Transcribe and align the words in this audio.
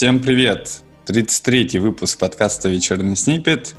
Всем 0.00 0.18
привет! 0.18 0.80
33-й 1.04 1.78
выпуск 1.78 2.18
подкаста 2.18 2.70
«Вечерний 2.70 3.14
снипет». 3.16 3.74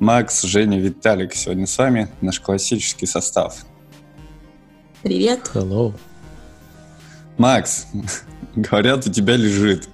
Макс, 0.00 0.42
Женя, 0.42 0.78
Виталик 0.78 1.32
сегодня 1.34 1.66
с 1.66 1.78
вами. 1.78 2.10
Наш 2.20 2.40
классический 2.40 3.06
состав. 3.06 3.64
Привет. 5.02 5.50
Hello. 5.54 5.94
Макс, 7.38 7.86
говорят, 8.54 9.06
у 9.06 9.10
тебя 9.10 9.36
лежит. 9.36 9.88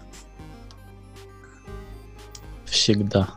Всегда. 2.65 3.29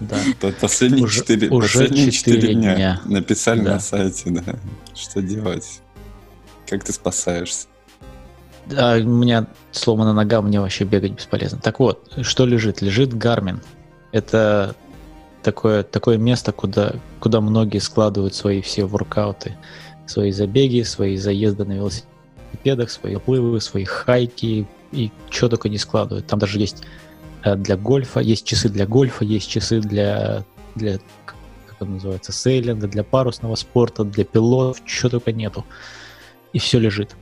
Да. 0.00 0.18
Последние 0.60 1.04
Уже- 1.04 1.20
четыре 1.20 1.50
уже 1.50 1.68
последние 1.68 2.10
четыре 2.10 2.40
четыре 2.40 2.54
дня. 2.56 2.74
дня. 2.74 3.00
Написали 3.04 3.60
Да. 3.60 3.74
на 3.74 3.78
сайте, 3.78 4.30
да. 4.30 4.58
Что 4.92 5.22
делать? 5.22 5.82
Как 6.66 6.82
ты 6.82 6.92
спасаешься? 6.92 7.68
А, 8.76 8.98
у 8.98 9.08
меня 9.08 9.46
сломана 9.72 10.12
нога, 10.12 10.42
мне 10.42 10.60
вообще 10.60 10.84
бегать 10.84 11.12
бесполезно. 11.12 11.58
Так 11.58 11.80
вот, 11.80 12.12
что 12.22 12.46
лежит? 12.46 12.82
Лежит 12.82 13.16
Гармин. 13.16 13.60
Это 14.12 14.74
такое, 15.42 15.82
такое 15.82 16.18
место, 16.18 16.52
куда, 16.52 16.94
куда 17.20 17.40
многие 17.40 17.78
складывают 17.78 18.34
свои 18.34 18.60
все 18.60 18.84
воркауты, 18.84 19.56
свои 20.06 20.32
забеги, 20.32 20.82
свои 20.82 21.16
заезды 21.16 21.64
на 21.64 21.72
велосипедах, 21.72 22.90
свои 22.90 23.16
плывы, 23.16 23.60
свои 23.60 23.84
хайки 23.84 24.66
и 24.92 25.10
что 25.30 25.48
только 25.48 25.68
не 25.68 25.78
складывают. 25.78 26.26
Там 26.26 26.38
даже 26.38 26.58
есть 26.58 26.82
э, 27.44 27.56
для 27.56 27.76
гольфа, 27.76 28.20
есть 28.20 28.44
часы 28.44 28.68
для 28.68 28.86
гольфа, 28.86 29.24
есть 29.24 29.48
часы 29.48 29.80
для, 29.80 30.44
для 30.74 30.98
как 31.26 31.36
это 31.76 31.84
называется, 31.86 32.32
сейлинга, 32.32 32.88
для 32.88 33.04
парусного 33.04 33.54
спорта, 33.54 34.04
для 34.04 34.24
пилотов, 34.24 34.84
чего 34.84 35.10
только 35.10 35.32
нету. 35.32 35.64
И 36.52 36.58
все 36.58 36.78
лежит. 36.78 37.14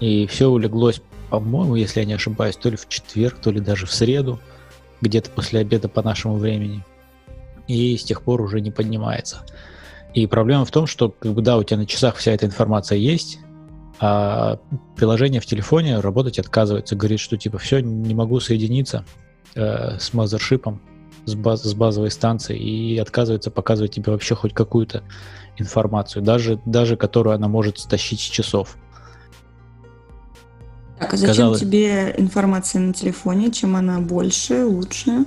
И 0.00 0.26
все 0.26 0.48
улеглось, 0.48 1.00
по-моему, 1.30 1.76
если 1.76 2.00
я 2.00 2.06
не 2.06 2.14
ошибаюсь, 2.14 2.56
то 2.56 2.68
ли 2.68 2.76
в 2.76 2.88
четверг, 2.88 3.38
то 3.40 3.50
ли 3.50 3.60
даже 3.60 3.86
в 3.86 3.92
среду, 3.92 4.40
где-то 5.00 5.30
после 5.30 5.60
обеда 5.60 5.88
по 5.88 6.02
нашему 6.02 6.36
времени. 6.36 6.84
И 7.66 7.96
с 7.96 8.04
тех 8.04 8.22
пор 8.22 8.40
уже 8.40 8.60
не 8.60 8.70
поднимается. 8.70 9.44
И 10.12 10.26
проблема 10.26 10.64
в 10.64 10.70
том, 10.70 10.86
что 10.86 11.10
как 11.10 11.32
бы, 11.32 11.42
да, 11.42 11.56
у 11.56 11.64
тебя 11.64 11.78
на 11.78 11.86
часах 11.86 12.16
вся 12.16 12.32
эта 12.32 12.46
информация 12.46 12.98
есть, 12.98 13.38
а 14.00 14.58
приложение 14.96 15.40
в 15.40 15.46
телефоне 15.46 16.00
работать 16.00 16.38
отказывается. 16.38 16.96
Говорит, 16.96 17.20
что 17.20 17.36
типа 17.36 17.58
все, 17.58 17.80
не 17.80 18.14
могу 18.14 18.40
соединиться 18.40 19.04
э, 19.54 19.98
с 19.98 20.12
мазершипом, 20.12 20.80
с, 21.24 21.34
баз- 21.34 21.62
с 21.62 21.74
базовой 21.74 22.10
станцией, 22.10 22.60
и 22.62 22.98
отказывается 22.98 23.50
показывать 23.50 23.92
тебе 23.92 24.12
вообще 24.12 24.34
хоть 24.34 24.52
какую-то 24.52 25.02
информацию, 25.56 26.22
даже, 26.22 26.60
даже 26.64 26.96
которую 26.96 27.34
она 27.34 27.48
может 27.48 27.78
стащить 27.78 28.20
с 28.20 28.24
часов. 28.24 28.76
Так, 30.98 31.14
а 31.14 31.16
зачем 31.16 31.34
Казалось- 31.34 31.60
тебе 31.60 32.14
информация 32.16 32.80
на 32.80 32.92
телефоне? 32.92 33.50
Чем 33.50 33.76
она 33.76 34.00
больше, 34.00 34.64
лучше? 34.64 35.24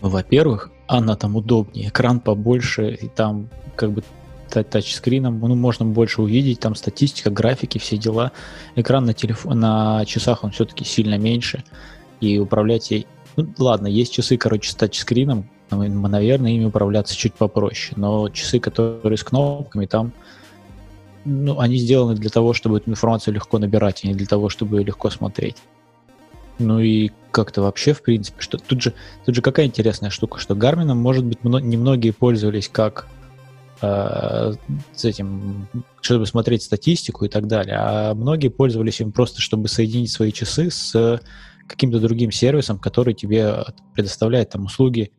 Во-первых, 0.00 0.70
она 0.86 1.16
там 1.16 1.36
удобнее, 1.36 1.88
экран 1.88 2.20
побольше, 2.20 2.90
и 3.00 3.08
там 3.08 3.48
как 3.74 3.92
бы 3.92 4.04
та- 4.50 4.62
тачскрином, 4.62 5.40
ну, 5.40 5.54
можно 5.54 5.84
больше 5.84 6.22
увидеть, 6.22 6.60
там 6.60 6.74
статистика, 6.74 7.30
графики, 7.30 7.78
все 7.78 7.96
дела. 7.96 8.32
Экран 8.76 9.04
на, 9.04 9.14
телефон, 9.14 9.58
на 9.58 10.04
часах, 10.04 10.44
он 10.44 10.50
все-таки 10.50 10.84
сильно 10.84 11.18
меньше, 11.18 11.64
и 12.20 12.38
управлять 12.38 12.90
ей... 12.90 13.06
Ну, 13.36 13.52
ладно, 13.58 13.86
есть 13.86 14.12
часы, 14.12 14.36
короче, 14.36 14.70
с 14.70 14.74
тачскрином, 14.74 15.48
наверное, 15.70 16.52
ими 16.52 16.64
управляться 16.64 17.16
чуть 17.16 17.34
попроще, 17.34 17.94
но 17.96 18.28
часы, 18.28 18.60
которые 18.60 19.18
с 19.18 19.24
кнопками, 19.24 19.86
там 19.86 20.12
ну, 21.26 21.58
они 21.58 21.76
сделаны 21.76 22.14
для 22.14 22.30
того, 22.30 22.52
чтобы 22.52 22.78
эту 22.78 22.90
информацию 22.90 23.34
легко 23.34 23.58
набирать, 23.58 24.04
а 24.04 24.06
не 24.06 24.14
для 24.14 24.26
того, 24.26 24.48
чтобы 24.48 24.78
ее 24.78 24.84
легко 24.84 25.10
смотреть. 25.10 25.56
Ну 26.58 26.78
и 26.78 27.10
как-то 27.32 27.62
вообще, 27.62 27.92
в 27.92 28.02
принципе, 28.02 28.40
что 28.40 28.56
тут 28.56 28.80
же, 28.80 28.94
тут 29.26 29.34
же 29.34 29.42
какая 29.42 29.66
интересная 29.66 30.10
штука, 30.10 30.38
что 30.38 30.54
Гармином, 30.54 30.98
может 30.98 31.24
быть, 31.24 31.38
мно- 31.42 31.60
немногие 31.60 32.14
пользовались 32.14 32.68
как 32.68 33.08
э, 33.82 34.52
с 34.94 35.04
этим, 35.04 35.68
чтобы 36.00 36.24
смотреть 36.26 36.62
статистику 36.62 37.26
и 37.26 37.28
так 37.28 37.46
далее, 37.46 37.76
а 37.78 38.14
многие 38.14 38.48
пользовались 38.48 39.00
им 39.00 39.12
просто, 39.12 39.42
чтобы 39.42 39.68
соединить 39.68 40.10
свои 40.10 40.32
часы 40.32 40.70
с 40.70 41.20
каким-то 41.66 42.00
другим 42.00 42.30
сервисом, 42.30 42.78
который 42.78 43.12
тебе 43.12 43.64
предоставляет 43.94 44.50
там 44.50 44.64
услуги 44.64 45.10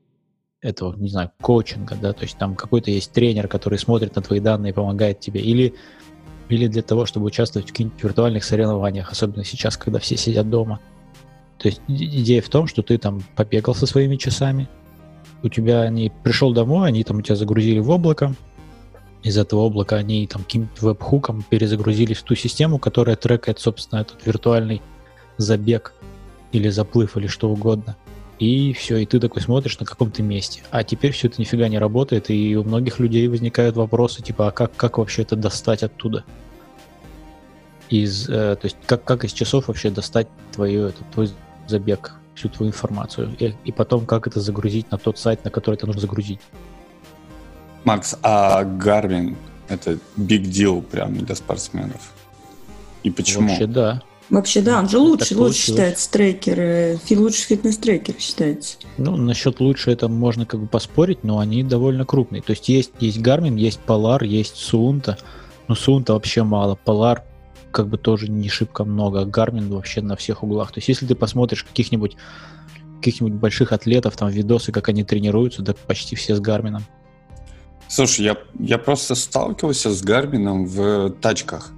этого, 0.62 0.96
не 0.96 1.10
знаю, 1.10 1.32
коучинга, 1.42 1.96
да, 2.02 2.14
то 2.14 2.24
есть 2.24 2.38
там 2.38 2.56
какой-то 2.56 2.90
есть 2.90 3.12
тренер, 3.12 3.48
который 3.48 3.78
смотрит 3.78 4.16
на 4.16 4.22
твои 4.22 4.40
данные 4.40 4.72
и 4.72 4.74
помогает 4.74 5.20
тебе, 5.20 5.42
или, 5.42 5.76
или 6.50 6.68
для 6.68 6.82
того, 6.82 7.06
чтобы 7.06 7.28
участвовать 7.28 7.68
в 7.68 7.72
каких-нибудь 7.72 8.04
виртуальных 8.04 8.44
соревнованиях, 8.44 9.12
особенно 9.12 9.44
сейчас, 9.44 9.78
когда 9.78 10.00
все 10.00 10.18
сидят 10.18 10.50
дома. 10.50 10.80
То 11.58 11.70
есть 11.70 11.82
идея 11.88 12.42
в 12.42 12.50
том, 12.50 12.68
что 12.68 12.82
ты 12.82 12.98
там 12.98 13.22
побегал 13.36 13.76
со 13.76 13.86
своими 13.86 14.16
часами, 14.16 14.68
у 15.44 15.50
тебя 15.50 15.82
они 15.82 16.12
пришел 16.24 16.54
домой, 16.54 16.88
они 16.88 17.04
там 17.04 17.18
у 17.18 17.22
тебя 17.22 17.36
загрузили 17.36 17.80
в 17.80 17.90
облако, 17.90 18.34
из 19.24 19.38
этого 19.38 19.62
облака 19.62 19.98
они 19.98 20.26
там 20.28 20.44
каким-то 20.44 20.86
веб-хуком 20.86 21.44
перезагрузились 21.44 22.18
в 22.18 22.24
ту 22.24 22.36
систему, 22.36 22.80
которая 22.80 23.16
трекает, 23.16 23.60
собственно, 23.60 24.00
этот 24.00 24.26
виртуальный 24.26 24.82
забег 25.38 25.94
или 26.52 26.70
заплыв 26.70 27.18
или 27.18 27.28
что 27.28 27.50
угодно. 27.50 27.96
И 28.40 28.74
все, 28.74 28.98
и 28.98 29.06
ты 29.06 29.20
такой 29.20 29.42
смотришь 29.42 29.80
на 29.80 29.86
каком 29.86 30.12
то 30.12 30.22
месте. 30.22 30.62
А 30.70 30.84
теперь 30.84 31.12
все 31.12 31.28
это 31.28 31.42
нифига 31.42 31.68
не 31.68 31.80
работает, 31.80 32.30
и 32.30 32.56
у 32.56 32.64
многих 32.64 33.00
людей 33.00 33.28
возникают 33.28 33.76
вопросы, 33.76 34.22
типа, 34.22 34.50
а 34.50 34.52
как, 34.52 34.76
как 34.76 35.00
вообще 35.00 35.24
это 35.24 35.36
достать 35.36 35.82
оттуда? 35.82 36.24
Из, 37.90 38.30
э, 38.30 38.56
то 38.56 38.66
есть, 38.66 38.78
как, 38.86 39.04
как 39.04 39.24
из 39.24 39.34
часов 39.34 39.68
вообще 39.70 39.90
достать 39.90 40.28
твою, 40.52 40.88
это, 40.88 41.04
твой 41.14 41.32
забег, 41.68 42.14
всю 42.36 42.50
твою 42.50 42.70
информацию, 42.70 43.36
и, 43.40 43.56
и 43.66 43.72
потом 43.72 44.06
как 44.06 44.28
это 44.28 44.40
загрузить 44.40 44.92
на 44.92 45.00
тот 45.00 45.18
сайт, 45.18 45.44
на 45.44 45.50
который 45.50 45.76
это 45.76 45.88
нужно 45.88 46.02
загрузить. 46.02 46.40
Макс, 47.86 48.16
а 48.22 48.64
Гарвин 48.64 49.36
это 49.70 49.98
big 50.18 50.44
deal 50.44 50.82
прям 50.82 51.16
для 51.16 51.36
спортсменов. 51.36 52.12
И 53.04 53.10
почему? 53.10 53.50
Вообще, 53.50 53.68
да. 53.68 54.04
Вообще, 54.30 54.62
да, 54.62 54.80
он 54.80 54.90
же 54.90 54.98
Так 54.98 55.02
лучше, 55.02 55.38
лучше 55.38 55.60
считается 55.60 56.12
трекер, 56.12 57.00
лучше 57.12 57.44
фитнес-трекер 57.44 58.16
считается. 58.20 58.78
Ну, 58.98 59.16
насчет 59.16 59.60
лучше 59.60 59.92
это 59.92 60.10
можно 60.10 60.46
как 60.46 60.60
бы 60.60 60.68
поспорить, 60.68 61.24
но 61.24 61.40
они 61.40 61.64
довольно 61.64 62.06
крупные. 62.06 62.42
То 62.42 62.52
есть 62.52 62.68
есть, 62.68 62.92
есть 63.00 63.20
Garmin, 63.20 63.58
есть 63.58 63.80
Polar, 63.88 64.26
есть 64.26 64.56
Suunto. 64.56 65.18
Но 65.68 65.76
Suunto 65.76 66.12
вообще 66.12 66.44
мало. 66.44 66.78
Polar 66.86 67.22
как 67.72 67.88
бы 67.88 67.98
тоже 67.98 68.28
не 68.28 68.50
шибко 68.50 68.84
много. 68.84 69.22
а 69.22 69.26
Garmin 69.26 69.70
вообще 69.70 70.02
на 70.02 70.16
всех 70.16 70.44
углах. 70.44 70.72
То 70.72 70.80
есть 70.80 70.90
если 70.90 71.06
ты 71.06 71.16
посмотришь 71.16 71.64
каких-нибудь 71.64 72.18
каких-нибудь 72.98 73.34
больших 73.34 73.72
атлетов, 73.72 74.18
там 74.18 74.30
видосы, 74.30 74.72
как 74.72 74.90
они 74.90 75.04
тренируются, 75.04 75.62
да 75.62 75.74
почти 75.86 76.16
все 76.16 76.36
с 76.36 76.40
Гармином. 76.40 76.84
Слушай, 77.88 78.26
я, 78.26 78.38
я 78.60 78.78
просто 78.78 79.16
сталкивался 79.16 79.92
с 79.92 80.02
Гармином 80.02 80.66
в 80.66 81.12
тачках. 81.22 81.72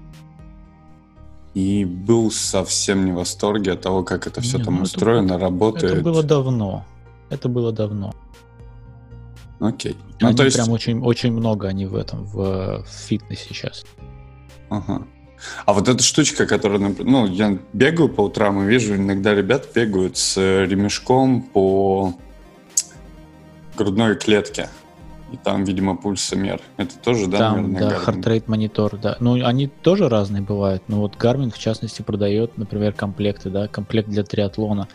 И 1.60 1.84
был 1.84 2.32
совсем 2.32 3.06
не 3.06 3.12
в 3.12 3.16
восторге 3.16 3.74
от 3.74 3.82
того, 3.82 4.04
как 4.04 4.28
это 4.28 4.40
все 4.40 4.58
Не, 4.58 4.64
там 4.64 4.76
ну 4.76 4.80
это 4.82 4.86
устроено, 4.88 5.38
работает. 5.38 5.94
Это 5.94 6.02
было 6.02 6.24
давно. 6.24 6.86
Это 7.30 7.50
было 7.50 7.74
давно. 7.74 8.16
Окей. 9.60 9.98
Ну, 10.22 10.28
они 10.30 10.38
то 10.38 10.46
есть... 10.46 10.56
прям 10.56 10.70
очень, 10.70 11.02
очень 11.02 11.34
много 11.34 11.68
они 11.68 11.86
в 11.86 11.96
этом, 11.96 12.24
в, 12.24 12.84
в 12.84 12.88
фитнесе 12.88 13.48
сейчас. 13.50 13.84
Ага. 14.70 15.06
А 15.66 15.74
вот 15.74 15.90
эта 15.90 16.02
штучка, 16.02 16.46
которая, 16.46 16.96
ну, 16.98 17.26
я 17.26 17.58
бегаю 17.74 18.08
по 18.08 18.22
утрам 18.22 18.64
и 18.64 18.66
вижу, 18.66 18.96
иногда 18.96 19.36
ребята 19.36 19.68
бегают 19.76 20.18
с 20.18 20.38
ремешком 20.38 21.42
по 21.42 22.14
грудной 23.76 24.16
клетке. 24.16 24.70
И 25.32 25.38
там, 25.38 25.64
видимо, 25.64 25.96
пульсомер. 25.96 26.62
Это 26.78 26.98
тоже, 26.98 27.28
да, 27.28 27.38
Там, 27.38 27.74
наверное, 27.74 27.90
да, 27.90 27.96
Garmin? 27.96 28.06
heart 28.06 28.24
rate 28.24 28.44
монитор, 28.48 28.98
да. 28.98 29.18
Ну, 29.20 29.46
они 29.46 29.68
тоже 29.68 30.10
разные 30.10 30.42
бывают. 30.42 30.84
Но 30.88 31.02
вот 31.02 31.16
Garmin, 31.16 31.52
в 31.52 31.60
частности, 31.60 32.02
продает, 32.02 32.58
например, 32.58 32.94
комплекты, 32.94 33.50
да, 33.50 33.68
комплект 33.68 34.10
для 34.10 34.24
триатлона. 34.24 34.88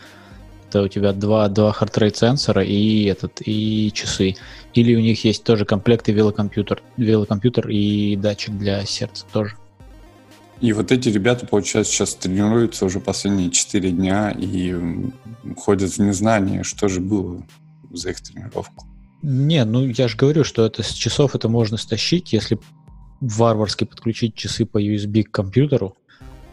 Это 0.68 0.82
у 0.82 0.88
тебя 0.88 1.12
два, 1.12 1.48
два 1.48 1.70
heart 1.70 1.94
rate 1.98 2.16
сенсора 2.16 2.64
и 2.64 3.04
этот, 3.04 3.40
и 3.44 3.92
часы. 3.92 4.34
Или 4.72 4.96
у 4.96 5.00
них 5.00 5.24
есть 5.24 5.44
тоже 5.44 5.64
комплекты 5.64 6.12
велокомпьютер, 6.12 6.82
велокомпьютер 6.96 7.68
и 7.68 8.16
датчик 8.16 8.56
для 8.58 8.84
сердца 8.84 9.24
тоже. 9.32 9.56
И 10.60 10.72
вот 10.72 10.90
эти 10.90 11.08
ребята, 11.08 11.46
получается, 11.46 11.92
сейчас 11.92 12.14
тренируются 12.14 12.86
уже 12.86 12.98
последние 12.98 13.50
4 13.50 13.90
дня 13.90 14.30
и 14.30 14.74
ходят 15.56 15.90
в 15.90 15.98
незнание, 15.98 16.64
что 16.64 16.88
же 16.88 17.00
было 17.00 17.42
за 17.92 18.10
их 18.10 18.20
тренировку. 18.20 18.86
Не, 19.26 19.64
ну 19.64 19.86
я 19.86 20.06
же 20.06 20.18
говорю, 20.18 20.44
что 20.44 20.66
это 20.66 20.82
с 20.82 20.92
часов 20.92 21.34
это 21.34 21.48
можно 21.48 21.78
стащить, 21.78 22.34
если 22.34 22.58
варварски 23.22 23.84
подключить 23.84 24.34
часы 24.34 24.66
по 24.66 24.82
USB 24.82 25.22
к 25.22 25.30
компьютеру 25.30 25.96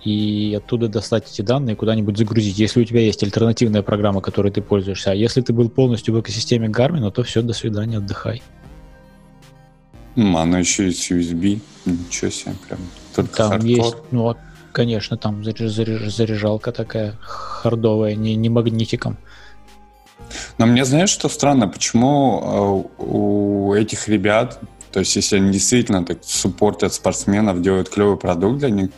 и 0.06 0.58
оттуда 0.58 0.88
достать 0.88 1.30
эти 1.30 1.42
данные 1.42 1.76
куда-нибудь 1.76 2.18
загрузить. 2.18 2.58
Если 2.58 2.82
у 2.82 2.86
тебя 2.86 3.02
есть 3.02 3.24
альтернативная 3.24 3.82
программа, 3.82 4.22
которой 4.22 4.54
ты 4.54 4.62
пользуешься, 4.62 5.12
а 5.12 5.14
если 5.14 5.42
ты 5.42 5.52
был 5.52 5.68
полностью 5.70 6.16
в 6.16 6.22
экосистеме 6.22 6.70
Garmin, 6.70 7.12
то 7.12 7.24
все, 7.24 7.42
до 7.42 7.52
свидания, 7.52 7.98
отдыхай. 7.98 8.42
М, 10.16 10.38
Оно 10.38 10.58
еще 10.60 10.88
и 10.88 10.92
с 10.94 11.12
USB. 11.12 11.60
Ничего 11.86 12.32
себе, 12.32 12.54
прям. 12.70 12.80
Только 13.14 13.36
Там 13.36 13.50
хардкор. 13.50 13.70
есть, 13.70 13.96
ну, 14.12 14.36
Конечно, 14.72 15.18
там 15.18 15.42
заряж- 15.42 15.68
заряж- 15.68 16.10
заряжалка 16.10 16.72
такая 16.72 17.18
хардовая, 17.20 18.16
не, 18.16 18.38
не 18.38 18.48
магнитиком. 18.48 19.18
Но 20.58 20.66
мне 20.66 20.86
знаешь, 20.86 21.10
что 21.10 21.30
странно, 21.30 21.68
почему 21.68 22.88
э, 23.00 23.04
у 23.04 23.74
этих 23.74 24.08
ребят, 24.08 24.60
то 24.92 25.00
есть 25.00 25.16
если 25.16 25.38
они 25.38 25.52
действительно 25.52 26.06
так 26.06 26.20
суппортят 26.24 26.94
спортсменов, 26.94 27.62
делают 27.62 27.90
клевый 27.90 28.18
продукт 28.18 28.60
для 28.60 28.70
них, 28.70 28.90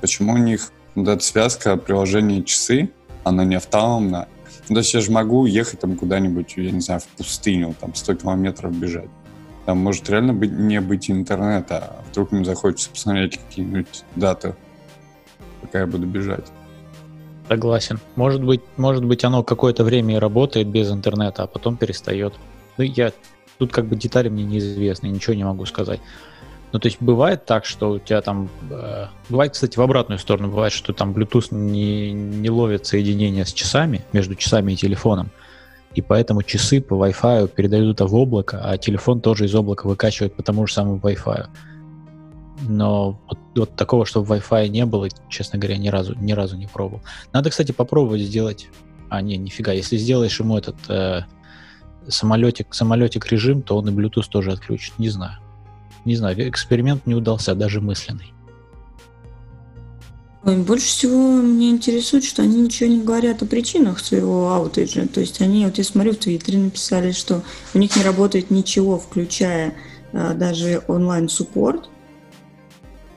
почему 0.00 0.34
у 0.34 0.38
них 0.38 0.72
вот 0.94 1.08
эта 1.08 1.22
связка 1.22 1.76
приложения 1.76 2.42
часы, 2.42 2.90
она 3.24 3.44
не 3.44 3.56
автономна? 3.56 4.28
Ну, 4.68 4.74
то 4.74 4.80
есть 4.80 4.94
я 4.94 5.00
же 5.00 5.10
могу 5.10 5.46
ехать 5.46 5.80
там 5.80 5.96
куда-нибудь, 5.96 6.54
я 6.56 6.70
не 6.70 6.80
знаю, 6.80 7.00
в 7.00 7.06
пустыню, 7.08 7.74
там 7.80 7.94
100 7.94 8.14
километров 8.16 8.72
бежать. 8.72 9.10
Там 9.66 9.78
может 9.78 10.08
реально 10.08 10.32
быть, 10.32 10.52
не 10.52 10.80
быть 10.80 11.10
интернета, 11.10 11.78
а 11.78 12.04
вдруг 12.10 12.32
мне 12.32 12.44
захочется 12.44 12.90
посмотреть 12.90 13.38
какие-нибудь 13.38 14.04
даты, 14.16 14.54
пока 15.60 15.80
я 15.80 15.86
буду 15.86 16.06
бежать. 16.06 16.46
Согласен. 17.50 17.98
Может 18.14 18.44
быть, 18.44 18.60
может 18.76 19.04
быть, 19.04 19.24
оно 19.24 19.42
какое-то 19.42 19.82
время 19.82 20.14
и 20.14 20.18
работает 20.18 20.68
без 20.68 20.88
интернета, 20.88 21.42
а 21.42 21.46
потом 21.48 21.76
перестает. 21.76 22.32
Ну, 22.78 22.84
я 22.84 23.12
тут 23.58 23.72
как 23.72 23.86
бы 23.86 23.96
детали 23.96 24.28
мне 24.28 24.44
неизвестны, 24.44 25.08
ничего 25.08 25.34
не 25.34 25.42
могу 25.42 25.66
сказать. 25.66 25.98
Ну, 26.72 26.78
то 26.78 26.86
есть 26.86 26.98
бывает 27.00 27.46
так, 27.46 27.64
что 27.64 27.90
у 27.90 27.98
тебя 27.98 28.20
там... 28.20 28.48
Э, 28.70 29.06
бывает, 29.28 29.54
кстати, 29.54 29.76
в 29.76 29.82
обратную 29.82 30.20
сторону. 30.20 30.46
Бывает, 30.46 30.72
что 30.72 30.92
там 30.92 31.10
Bluetooth 31.12 31.52
не, 31.52 32.12
не 32.12 32.50
ловит 32.50 32.86
соединение 32.86 33.44
с 33.44 33.52
часами, 33.52 34.02
между 34.12 34.36
часами 34.36 34.74
и 34.74 34.76
телефоном. 34.76 35.30
И 35.96 36.02
поэтому 36.02 36.44
часы 36.44 36.80
по 36.80 36.94
Wi-Fi 36.94 37.48
передают 37.48 37.96
это 37.96 38.06
в 38.06 38.14
облако, 38.14 38.60
а 38.62 38.78
телефон 38.78 39.20
тоже 39.20 39.46
из 39.46 39.54
облака 39.56 39.88
выкачивает 39.88 40.34
по 40.34 40.44
тому 40.44 40.68
же 40.68 40.74
самому 40.74 40.98
Wi-Fi. 40.98 41.48
Но 42.60 43.18
вот, 43.28 43.38
вот 43.54 43.76
такого, 43.76 44.04
чтобы 44.04 44.36
Wi-Fi 44.36 44.68
не 44.68 44.84
было, 44.86 45.08
честно 45.28 45.58
говоря, 45.58 45.78
ни 45.78 45.88
разу, 45.88 46.14
ни 46.14 46.32
разу 46.32 46.56
не 46.56 46.66
пробовал. 46.66 47.02
Надо, 47.32 47.50
кстати, 47.50 47.72
попробовать 47.72 48.22
сделать... 48.22 48.68
А, 49.08 49.22
не, 49.22 49.36
нифига. 49.36 49.72
Если 49.72 49.96
сделаешь 49.96 50.38
ему 50.38 50.56
этот 50.56 50.76
э, 50.88 51.22
самолетик, 52.06 52.72
самолетик 52.72 53.26
режим, 53.26 53.62
то 53.62 53.76
он 53.76 53.88
и 53.88 53.92
Bluetooth 53.92 54.28
тоже 54.30 54.52
отключит. 54.52 54.98
Не 54.98 55.08
знаю. 55.08 55.38
Не 56.04 56.16
знаю, 56.16 56.48
эксперимент 56.48 57.06
не 57.06 57.14
удался, 57.14 57.54
даже 57.54 57.80
мысленный. 57.80 58.32
Больше 60.42 60.86
всего 60.86 61.42
меня 61.42 61.68
интересует, 61.68 62.24
что 62.24 62.42
они 62.42 62.62
ничего 62.62 62.88
не 62.88 63.02
говорят 63.02 63.42
о 63.42 63.46
причинах 63.46 63.98
своего 63.98 64.54
аутейджа. 64.54 65.06
То 65.06 65.20
есть 65.20 65.42
они, 65.42 65.66
вот 65.66 65.76
я 65.76 65.84
смотрю, 65.84 66.12
в 66.12 66.16
Твиттере 66.16 66.58
написали, 66.58 67.12
что 67.12 67.42
у 67.74 67.78
них 67.78 67.94
не 67.94 68.02
работает 68.02 68.50
ничего, 68.50 68.98
включая 68.98 69.74
а, 70.14 70.32
даже 70.32 70.82
онлайн-суппорт, 70.88 71.90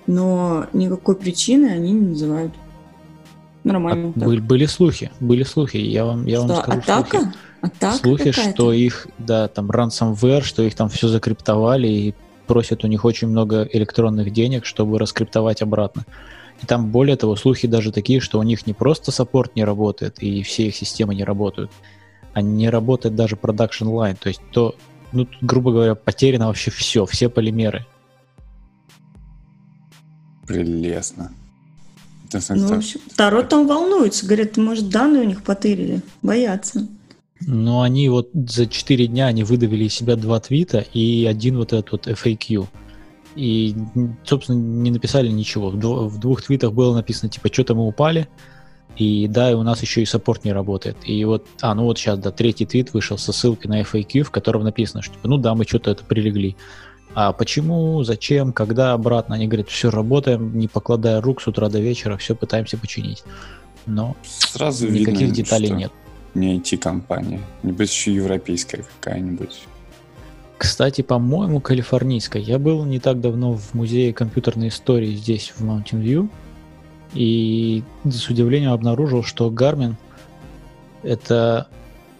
но 0.07 0.67
никакой 0.73 1.15
причины 1.15 1.67
они 1.67 1.91
не 1.91 2.09
называют. 2.09 2.53
Нормально. 3.63 4.13
А, 4.15 4.19
так. 4.19 4.27
были, 4.27 4.39
были 4.39 4.65
слухи, 4.65 5.11
были 5.19 5.43
слухи. 5.43 5.77
Я 5.77 6.05
вам, 6.05 6.25
я 6.25 6.41
вам 6.41 6.49
Что, 6.49 6.61
скажу 6.61 6.79
атака? 6.79 7.19
слухи. 7.19 7.37
Атака 7.61 7.97
слухи, 7.97 8.31
что 8.31 8.73
их, 8.73 9.07
да, 9.17 9.47
там 9.47 9.71
ransomware, 9.71 10.41
что 10.41 10.63
их 10.63 10.75
там 10.75 10.89
все 10.89 11.07
закриптовали 11.07 11.87
и 11.87 12.15
просят 12.45 12.83
у 12.83 12.87
них 12.87 13.05
очень 13.05 13.29
много 13.29 13.63
электронных 13.71 14.31
денег, 14.33 14.65
чтобы 14.65 14.99
раскриптовать 14.99 15.61
обратно. 15.61 16.05
И 16.61 16.65
там, 16.65 16.91
более 16.91 17.15
того, 17.15 17.35
слухи 17.35 17.67
даже 17.67 17.91
такие, 17.91 18.19
что 18.19 18.39
у 18.39 18.43
них 18.43 18.67
не 18.67 18.73
просто 18.73 19.11
саппорт 19.11 19.55
не 19.55 19.63
работает 19.63 20.21
и 20.21 20.43
все 20.43 20.67
их 20.67 20.75
системы 20.75 21.15
не 21.15 21.23
работают, 21.23 21.71
а 22.33 22.41
не 22.41 22.69
работает 22.69 23.15
даже 23.15 23.35
production 23.35 23.87
line. 23.87 24.17
То 24.19 24.27
есть 24.27 24.41
то, 24.51 24.75
ну, 25.13 25.27
грубо 25.41 25.71
говоря, 25.71 25.95
потеряно 25.95 26.47
вообще 26.47 26.69
все, 26.69 27.05
все 27.05 27.29
полимеры. 27.29 27.85
Прелестно. 30.47 31.31
Это, 32.31 32.41
Ну, 32.55 32.63
в 32.63 32.65
это- 32.65 32.75
общем, 32.77 32.99
Таро 33.15 33.43
там 33.43 33.67
волнуется. 33.67 34.25
Говорят, 34.25 34.57
может, 34.57 34.89
данные 34.89 35.21
у 35.21 35.25
них 35.25 35.43
потырили. 35.43 36.01
Боятся. 36.21 36.87
Но 37.45 37.81
они 37.81 38.09
вот 38.09 38.29
за 38.33 38.65
4 38.67 39.07
дня 39.07 39.27
они 39.27 39.43
выдавили 39.43 39.85
из 39.85 39.93
себя 39.93 40.15
два 40.15 40.39
твита 40.39 40.79
и 40.93 41.25
один 41.25 41.57
вот 41.57 41.73
этот 41.73 41.91
вот 41.91 42.07
FAQ. 42.07 42.67
И, 43.35 43.75
собственно, 44.23 44.57
не 44.57 44.91
написали 44.91 45.27
ничего. 45.29 45.69
В 45.69 46.19
двух 46.19 46.41
твитах 46.43 46.71
было 46.73 46.93
написано, 46.95 47.29
типа, 47.29 47.51
что-то 47.51 47.75
мы 47.75 47.85
упали, 47.87 48.27
и 48.95 49.27
да, 49.27 49.51
и 49.51 49.55
у 49.55 49.63
нас 49.63 49.81
еще 49.81 50.01
и 50.01 50.05
саппорт 50.05 50.45
не 50.45 50.53
работает. 50.53 50.97
И 51.03 51.25
вот, 51.25 51.45
а, 51.61 51.73
ну 51.73 51.83
вот 51.83 51.97
сейчас, 51.97 52.19
да, 52.19 52.31
третий 52.31 52.65
твит 52.65 52.93
вышел 52.93 53.17
со 53.17 53.33
ссылкой 53.33 53.69
на 53.69 53.81
FAQ, 53.81 54.21
в 54.23 54.31
котором 54.31 54.63
написано, 54.63 55.01
что, 55.01 55.15
типа, 55.15 55.27
ну 55.27 55.37
да, 55.37 55.55
мы 55.55 55.65
что-то 55.65 55.91
это 55.91 56.03
прилегли. 56.05 56.55
А 57.15 57.31
почему, 57.33 58.03
зачем, 58.03 58.53
когда 58.53 58.93
обратно? 58.93 59.35
Они 59.35 59.47
говорят, 59.47 59.69
все, 59.69 59.89
работаем, 59.89 60.57
не 60.57 60.67
покладая 60.67 61.21
рук 61.21 61.41
с 61.41 61.47
утра 61.47 61.69
до 61.69 61.79
вечера, 61.79 62.17
все 62.17 62.35
пытаемся 62.35 62.77
починить. 62.77 63.23
Но 63.85 64.15
Сразу 64.23 64.89
никаких 64.89 65.19
видно, 65.21 65.35
деталей 65.35 65.67
что 65.67 65.75
нет. 65.75 65.91
Не 66.33 66.57
IT-компания. 66.57 67.41
Небось 67.61 67.91
еще 67.91 68.13
европейская 68.13 68.83
какая-нибудь. 68.99 69.65
Кстати, 70.57 71.01
по-моему, 71.01 71.59
калифорнийская. 71.59 72.41
Я 72.41 72.57
был 72.57 72.85
не 72.85 72.99
так 72.99 73.19
давно 73.19 73.53
в 73.55 73.73
музее 73.73 74.13
компьютерной 74.13 74.69
истории 74.69 75.13
здесь, 75.15 75.53
в 75.55 75.63
Mountain 75.63 76.01
View, 76.01 76.29
и 77.13 77.83
с 78.05 78.29
удивлением 78.29 78.71
обнаружил, 78.71 79.23
что 79.23 79.51
Garmin 79.51 79.95
это, 81.03 81.67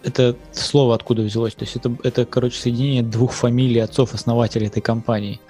это 0.04 0.36
слово 0.52 0.94
откуда 0.94 1.22
взялось. 1.22 1.54
То 1.54 1.64
есть 1.64 1.76
это, 1.76 1.96
это, 2.02 2.24
короче, 2.24 2.60
соединение 2.60 3.02
двух 3.02 3.32
фамилий 3.32 3.80
отцов-основателей 3.80 4.66
этой 4.66 4.80
компании. 4.82 5.40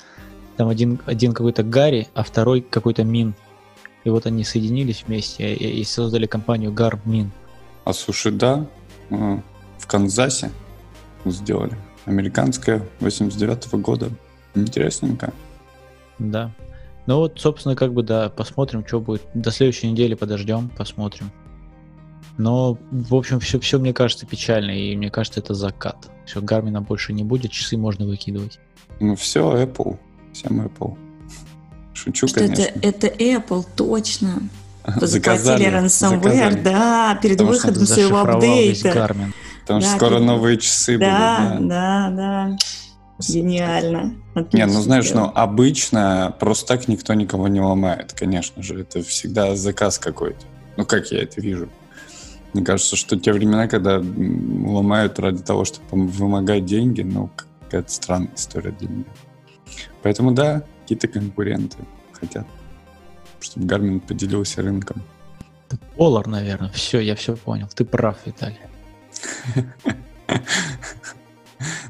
Там 0.56 0.68
один, 0.68 1.00
один 1.06 1.32
какой-то 1.32 1.62
Гарри, 1.62 2.08
а 2.14 2.22
второй 2.22 2.60
какой-то 2.60 3.04
Мин. 3.04 3.34
И 4.04 4.10
вот 4.10 4.26
они 4.26 4.44
соединились 4.44 5.04
вместе 5.06 5.54
и, 5.54 5.80
и 5.80 5.84
создали 5.84 6.26
компанию 6.26 6.70
Garmin. 6.72 7.28
А 7.84 7.92
слушай, 7.92 8.32
да, 8.32 8.66
э, 9.10 9.38
в 9.78 9.86
Канзасе 9.86 10.50
сделали. 11.24 11.76
Американская 12.04 12.86
89 13.00 13.72
года. 13.74 14.10
Интересненько. 14.54 15.32
Да. 16.18 16.52
Ну 17.06 17.16
вот, 17.16 17.40
собственно, 17.40 17.74
как 17.74 17.92
бы 17.92 18.02
да, 18.02 18.28
посмотрим, 18.28 18.86
что 18.86 19.00
будет. 19.00 19.22
До 19.34 19.50
следующей 19.50 19.90
недели 19.90 20.14
подождем, 20.14 20.70
посмотрим. 20.76 21.30
Но, 22.36 22.76
в 22.90 23.14
общем, 23.14 23.38
все, 23.40 23.60
все 23.60 23.78
мне 23.78 23.92
кажется 23.92 24.26
печально, 24.26 24.70
и 24.72 24.96
мне 24.96 25.10
кажется, 25.10 25.40
это 25.40 25.54
закат. 25.54 26.10
Все, 26.26 26.40
Гармина 26.40 26.81
больше 26.81 27.12
не 27.12 27.22
будет, 27.22 27.52
часы 27.52 27.76
можно 27.76 28.06
выкидывать. 28.06 28.58
Ну 29.00 29.14
все, 29.16 29.62
Apple. 29.64 29.98
Всем 30.32 30.60
Apple. 30.66 30.96
Шучу, 31.92 32.26
Что 32.26 32.40
это, 32.44 32.54
конечно. 32.54 32.81
это 32.82 33.06
Apple, 33.06 33.64
точно. 33.76 34.42
Заказали, 35.00 35.66
ransomware, 35.66 36.22
заказали. 36.22 36.60
да, 36.62 37.19
перед 37.22 37.38
Потому 37.38 37.54
что 37.54 37.66
выходом 37.69 37.86
своего 37.86 38.19
апдейта. 38.20 39.14
Потому 39.62 39.81
что 39.81 39.91
Да, 39.93 39.96
скоро 39.96 40.19
ты- 40.19 40.24
новые 40.24 40.58
часы 40.58 40.98
Да, 40.98 41.50
будут. 41.55 41.69
да, 41.69 42.10
да. 42.10 42.56
Гениально. 43.29 44.14
Не, 44.34 44.41
Отлично 44.41 44.67
ну 44.67 44.82
знаешь, 44.82 45.10
ну 45.12 45.31
обычно 45.34 46.34
просто 46.41 46.67
так 46.67 46.88
никто 46.88 47.14
никого 47.14 47.46
не 47.48 47.60
ломает, 47.60 48.12
конечно 48.12 48.62
же. 48.62 48.81
Это 48.81 49.03
всегда 49.03 49.55
заказ 49.56 49.98
какой-то. 49.98 50.44
Ну 50.76 50.84
как 50.84 51.12
я 51.12 51.22
это 51.22 51.41
вижу. 51.41 51.69
Мне 52.55 52.65
кажется, 52.65 52.94
что 52.96 53.19
те 53.19 53.32
времена, 53.32 53.67
когда 53.67 53.99
ломают 53.99 55.19
ради 55.19 55.43
того, 55.43 55.65
чтобы 55.65 56.06
вымогать 56.06 56.65
деньги, 56.65 57.03
ну, 57.03 57.29
какая-то 57.65 57.91
странная 57.91 58.34
история 58.34 58.70
для 58.70 58.89
меня. 58.89 59.05
Поэтому 60.03 60.31
да, 60.31 60.63
какие-то 60.82 61.08
конкуренты 61.08 61.79
хотят, 62.13 62.46
чтобы 63.41 63.67
Гармин 63.67 64.01
поделился 64.01 64.63
рынком. 64.63 65.03
Polar, 65.96 66.29
наверное. 66.29 66.70
Все, 66.70 67.01
я 67.01 67.17
все 67.17 67.37
понял. 67.37 67.69
Ты 67.75 67.84
прав, 67.84 68.17
Виталий. 68.25 68.58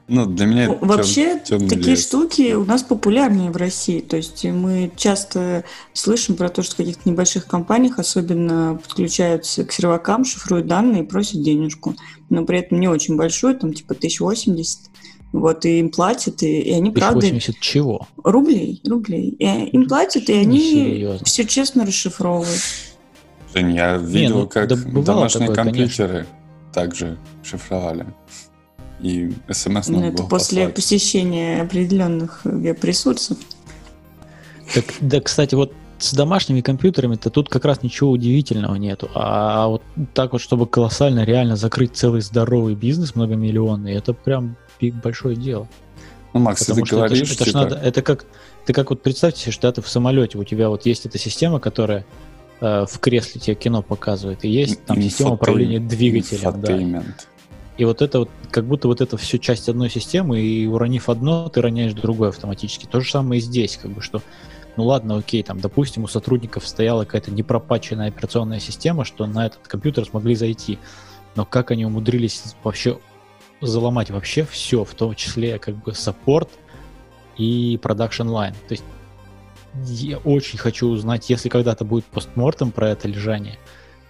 Ну, 0.06 0.26
для 0.26 0.44
меня 0.46 0.66
Ну, 0.68 0.74
это 0.74 0.86
Вообще, 0.86 1.40
тем- 1.40 1.66
такие 1.66 1.92
лес. 1.92 2.02
штуки 2.02 2.52
у 2.52 2.64
нас 2.64 2.82
популярнее 2.82 3.50
в 3.50 3.56
России. 3.56 4.00
То 4.00 4.16
есть 4.18 4.44
мы 4.44 4.90
часто 4.96 5.64
слышим 5.94 6.36
про 6.36 6.50
то, 6.50 6.62
что 6.62 6.74
в 6.74 6.76
каких-то 6.76 7.08
небольших 7.08 7.46
компаниях 7.46 7.98
особенно 7.98 8.78
подключаются 8.82 9.64
к 9.64 9.72
сервакам, 9.72 10.26
шифруют 10.26 10.66
данные 10.66 11.04
и 11.04 11.06
просят 11.06 11.42
денежку. 11.42 11.94
Но 12.28 12.44
при 12.44 12.58
этом 12.58 12.80
не 12.80 12.88
очень 12.88 13.16
большой, 13.16 13.54
там 13.54 13.72
типа 13.72 13.94
1080. 13.94 14.90
Вот, 15.32 15.64
и 15.64 15.80
им 15.80 15.90
платят, 15.90 16.42
и, 16.42 16.60
и 16.60 16.72
они, 16.72 16.90
правда, 16.92 17.18
1080 17.26 17.58
чего? 17.60 18.06
рублей, 18.22 18.80
рублей. 18.86 19.30
И 19.30 19.44
им 19.46 19.88
платят, 19.88 20.28
и 20.28 20.34
они 20.34 20.58
Несерьезно. 20.58 21.24
все 21.24 21.44
честно 21.44 21.84
расшифровывают. 21.86 22.60
Жень, 23.54 23.74
я 23.74 23.96
видел, 23.96 24.40
ну, 24.40 24.46
как 24.48 24.68
да 24.68 24.76
домашние 24.76 25.48
такое, 25.48 25.64
компьютеры 25.64 26.26
также 26.72 27.18
шифровали. 27.42 28.06
И 29.04 29.32
смс 29.50 29.88
Ну, 29.88 30.00
надо 30.00 30.06
это 30.14 30.22
после 30.24 30.62
послать. 30.62 30.74
посещения 30.74 31.62
определенных 31.62 32.40
веб-ресурсов. 32.44 33.36
Так, 34.74 34.84
да, 35.00 35.20
кстати, 35.20 35.54
вот 35.54 35.72
с 35.98 36.12
домашними 36.14 36.60
компьютерами-то 36.60 37.30
тут 37.30 37.48
как 37.48 37.64
раз 37.64 37.82
ничего 37.82 38.10
удивительного 38.10 38.74
нету. 38.76 39.10
А 39.14 39.68
вот 39.68 39.82
так 40.14 40.32
вот, 40.32 40.40
чтобы 40.40 40.66
колоссально 40.66 41.24
реально 41.24 41.56
закрыть 41.56 41.94
целый 41.94 42.20
здоровый 42.22 42.74
бизнес 42.74 43.14
многомиллионный, 43.14 43.92
это 43.92 44.12
прям 44.14 44.56
большое 45.02 45.36
дело. 45.36 45.68
Ну, 46.32 46.40
Макс, 46.40 46.60
ты 46.60 46.72
Потому 46.72 46.86
что 46.86 46.96
это, 46.96 47.06
говоришь, 47.08 47.28
ж- 47.28 47.34
это 47.34 47.44
ж 47.44 47.46
типа, 47.48 47.58
надо, 47.58 47.76
это 47.76 48.02
как, 48.02 48.26
ты 48.66 48.72
как 48.72 48.90
вот 48.90 49.02
представьте 49.02 49.40
себе, 49.42 49.52
что 49.52 49.70
ты 49.70 49.82
в 49.82 49.88
самолете, 49.88 50.36
у 50.36 50.44
тебя 50.44 50.68
вот 50.68 50.84
есть 50.84 51.06
эта 51.06 51.16
система, 51.16 51.60
которая 51.60 52.04
э, 52.60 52.86
в 52.90 52.98
кресле 52.98 53.40
тебе 53.40 53.54
кино 53.54 53.82
показывает, 53.82 54.44
и 54.44 54.48
есть 54.48 54.84
там 54.84 55.00
система 55.00 55.34
управления 55.34 55.78
двигателем. 55.78 56.60
Да. 56.60 57.02
И 57.76 57.84
вот 57.84 58.02
это 58.02 58.20
вот, 58.20 58.30
как 58.50 58.66
будто 58.66 58.86
вот 58.86 59.00
это 59.00 59.16
все 59.16 59.38
часть 59.38 59.68
одной 59.68 59.90
системы, 59.90 60.40
и 60.40 60.66
уронив 60.66 61.08
одно, 61.08 61.48
ты 61.48 61.60
роняешь 61.60 61.92
другое 61.92 62.28
автоматически. 62.28 62.86
То 62.86 63.00
же 63.00 63.10
самое 63.10 63.40
и 63.40 63.42
здесь, 63.42 63.76
как 63.76 63.90
бы, 63.90 64.00
что, 64.00 64.22
ну 64.76 64.84
ладно, 64.84 65.16
окей, 65.16 65.42
там, 65.42 65.60
допустим, 65.60 66.04
у 66.04 66.08
сотрудников 66.08 66.66
стояла 66.68 67.04
какая-то 67.04 67.32
непропатченная 67.32 68.08
операционная 68.08 68.60
система, 68.60 69.04
что 69.04 69.26
на 69.26 69.46
этот 69.46 69.66
компьютер 69.66 70.04
смогли 70.04 70.36
зайти. 70.36 70.78
Но 71.34 71.44
как 71.44 71.72
они 71.72 71.84
умудрились 71.84 72.54
вообще 72.62 72.98
заломать 73.60 74.10
вообще 74.10 74.44
все, 74.44 74.84
в 74.84 74.94
том 74.94 75.14
числе 75.14 75.58
как 75.58 75.74
бы 75.82 75.94
support 75.94 76.50
и 77.36 77.78
production 77.82 78.28
line. 78.28 78.54
То 78.68 78.72
есть 78.72 78.84
я 79.86 80.18
очень 80.18 80.58
хочу 80.58 80.88
узнать, 80.88 81.28
если 81.30 81.48
когда-то 81.48 81.84
будет 81.84 82.04
postmortem 82.04 82.70
про 82.70 82.90
это 82.90 83.08
лежание, 83.08 83.58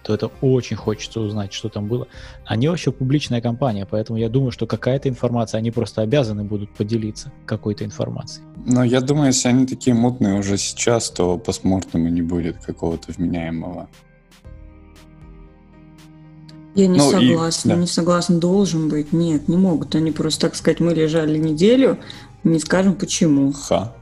то 0.05 0.13
это 0.13 0.27
очень 0.41 0.75
хочется 0.77 1.19
узнать, 1.19 1.51
что 1.51 1.67
там 1.67 1.87
было. 1.87 2.07
Они 2.45 2.67
вообще 2.67 2.91
публичная 2.91 3.41
компания, 3.41 3.87
поэтому 3.89 4.19
я 4.19 4.29
думаю, 4.29 4.51
что 4.51 4.67
какая-то 4.67 5.09
информация, 5.09 5.57
они 5.57 5.71
просто 5.71 6.01
обязаны 6.03 6.43
будут 6.43 6.69
поделиться 6.75 7.31
какой-то 7.47 7.83
информацией. 7.85 8.45
Но 8.67 8.83
я 8.83 9.01
думаю, 9.01 9.27
если 9.27 9.47
они 9.49 9.65
такие 9.65 9.95
мутные 9.95 10.35
уже 10.37 10.57
сейчас, 10.57 11.09
то 11.09 11.39
постмортема 11.39 12.11
не 12.11 12.21
будет 12.21 12.57
какого-то 12.63 13.11
вменяемого. 13.13 13.89
Я 16.75 16.87
не 16.87 16.97
Ну, 16.99 17.09
и- 17.19 17.29
согласна, 17.29 17.73
да. 17.73 17.81
не 17.81 17.87
согласна, 17.87 18.37
должен 18.39 18.89
быть. 18.89 19.11
Нет, 19.13 19.47
не 19.47 19.57
могут. 19.57 19.95
Они 19.95 20.11
просто, 20.11 20.41
так 20.41 20.55
сказать, 20.55 20.79
мы 20.81 20.93
лежали 20.93 21.37
неделю, 21.37 21.97
не 22.43 22.59
скажем 22.59 22.93
почему. 22.95 23.53
Ха. 23.53 23.95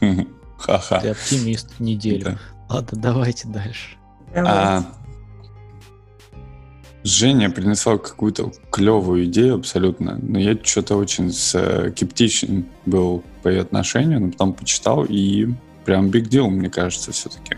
Ха-ха. 0.58 1.00
Ты 1.00 1.08
оптимист 1.10 1.78
неделю. 1.80 2.24
Да. 2.24 2.38
Ладно, 2.76 2.98
давайте 3.02 3.48
дальше. 3.48 3.96
А, 4.34 4.84
Женя 7.04 7.50
принесла 7.50 7.98
какую-то 7.98 8.52
клевую 8.70 9.24
идею 9.24 9.56
абсолютно, 9.56 10.18
но 10.22 10.38
я 10.38 10.56
что-то 10.62 10.96
очень 10.96 11.32
скептичен 11.32 12.66
был 12.86 13.24
по 13.42 13.48
ее 13.48 13.62
отношению, 13.62 14.20
но 14.20 14.30
потом 14.30 14.52
почитал 14.52 15.04
и 15.04 15.48
прям 15.84 16.10
big 16.10 16.28
deal, 16.28 16.48
мне 16.48 16.70
кажется, 16.70 17.10
все-таки. 17.12 17.56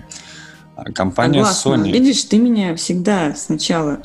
Компания 0.94 1.44
Согласна. 1.44 1.88
Sony... 1.88 1.92
Видишь, 1.92 2.24
ты 2.24 2.38
меня 2.38 2.74
всегда 2.74 3.34
сначала 3.34 4.02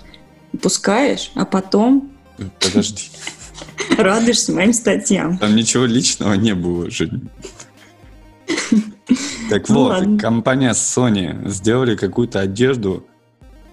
пускаешь, 0.61 1.31
а 1.35 1.45
потом 1.45 2.11
Подожди, 2.59 3.09
радуешься 3.97 4.51
моим 4.51 4.73
статьям. 4.73 5.37
там 5.37 5.55
ничего 5.55 5.85
личного 5.85 6.33
не 6.33 6.53
было, 6.53 6.89
Женя. 6.89 7.21
Так 9.49 9.67
Ну 9.69 9.85
вот, 9.85 10.21
компания 10.21 10.71
Sony 10.73 11.49
сделали 11.49 11.95
какую-то 11.95 12.39
одежду 12.41 13.07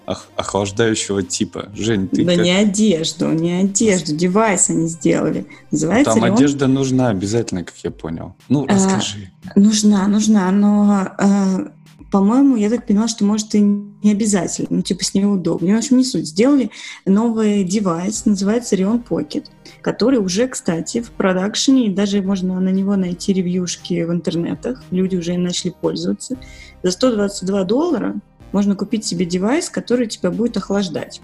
охлаждающего 0.06 1.22
типа. 1.22 1.68
Жень, 1.74 2.08
ты 2.08 2.24
да 2.24 2.34
как- 2.34 2.44
не 2.44 2.52
одежду, 2.52 3.30
не 3.32 3.52
одежду, 3.52 4.14
девайс 4.14 4.70
они 4.70 4.88
сделали. 4.88 5.46
Называется 5.70 6.14
Там 6.14 6.22
он? 6.22 6.32
одежда 6.34 6.66
нужна 6.68 7.08
обязательно, 7.08 7.64
как 7.64 7.74
я 7.82 7.90
понял. 7.90 8.34
Ну, 8.48 8.64
А, 8.68 8.74
расскажи. 8.74 9.30
Нужна, 9.54 10.06
нужна, 10.06 10.50
но, 10.52 11.08
э, 11.18 11.68
по-моему, 12.10 12.56
я 12.56 12.70
так 12.70 12.86
поняла, 12.86 13.08
что, 13.08 13.24
может, 13.24 13.54
и 13.54 13.60
не 13.60 14.12
обязательно. 14.12 14.68
Ну, 14.70 14.82
типа, 14.82 15.04
с 15.04 15.12
ней 15.14 15.24
удобнее. 15.24 15.74
В 15.74 15.78
общем, 15.78 15.96
не 15.98 16.04
суть. 16.04 16.28
Сделали 16.28 16.70
новый 17.04 17.64
девайс, 17.64 18.24
называется 18.26 18.76
Rion 18.76 19.02
Pocket, 19.06 19.46
который 19.82 20.18
уже, 20.20 20.46
кстати, 20.46 21.00
в 21.00 21.10
продакшене, 21.10 21.86
и 21.88 21.94
даже 21.94 22.22
можно 22.22 22.60
на 22.60 22.68
него 22.68 22.94
найти 22.96 23.32
ревьюшки 23.32 24.04
в 24.04 24.12
интернетах. 24.12 24.82
Люди 24.92 25.16
уже 25.16 25.34
им 25.34 25.42
начали 25.42 25.74
пользоваться. 25.80 26.36
За 26.82 26.90
122 26.92 27.64
доллара 27.64 28.14
можно 28.52 28.74
купить 28.76 29.04
себе 29.04 29.24
девайс, 29.24 29.70
который 29.70 30.06
тебя 30.06 30.30
будет 30.30 30.56
охлаждать. 30.56 31.20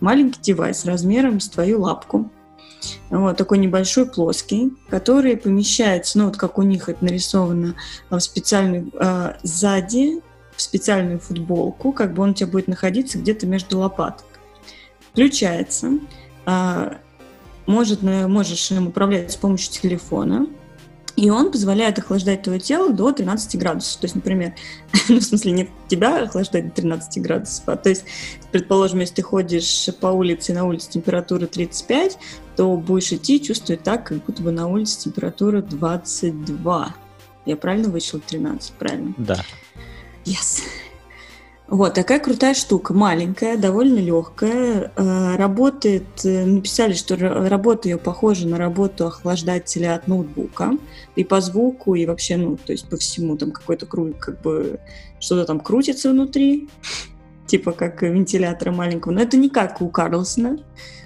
Маленький 0.00 0.40
девайс 0.40 0.84
размером 0.84 1.40
с 1.40 1.48
твою 1.48 1.80
лапку. 1.80 2.30
Вот 3.08 3.36
такой 3.36 3.58
небольшой 3.58 4.06
плоский, 4.06 4.72
который 4.90 5.36
помещается, 5.36 6.18
ну 6.18 6.26
вот 6.26 6.36
как 6.36 6.58
у 6.58 6.62
них 6.62 6.88
это 6.88 7.02
нарисовано, 7.02 7.74
в 8.10 8.18
специальную 8.20 8.90
э, 8.92 9.36
сзади 9.42 10.20
в 10.56 10.62
специальную 10.62 11.18
футболку, 11.18 11.92
как 11.92 12.14
бы 12.14 12.22
он 12.22 12.30
у 12.30 12.34
тебя 12.34 12.46
будет 12.48 12.68
находиться 12.68 13.18
где-то 13.18 13.46
между 13.46 13.78
лопаток. 13.78 14.26
Включается, 15.12 15.98
а, 16.46 16.98
может, 17.66 18.02
можешь 18.02 18.70
им 18.70 18.88
управлять 18.88 19.32
с 19.32 19.36
помощью 19.36 19.72
телефона, 19.72 20.46
и 21.16 21.30
он 21.30 21.52
позволяет 21.52 21.98
охлаждать 21.98 22.42
твое 22.42 22.58
тело 22.58 22.92
до 22.92 23.12
13 23.12 23.58
градусов. 23.58 24.00
То 24.00 24.04
есть, 24.06 24.14
например, 24.14 24.54
ну, 25.08 25.20
в 25.20 25.22
смысле, 25.22 25.52
не 25.52 25.70
тебя 25.88 26.22
охлаждать 26.22 26.68
до 26.68 26.70
13 26.74 27.22
градусов, 27.22 27.62
а 27.66 27.76
то 27.76 27.88
есть, 27.88 28.04
предположим, 28.50 29.00
если 29.00 29.16
ты 29.16 29.22
ходишь 29.22 29.88
по 30.00 30.08
улице, 30.08 30.52
и 30.52 30.54
на 30.54 30.64
улице 30.64 30.90
температура 30.90 31.46
35, 31.46 32.18
то 32.56 32.76
будешь 32.76 33.12
идти 33.12 33.40
чувствовать 33.42 33.82
так, 33.82 34.06
как 34.06 34.24
будто 34.24 34.42
бы 34.42 34.50
на 34.50 34.66
улице 34.68 35.00
температура 35.04 35.62
22. 35.62 36.94
Я 37.46 37.56
правильно 37.56 37.88
вычел 37.88 38.20
13? 38.20 38.72
Правильно. 38.72 39.14
Да. 39.18 39.44
Yes. 40.24 40.62
Вот 41.66 41.94
такая 41.94 42.20
крутая 42.20 42.52
штука, 42.52 42.92
маленькая, 42.92 43.56
довольно 43.56 43.98
легкая, 43.98 44.92
э, 44.94 45.36
работает. 45.36 46.04
э, 46.24 46.44
Написали, 46.44 46.92
что 46.92 47.14
ра- 47.14 47.48
работа 47.48 47.88
ее 47.88 47.96
похожа 47.96 48.46
на 48.46 48.58
работу 48.58 49.06
охлаждателя 49.06 49.94
от 49.94 50.06
ноутбука 50.06 50.72
и 51.16 51.24
по 51.24 51.40
звуку 51.40 51.94
и 51.94 52.04
вообще, 52.04 52.36
ну, 52.36 52.58
то 52.58 52.72
есть 52.72 52.88
по 52.88 52.98
всему 52.98 53.38
там 53.38 53.50
какой-то 53.50 53.86
круг, 53.86 54.18
как 54.18 54.42
бы 54.42 54.78
что-то 55.18 55.46
там 55.46 55.58
крутится 55.58 56.10
внутри, 56.10 56.68
типа 57.46 57.72
как 57.72 58.02
вентилятора 58.02 58.70
маленького. 58.70 59.12
Но 59.12 59.22
это 59.22 59.38
не 59.38 59.48
как 59.48 59.80
у 59.80 59.88
Карлсона. 59.88 60.58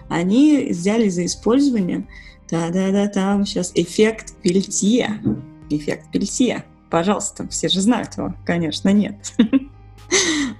Они 0.08 0.68
взяли 0.70 1.08
за 1.08 1.24
использование, 1.24 2.08
да-да-да, 2.50 3.06
там 3.06 3.46
сейчас 3.46 3.70
эффект 3.76 4.34
пельтье. 4.42 5.20
Эффект 5.70 6.10
пельтье. 6.10 6.64
Пожалуйста, 6.90 7.46
все 7.48 7.68
же 7.68 7.80
знают 7.80 8.16
его. 8.16 8.34
Конечно, 8.44 8.88
нет. 8.88 9.14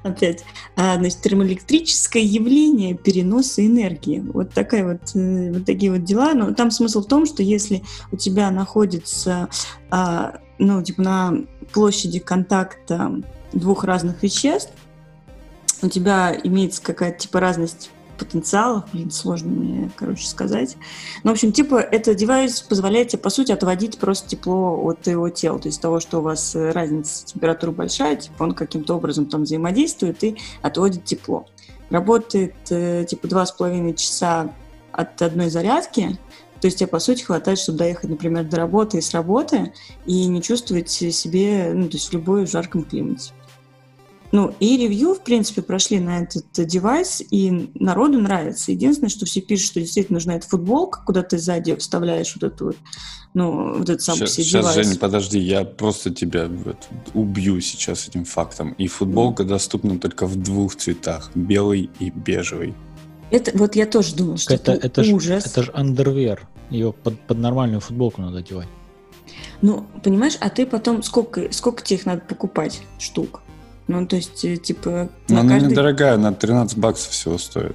Опять. 0.03 0.45
А, 0.77 0.97
значит, 0.97 1.21
термоэлектрическое 1.21 2.23
явление 2.23 2.95
переноса 2.95 3.67
энергии. 3.67 4.21
Вот 4.21 4.53
такая 4.53 4.85
вот, 4.85 5.15
э, 5.15 5.53
вот 5.53 5.65
такие 5.65 5.93
вот 5.93 6.05
дела. 6.05 6.35
Но 6.35 6.53
там 6.55 6.71
смысл 6.71 7.03
в 7.03 7.07
том, 7.07 7.27
что 7.27 7.43
если 7.43 7.83
у 8.13 8.17
тебя 8.17 8.51
находится, 8.51 9.49
а, 9.91 10.39
ну, 10.59 10.83
типа 10.83 11.03
на 11.03 11.35
площади 11.73 12.19
контакта 12.19 13.23
двух 13.53 13.85
разных 13.85 14.23
веществ, 14.23 14.73
у 15.83 15.89
тебя 15.89 16.37
имеется 16.43 16.83
какая-то 16.83 17.19
типа 17.21 17.41
разность 17.41 17.91
потенциалов, 18.19 18.85
блин, 18.93 19.11
сложно 19.11 19.51
мне, 19.51 19.91
короче, 19.97 20.27
сказать. 20.27 20.77
Ну, 21.25 21.31
в 21.31 21.33
общем, 21.33 21.53
типа, 21.53 21.77
этот 21.77 22.17
девайс 22.17 22.61
позволяет 22.61 23.09
тебе, 23.09 23.23
по 23.23 23.31
сути, 23.31 23.53
отводить 23.53 23.99
просто 23.99 24.29
тепло 24.29 24.77
от 24.85 25.03
твоего 25.03 25.29
тела. 25.31 25.59
То 25.59 25.69
есть 25.69 25.81
того, 25.81 26.01
что 26.01 26.19
у 26.19 26.23
вас 26.23 26.55
э, 26.55 26.71
разница 26.71 27.27
температуры 27.27 27.73
большая, 27.73 28.17
типа, 28.17 28.43
он 28.43 28.53
каким-то 28.53 28.97
образом 28.97 29.27
там 29.27 29.45
взаимодействует 29.45 30.23
и 30.25 30.37
отводит 30.63 31.05
тепло. 31.05 31.47
Работает, 31.91 32.55
э, 32.71 33.07
типа, 33.09 33.29
два 33.29 33.47
с 33.47 33.53
половиной 33.53 33.95
часа 33.95 34.53
от 34.93 35.23
одной 35.23 35.49
зарядки, 35.49 36.19
то 36.61 36.67
есть 36.67 36.79
тебе, 36.79 36.89
по 36.89 36.99
сути, 36.99 37.23
хватает, 37.23 37.59
чтобы 37.59 37.79
доехать, 37.79 38.11
например, 38.11 38.45
до 38.45 38.57
работы 38.57 38.99
и 38.99 39.01
с 39.01 39.13
работы, 39.13 39.73
и 40.07 40.27
не 40.27 40.43
чувствовать 40.43 40.91
себе, 40.91 41.73
ну, 41.73 41.89
то 41.89 41.97
есть 41.97 42.09
в 42.09 42.13
любой 42.13 42.47
жарком 42.47 42.83
климате. 42.83 43.33
Ну, 44.31 44.55
и 44.61 44.77
ревью, 44.77 45.15
в 45.15 45.23
принципе, 45.23 45.63
прошли 45.63 46.01
на 46.01 46.21
этот 46.21 46.59
э, 46.59 46.65
девайс, 46.65 47.23
и 47.31 47.71
народу 47.75 48.21
нравится. 48.21 48.73
Единственное, 48.73 49.09
что 49.09 49.25
все 49.25 49.41
пишут, 49.41 49.67
что 49.69 49.81
действительно 49.81 50.17
нужна 50.17 50.35
эта 50.37 50.47
футболка, 50.47 51.01
куда 51.05 51.23
ты 51.23 51.39
сзади 51.39 51.75
вставляешь 51.77 52.37
вот 52.39 52.53
эту 52.53 52.67
вот, 52.67 52.77
ну, 53.33 53.79
вот 53.79 53.89
этот 53.89 54.03
сам 54.03 54.17
Сейчас, 54.17 54.35
себе 54.35 54.45
сейчас, 54.45 54.67
девайс. 54.67 54.87
Женя, 54.87 54.99
подожди, 54.99 55.39
я 55.39 55.65
просто 55.65 56.11
тебя 56.11 56.47
вот 56.47 56.89
убью 57.15 57.61
сейчас 57.61 58.07
этим 58.07 58.27
фактом. 58.27 58.73
И 58.73 58.87
футболка 58.87 59.45
доступна 59.45 59.99
только 59.99 60.27
в 60.27 60.37
двух 60.37 60.77
цветах, 60.77 61.31
белый 61.35 61.89
и 61.99 62.11
бежевый. 62.11 62.75
Это, 63.31 63.57
вот 63.57 63.77
я 63.77 63.87
тоже 63.87 64.15
думала, 64.15 64.37
что 64.37 64.55
Это, 64.55 64.73
это, 64.73 64.87
это, 64.87 65.05
ж, 65.05 65.13
ужас. 65.13 65.47
это 65.47 65.63
же 65.63 65.71
андервер. 65.75 66.47
Ее 66.71 66.93
под, 66.93 67.19
под 67.21 67.39
нормальную 67.39 67.81
футболку 67.81 68.21
надо 68.21 68.39
одевать. 68.39 68.69
Ну, 69.63 69.87
понимаешь, 70.03 70.37
а 70.41 70.51
ты 70.51 70.67
потом, 70.67 71.03
сколько, 71.03 71.51
сколько 71.53 71.83
тебе 71.83 71.99
их 71.99 72.07
надо 72.07 72.21
покупать 72.21 72.83
штук? 72.99 73.43
Ну, 73.89 74.07
то 74.07 74.17
есть, 74.17 74.45
э, 74.45 74.57
типа, 74.59 75.09
Но 75.29 75.37
на 75.37 75.41
она 75.41 75.55
каждый- 75.55 75.71
недорогая, 75.71 76.15
она 76.15 76.33
13 76.33 76.79
баксов 76.79 77.11
всего 77.13 77.39
стоит. 77.39 77.75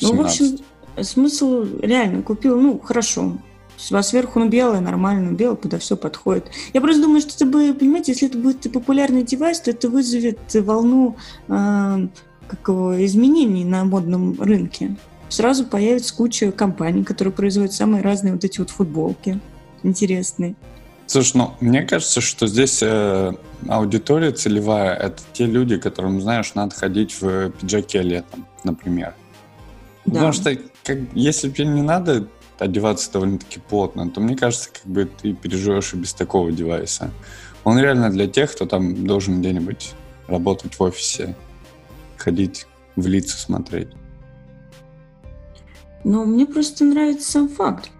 Ну, 0.00 0.08
в 0.08 0.10
17. 0.10 0.40
общем, 0.40 1.04
смысл 1.04 1.64
реально 1.80 2.22
купил, 2.22 2.60
ну, 2.60 2.78
хорошо. 2.78 3.36
А 3.90 4.02
сверху, 4.02 4.38
ну, 4.38 4.48
белое, 4.48 4.80
нормально, 4.80 5.30
ну, 5.30 5.36
белое 5.36 5.56
подо 5.56 5.78
все 5.78 5.96
подходит. 5.96 6.46
Я 6.72 6.80
просто 6.80 7.02
думаю, 7.02 7.20
что 7.20 7.34
это 7.34 7.46
бы, 7.46 7.74
понимаете, 7.74 8.12
если 8.12 8.28
это 8.28 8.38
будет 8.38 8.72
популярный 8.72 9.22
девайс, 9.22 9.60
то 9.60 9.70
это 9.70 9.88
вызовет 9.88 10.38
волну 10.54 11.16
э, 11.48 12.08
как 12.46 12.68
его, 12.68 13.04
изменений 13.04 13.64
на 13.64 13.84
модном 13.84 14.40
рынке. 14.40 14.96
Сразу 15.28 15.64
появится 15.64 16.14
куча 16.14 16.52
компаний, 16.52 17.04
которые 17.04 17.32
производят 17.32 17.72
самые 17.72 18.02
разные 18.02 18.34
вот 18.34 18.44
эти 18.44 18.60
вот 18.60 18.70
футболки 18.70 19.40
интересные. 19.82 20.54
Слушай, 21.12 21.36
ну, 21.36 21.54
мне 21.60 21.82
кажется, 21.82 22.22
что 22.22 22.46
здесь 22.46 22.82
э, 22.82 23.32
аудитория 23.68 24.32
целевая— 24.32 24.94
это 24.96 25.22
те 25.34 25.44
люди, 25.44 25.76
которым, 25.76 26.22
знаешь, 26.22 26.54
надо 26.54 26.74
ходить 26.74 27.20
в 27.20 27.50
пиджаке 27.50 28.00
летом, 28.00 28.46
например. 28.64 29.14
Да. 30.06 30.12
Потому 30.14 30.32
что, 30.32 30.56
как, 30.82 31.00
если 31.12 31.50
тебе 31.50 31.66
не 31.66 31.82
надо 31.82 32.28
одеваться 32.58 33.12
довольно-таки 33.12 33.60
плотно, 33.60 34.08
то, 34.08 34.22
мне 34.22 34.36
кажется, 34.36 34.70
как 34.72 34.90
бы 34.90 35.04
ты 35.04 35.34
переживешь 35.34 35.92
и 35.92 35.98
без 35.98 36.14
такого 36.14 36.50
девайса. 36.50 37.10
Он 37.64 37.78
реально 37.78 38.08
для 38.08 38.26
тех, 38.26 38.50
кто 38.50 38.64
там 38.64 39.06
должен 39.06 39.42
где-нибудь 39.42 39.92
работать 40.28 40.76
в 40.76 40.82
офисе, 40.82 41.36
ходить 42.16 42.66
в 42.96 43.06
лица 43.06 43.36
смотреть. 43.36 43.90
Но 46.04 46.24
мне 46.24 46.46
просто 46.46 46.86
нравится 46.86 47.32
сам 47.32 47.50
факт. 47.50 47.90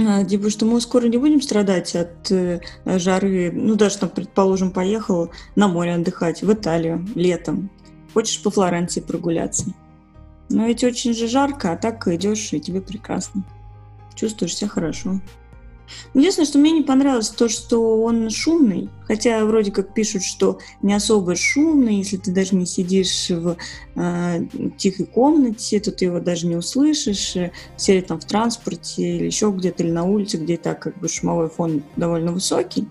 А, 0.00 0.24
Типа, 0.24 0.50
что 0.50 0.66
мы 0.66 0.80
скоро 0.80 1.06
не 1.06 1.18
будем 1.18 1.40
страдать 1.40 1.96
от 1.96 2.30
э, 2.30 2.60
жары. 2.84 3.50
Ну, 3.52 3.74
даже 3.74 3.98
там, 3.98 4.10
предположим, 4.10 4.70
поехал 4.70 5.30
на 5.56 5.68
море 5.68 5.94
отдыхать, 5.94 6.42
в 6.42 6.52
Италию, 6.52 7.06
летом. 7.14 7.70
Хочешь 8.14 8.42
по 8.42 8.50
Флоренции 8.50 9.00
прогуляться. 9.00 9.66
Но 10.50 10.66
ведь 10.66 10.84
очень 10.84 11.14
же 11.14 11.28
жарко, 11.28 11.72
а 11.72 11.76
так 11.76 12.06
идешь, 12.08 12.52
и 12.52 12.60
тебе 12.60 12.80
прекрасно. 12.80 13.44
Чувствуешь 14.14 14.56
себя 14.56 14.68
хорошо. 14.68 15.20
Единственное, 16.14 16.46
что 16.46 16.58
мне 16.58 16.72
не 16.72 16.82
понравилось, 16.82 17.30
то, 17.30 17.48
что 17.48 18.02
он 18.02 18.30
шумный. 18.30 18.88
Хотя 19.06 19.44
вроде 19.44 19.70
как 19.72 19.94
пишут, 19.94 20.22
что 20.22 20.58
не 20.82 20.92
особо 20.92 21.34
шумный, 21.34 21.96
если 21.96 22.16
ты 22.16 22.30
даже 22.30 22.54
не 22.54 22.66
сидишь 22.66 23.30
в 23.30 23.56
э, 23.96 24.46
тихой 24.76 25.06
комнате, 25.06 25.80
то 25.80 25.90
ты 25.90 26.06
его 26.06 26.20
даже 26.20 26.46
не 26.46 26.56
услышишь. 26.56 27.36
э, 27.36 27.52
Сели 27.76 28.00
там 28.00 28.20
в 28.20 28.24
транспорте 28.24 29.16
или 29.16 29.24
еще 29.24 29.50
где-то, 29.50 29.82
или 29.82 29.90
на 29.90 30.04
улице, 30.04 30.36
где 30.36 30.56
так 30.56 30.80
как 30.80 30.98
бы 30.98 31.08
шумовой 31.08 31.48
фон 31.48 31.82
довольно 31.96 32.32
высокий. 32.32 32.86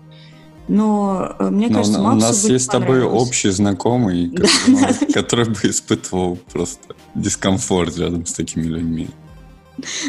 Но 0.68 1.34
э, 1.38 1.50
мне 1.50 1.68
Но 1.68 1.78
кажется, 1.78 2.00
у 2.00 2.04
Максу 2.04 2.20
нас 2.20 2.42
бы 2.42 2.48
не 2.48 2.52
есть 2.54 2.64
с 2.66 2.68
тобой 2.68 3.02
общий 3.02 3.50
знакомый, 3.50 4.30
который 5.14 5.46
бы 5.46 5.58
испытывал 5.62 6.36
просто 6.52 6.94
дискомфорт 7.14 7.96
рядом 7.96 8.26
с 8.26 8.34
такими 8.34 8.64
людьми. 8.64 9.08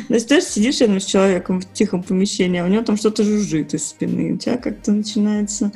То 0.07 0.13
есть 0.13 0.27
ты 0.27 0.41
же 0.41 0.45
сидишь 0.45 0.79
рядом 0.81 0.99
с 0.99 1.05
человеком 1.05 1.61
в 1.61 1.71
тихом 1.73 2.03
помещении, 2.03 2.59
а 2.59 2.65
у 2.65 2.67
него 2.67 2.83
там 2.83 2.97
что-то 2.97 3.23
жужжит 3.23 3.73
из 3.73 3.87
спины. 3.87 4.33
У 4.33 4.37
тебя 4.37 4.57
как-то 4.57 4.91
начинается... 4.91 5.71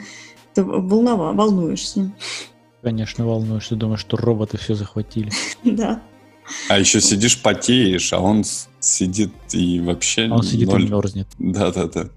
Ты 0.54 0.64
волнова, 0.64 1.34
волнуешься. 1.34 2.12
Конечно, 2.84 3.26
волнуешься, 3.26 3.76
думаешь, 3.76 4.02
что 4.02 4.18
роботы 4.18 4.58
все 4.58 4.76
захватили. 4.76 5.32
Да. 5.64 6.02
А 6.68 6.78
еще 6.78 7.00
сидишь, 7.00 7.42
потеешь, 7.42 8.12
а 8.12 8.20
он 8.20 8.44
сидит 8.80 9.32
и 9.54 9.80
вообще 9.80 10.28
А 10.30 10.36
он 10.36 10.44
сидит 10.44 10.68
ноль. 10.68 10.84
и 10.84 10.90
мерзнет. 10.90 11.28
Да-да-да. 11.40 12.10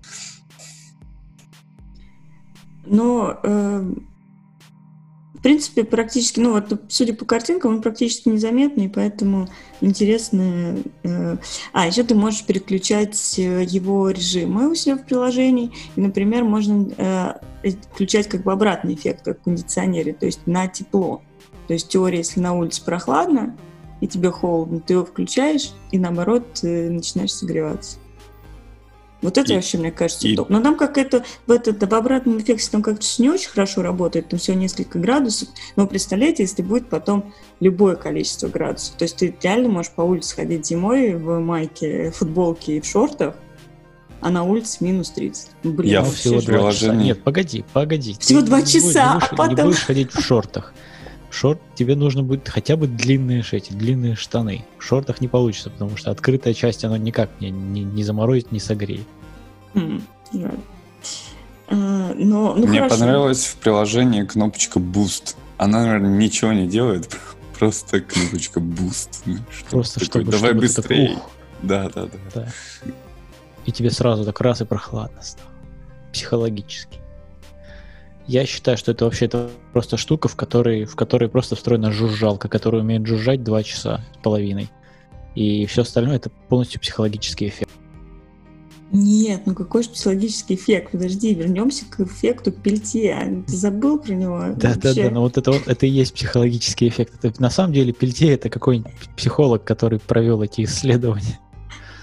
Но, 2.85 3.39
э, 3.43 3.93
принципе, 5.47 5.85
практически, 5.85 6.41
ну 6.41 6.55
вот, 6.55 6.83
судя 6.89 7.15
по 7.15 7.25
картинкам, 7.25 7.77
он 7.77 7.81
практически 7.81 8.29
незаметный, 8.29 8.89
поэтому 8.89 9.49
интересно. 9.81 10.75
э, 11.05 11.37
А, 11.73 11.87
еще 11.87 12.03
ты 12.03 12.17
можешь 12.17 12.45
переключать 12.45 13.39
э, 13.39 13.63
его 13.63 14.11
режимы 14.11 14.69
у 14.69 14.75
себя 14.75 14.97
в 14.97 15.05
приложении. 15.07 15.71
И, 15.95 16.01
например, 16.01 16.43
можно 16.43 16.89
э, 17.63 17.71
включать 17.93 18.29
как 18.29 18.43
бы 18.43 18.51
обратный 18.51 18.95
эффект, 18.95 19.23
как 19.25 19.39
в 19.39 19.45
кондиционере, 19.45 20.15
то 20.15 20.27
есть 20.27 20.41
на 20.49 20.67
тепло. 20.67 21.23
То 21.69 21.75
есть 21.75 21.91
теория, 21.91 22.19
если 22.19 22.41
на 22.41 22.53
улице 22.53 22.85
прохладно, 22.85 23.57
и 24.01 24.09
тебе 24.09 24.33
холодно, 24.33 24.81
ты 24.81 24.95
его 24.95 25.05
включаешь, 25.05 25.71
и 25.93 25.99
наоборот 26.01 26.59
начинаешь 26.63 27.33
согреваться. 27.33 27.99
Вот 29.27 29.39
это 29.39 29.53
И- 29.53 29.57
вообще, 29.57 29.77
мне 29.77 29.91
кажется, 29.91 30.29
и- 30.29 30.37
топ. 30.37 30.49
Но 30.51 30.61
там 30.61 30.77
как 30.77 30.97
это 30.99 31.25
в, 31.49 31.51
этот, 31.51 31.83
в 31.83 31.93
обратном 31.93 32.39
эффекте 32.39 32.71
там 32.71 32.81
как-то 32.81 33.05
не 33.19 33.29
очень 33.29 33.51
хорошо 33.51 33.83
работает, 33.83 34.29
там 34.29 34.39
всего 34.39 34.57
несколько 34.57 35.01
градусов. 35.01 35.49
Но 35.75 35.89
представляете, 35.89 36.45
если 36.45 36.63
будет 36.63 36.89
потом 36.89 37.35
любое 37.59 37.97
количество 37.97 38.47
градусов. 38.47 38.95
То 38.95 39.03
есть 39.03 39.17
ты 39.17 39.37
реально 39.43 39.69
можешь 39.69 39.91
по 39.91 40.03
улице 40.03 40.37
ходить 40.37 40.65
зимой 40.65 41.15
в 41.15 41.41
майке, 41.41 42.13
футболке 42.13 42.77
и 42.77 42.81
в 42.81 42.87
шортах, 42.87 43.35
а 44.21 44.31
на 44.31 44.45
улице 44.45 44.77
минус 44.85 45.11
30. 45.11 45.49
Блин, 45.65 45.91
Я 45.91 46.03
Ну, 46.03 46.11
всего 46.13 46.41
два 46.41 46.73
часа. 46.73 46.95
Нет, 46.95 47.25
погоди, 47.25 47.65
погоди. 47.73 48.17
Всего 48.21 48.43
Ты 48.43 48.47
два 48.47 48.63
часа, 48.63 49.15
будешь, 49.15 49.29
а 49.33 49.35
потом- 49.35 49.57
Не 49.57 49.63
будешь 49.65 49.85
ходить 49.85 50.13
в 50.13 50.21
шортах. 50.21 50.73
Шорт, 51.31 51.61
тебе 51.75 51.97
нужно 51.97 52.23
будет 52.23 52.49
хотя 52.49 52.77
бы 52.77 52.87
длинные 52.87 53.45
эти, 53.51 53.73
длинные 53.73 54.15
штаны. 54.15 54.65
В 54.79 54.85
шортах 54.85 55.21
не 55.21 55.29
получится, 55.29 55.69
потому 55.69 55.97
что 55.97 56.11
открытая 56.11 56.55
часть, 56.55 56.85
она 56.85 56.97
никак 56.97 57.29
не, 57.41 57.51
не, 57.51 57.83
не 57.83 58.05
заморозит, 58.05 58.53
не 58.53 58.61
согреет. 58.61 59.07
Жаль. 60.33 60.59
А, 61.69 62.15
но, 62.15 62.55
ну 62.55 62.67
Мне 62.67 62.79
хорошо. 62.81 62.97
понравилась 62.97 63.45
в 63.47 63.57
приложении 63.57 64.23
кнопочка 64.25 64.79
Boost. 64.79 65.37
Она, 65.59 65.85
наверное, 65.85 66.17
ничего 66.17 66.53
не 66.53 66.67
делает, 66.67 67.17
просто 67.59 68.01
кнопочка 68.01 68.61
Boost. 68.61 69.23
Ну, 69.27 69.39
что 69.51 69.71
Просто 69.71 70.01
такое, 70.01 70.23
чтобы, 70.23 70.31
Давай 70.33 70.51
чтобы 70.51 70.69
ты 70.69 70.75
такой, 70.75 70.97
быстрее. 70.97 71.17
«Ух», 71.17 71.31
Да, 71.63 71.91
да, 71.95 72.03
да. 72.07 72.19
да. 72.35 72.49
И 73.65 73.73
тебе 73.73 73.91
сразу 73.91 74.25
так 74.25 74.41
раз 74.41 74.61
и 74.61 74.65
прохладно 74.65 75.21
стало. 75.23 75.51
Психологически. 76.13 77.01
Я 78.29 78.45
считаю, 78.47 78.77
что 78.77 78.93
это 78.93 79.05
вообще 79.05 79.27
это 79.27 79.51
просто 79.73 79.97
штука, 79.97 80.29
в 80.29 80.37
которой, 80.37 80.85
в 80.85 80.97
которой 80.97 81.29
просто 81.29 81.55
встроена 81.57 81.93
жужжалка, 81.93 82.49
которая 82.49 82.83
умеет 82.83 83.07
жужжать 83.07 83.43
два 83.45 83.63
часа 83.63 84.05
с 84.15 84.19
половиной. 84.23 84.69
И 85.35 85.67
все 85.67 85.83
остальное 85.83 86.17
это 86.17 86.31
полностью 86.49 86.81
психологический 86.81 87.49
эффект. 87.49 87.71
Нет, 88.93 89.43
ну 89.47 89.55
какой 89.55 89.83
же 89.83 89.91
психологический 89.91 90.55
эффект? 90.55 90.93
Подожди, 90.93 91.35
вернемся 91.35 91.85
к 91.87 92.01
эффекту 92.01 92.53
пельтье. 92.53 93.45
Ты 93.47 93.57
забыл 93.57 93.99
про 93.99 94.13
него? 94.13 94.39
Да, 94.57 94.75
да, 94.75 94.89
Вообще? 94.89 95.05
да, 95.05 95.11
но 95.11 95.23
вот 95.23 95.37
это 95.37 95.51
вот 95.51 95.67
это 95.67 95.87
и 95.87 95.91
есть 95.91 96.15
психологический 96.15 96.89
эффект. 96.89 97.25
Это, 97.25 97.43
на 97.43 97.51
самом 97.51 97.73
деле 97.73 97.93
Пельтье 97.93 98.33
это 98.33 98.49
какой-нибудь 98.49 98.93
психолог, 99.17 99.65
который 99.65 99.99
провел 99.99 100.43
эти 100.43 100.63
исследования. 100.65 101.41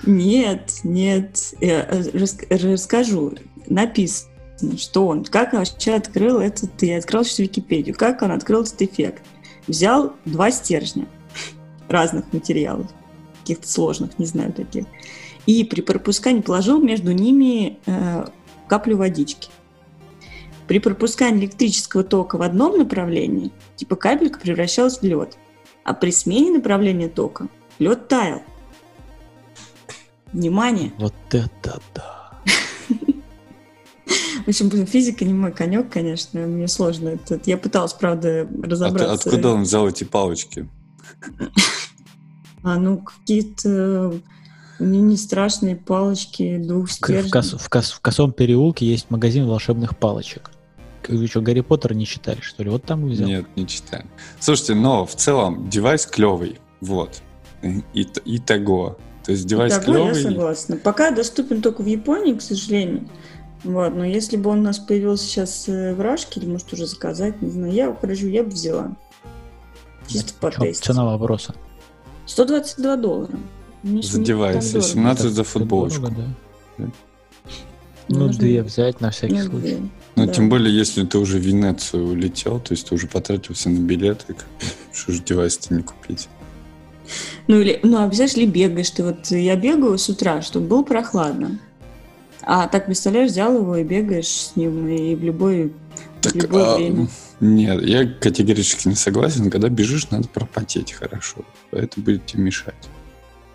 Нет, 0.05 0.81
нет. 0.83 1.53
Я 1.61 1.87
э, 1.89 2.03
рас- 2.13 2.37
расскажу. 2.49 3.33
Написано, 3.67 4.29
что 4.77 5.07
он, 5.07 5.23
как 5.23 5.53
он 5.53 5.59
вообще 5.59 5.93
открыл 5.93 6.39
этот, 6.39 6.81
я 6.83 6.97
открыл 6.97 7.23
сейчас 7.23 7.39
Википедию, 7.39 7.95
как 7.95 8.21
он 8.21 8.31
открыл 8.31 8.63
этот 8.63 8.81
эффект. 8.81 9.23
Взял 9.67 10.13
два 10.25 10.51
стержня 10.51 11.07
разных 11.87 12.31
материалов, 12.33 12.87
каких-то 13.39 13.69
сложных, 13.69 14.19
не 14.19 14.25
знаю 14.25 14.51
таких, 14.51 14.85
и 15.45 15.63
при 15.63 15.81
пропускании 15.81 16.41
положил 16.41 16.81
между 16.81 17.11
ними 17.11 17.79
э, 17.85 18.25
каплю 18.67 18.97
водички. 18.97 19.49
При 20.67 20.79
пропускании 20.79 21.41
электрического 21.41 22.03
тока 22.03 22.37
в 22.37 22.41
одном 22.41 22.77
направлении, 22.77 23.51
типа 23.75 23.95
капелька 23.95 24.39
превращалась 24.39 24.99
в 24.99 25.03
лед, 25.03 25.37
а 25.83 25.93
при 25.93 26.11
смене 26.11 26.51
направления 26.51 27.09
тока 27.09 27.47
лед 27.79 28.07
таял. 28.07 28.41
Внимание! 30.31 30.93
Вот 30.97 31.13
это 31.31 31.79
да. 31.93 32.23
В 34.45 34.47
общем, 34.49 34.67
блин, 34.67 34.85
физика 34.87 35.23
не 35.23 35.33
мой 35.33 35.51
конек, 35.53 35.89
конечно, 35.89 36.41
мне 36.41 36.67
сложно. 36.67 37.09
Это, 37.09 37.39
я 37.45 37.57
пыталась, 37.57 37.93
правда, 37.93 38.41
От- 38.41 38.65
разобраться. 38.67 39.29
откуда 39.29 39.49
он 39.49 39.63
взял 39.63 39.87
эти 39.87 40.03
палочки? 40.03 40.67
А, 42.63 42.77
ну, 42.77 42.97
какие-то 42.97 44.19
не, 44.83 44.99
не 45.01 45.17
страшные 45.17 45.75
палочки, 45.75 46.57
двух 46.57 46.87
В, 46.89 46.91
стержней. 46.91 47.31
кос- 47.31 47.53
в 47.57 47.69
кос- 47.69 47.91
в 47.91 47.99
косом 48.01 48.31
переулке 48.31 48.85
есть 48.85 49.09
магазин 49.09 49.47
волшебных 49.47 49.97
палочек. 49.97 50.51
Как 51.01 51.15
Вы 51.15 51.27
что, 51.27 51.41
Гарри 51.41 51.61
Поттер 51.61 51.93
не 51.95 52.05
читали, 52.05 52.39
что 52.41 52.63
ли? 52.63 52.69
Вот 52.69 52.83
там 52.85 53.05
и 53.07 53.11
взял. 53.11 53.27
Нет, 53.27 53.45
не 53.55 53.67
читаем. 53.67 54.09
Слушайте, 54.39 54.75
но 54.75 55.05
в 55.05 55.15
целом 55.15 55.69
девайс 55.69 56.05
клевый. 56.05 56.59
Вот. 56.81 57.21
И, 57.61 58.01
и 58.25 58.39
того. 58.39 58.97
То 59.25 59.31
есть 59.31 59.45
девайс 59.45 59.73
Итого, 59.77 59.97
я 59.97 60.13
клевый. 60.13 60.21
согласна. 60.33 60.77
Пока 60.77 61.11
доступен 61.11 61.61
только 61.61 61.81
в 61.81 61.85
Японии, 61.87 62.33
к 62.33 62.41
сожалению. 62.41 63.09
Вот, 63.63 63.95
но 63.95 64.03
если 64.03 64.35
бы 64.35 64.49
он 64.49 64.59
у 64.59 64.63
нас 64.63 64.79
появился 64.79 65.25
сейчас 65.25 65.69
э, 65.69 65.93
в 65.95 66.01
Рашке, 66.01 66.41
или 66.41 66.49
может 66.49 66.71
уже 66.73 66.85
заказать, 66.85 67.41
не 67.41 67.49
знаю, 67.49 67.71
я 67.73 67.89
ухожу, 67.89 68.27
я 68.27 68.43
бы 68.43 68.49
взяла. 68.49 68.95
Чисто 70.07 70.33
потестить. 70.41 70.83
Цена 70.83 71.05
вопроса. 71.05 71.55
122 72.25 72.95
доллара. 72.97 73.31
За 73.83 74.21
девайс, 74.21 74.65
так 74.65 74.73
дорого. 74.73 74.87
17 74.87 75.31
за 75.31 75.43
футболочку. 75.43 76.01
дорого, 76.01 76.35
да. 76.77 76.85
Да. 76.85 76.91
Ну, 78.09 78.29
две 78.29 78.63
взять 78.63 79.01
на 79.01 79.11
всякий 79.11 79.35
ну, 79.35 79.43
случай. 79.43 79.57
две. 79.57 79.77
Ну, 80.15 80.25
Да. 80.25 80.33
тем 80.33 80.49
более, 80.49 80.75
если 80.75 81.05
ты 81.05 81.17
уже 81.17 81.37
в 81.37 81.41
Венецию 81.41 82.07
улетел, 82.07 82.59
то 82.59 82.73
есть 82.73 82.87
ты 82.87 82.95
уже 82.95 83.07
потратился 83.07 83.69
на 83.69 83.79
билеты, 83.79 84.35
что 84.93 85.11
же 85.11 85.21
девайс-то 85.21 85.73
не 85.73 85.83
купить? 85.83 86.27
Ну, 87.47 87.59
или, 87.59 87.79
ну, 87.83 87.97
а 87.97 88.09
ли 88.09 88.45
бегаешь 88.45 88.89
ты? 88.91 89.03
Вот 89.03 89.27
я 89.31 89.55
бегаю 89.55 89.97
с 89.97 90.07
утра, 90.09 90.41
чтобы 90.41 90.67
было 90.67 90.83
прохладно. 90.83 91.59
А 92.41 92.67
так, 92.67 92.85
представляешь, 92.85 93.31
взял 93.31 93.55
его 93.55 93.75
и 93.77 93.83
бегаешь 93.83 94.27
с 94.27 94.55
ним 94.55 94.87
и 94.87 95.15
в 95.15 95.23
любой 95.23 95.73
Так, 96.21 96.33
в 96.33 96.35
любое 96.35 96.65
а, 96.65 96.75
время. 96.77 97.07
Нет, 97.39 97.81
я 97.83 98.05
категорически 98.05 98.87
не 98.87 98.95
согласен. 98.95 99.49
Когда 99.49 99.69
бежишь, 99.69 100.09
надо 100.11 100.27
пропотеть 100.27 100.93
хорошо. 100.93 101.43
Это 101.71 101.99
будет 101.99 102.25
тебе 102.25 102.43
мешать. 102.43 102.75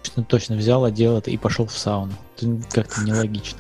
Точно, 0.09 0.25
точно 0.25 0.57
взял, 0.57 0.85
одел 0.85 1.19
это 1.19 1.31
и 1.31 1.37
пошел 1.37 1.67
в 1.67 1.77
сауну. 1.77 2.13
Это 2.37 2.61
как-то 2.71 3.03
нелогично. 3.03 3.59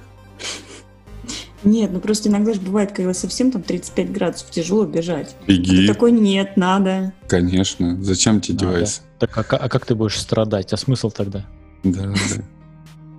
Нет, 1.65 1.91
ну 1.93 2.01
просто 2.01 2.29
иногда 2.29 2.55
же 2.55 2.61
бывает, 2.61 2.93
когда 2.93 3.13
совсем 3.13 3.51
там 3.51 3.63
35 3.63 4.13
градусов, 4.13 4.51
тяжело 4.51 4.87
бежать. 4.87 5.35
А 5.43 5.47
Беги, 5.47 5.87
ты 5.87 5.93
такой, 5.93 6.13
нет, 6.13 6.57
надо. 6.57 7.13
конечно. 7.27 8.03
Зачем 8.03 8.41
тебе 8.41 8.55
Надо. 8.55 8.67
девайс? 8.67 9.03
Так 9.19 9.37
а, 9.37 9.57
а 9.57 9.69
как 9.69 9.85
ты 9.85 9.95
будешь 9.95 10.19
страдать? 10.19 10.73
А 10.73 10.77
смысл 10.77 11.11
тогда? 11.11 11.45
Да, 11.83 12.05
да. 12.07 12.45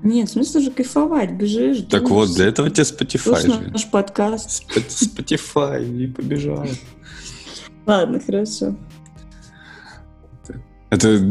Нет, 0.01 0.29
смысл 0.29 0.59
же 0.59 0.71
кайфовать, 0.71 1.31
бежишь. 1.31 1.79
Так 1.89 2.03
думаешь, 2.03 2.29
вот, 2.29 2.35
для 2.37 2.47
этого 2.47 2.69
тебе 2.69 2.83
Spotify 2.83 3.41
же. 3.41 3.71
наш 3.71 3.85
подкаст. 3.89 4.63
Spotify, 4.73 6.03
и 6.03 6.07
побежал. 6.07 6.65
Ладно, 7.85 8.21
хорошо. 8.25 8.75
Это, 10.89 11.23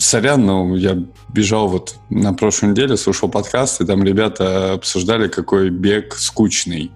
сорян, 0.00 0.46
но 0.46 0.76
я 0.76 1.02
бежал 1.28 1.68
вот 1.68 1.96
на 2.08 2.32
прошлой 2.32 2.70
неделе, 2.70 2.96
слушал 2.96 3.28
подкаст, 3.28 3.80
и 3.80 3.86
там 3.86 4.02
ребята 4.02 4.72
обсуждали, 4.72 5.28
какой 5.28 5.68
бег 5.68 6.14
скучный. 6.14 6.90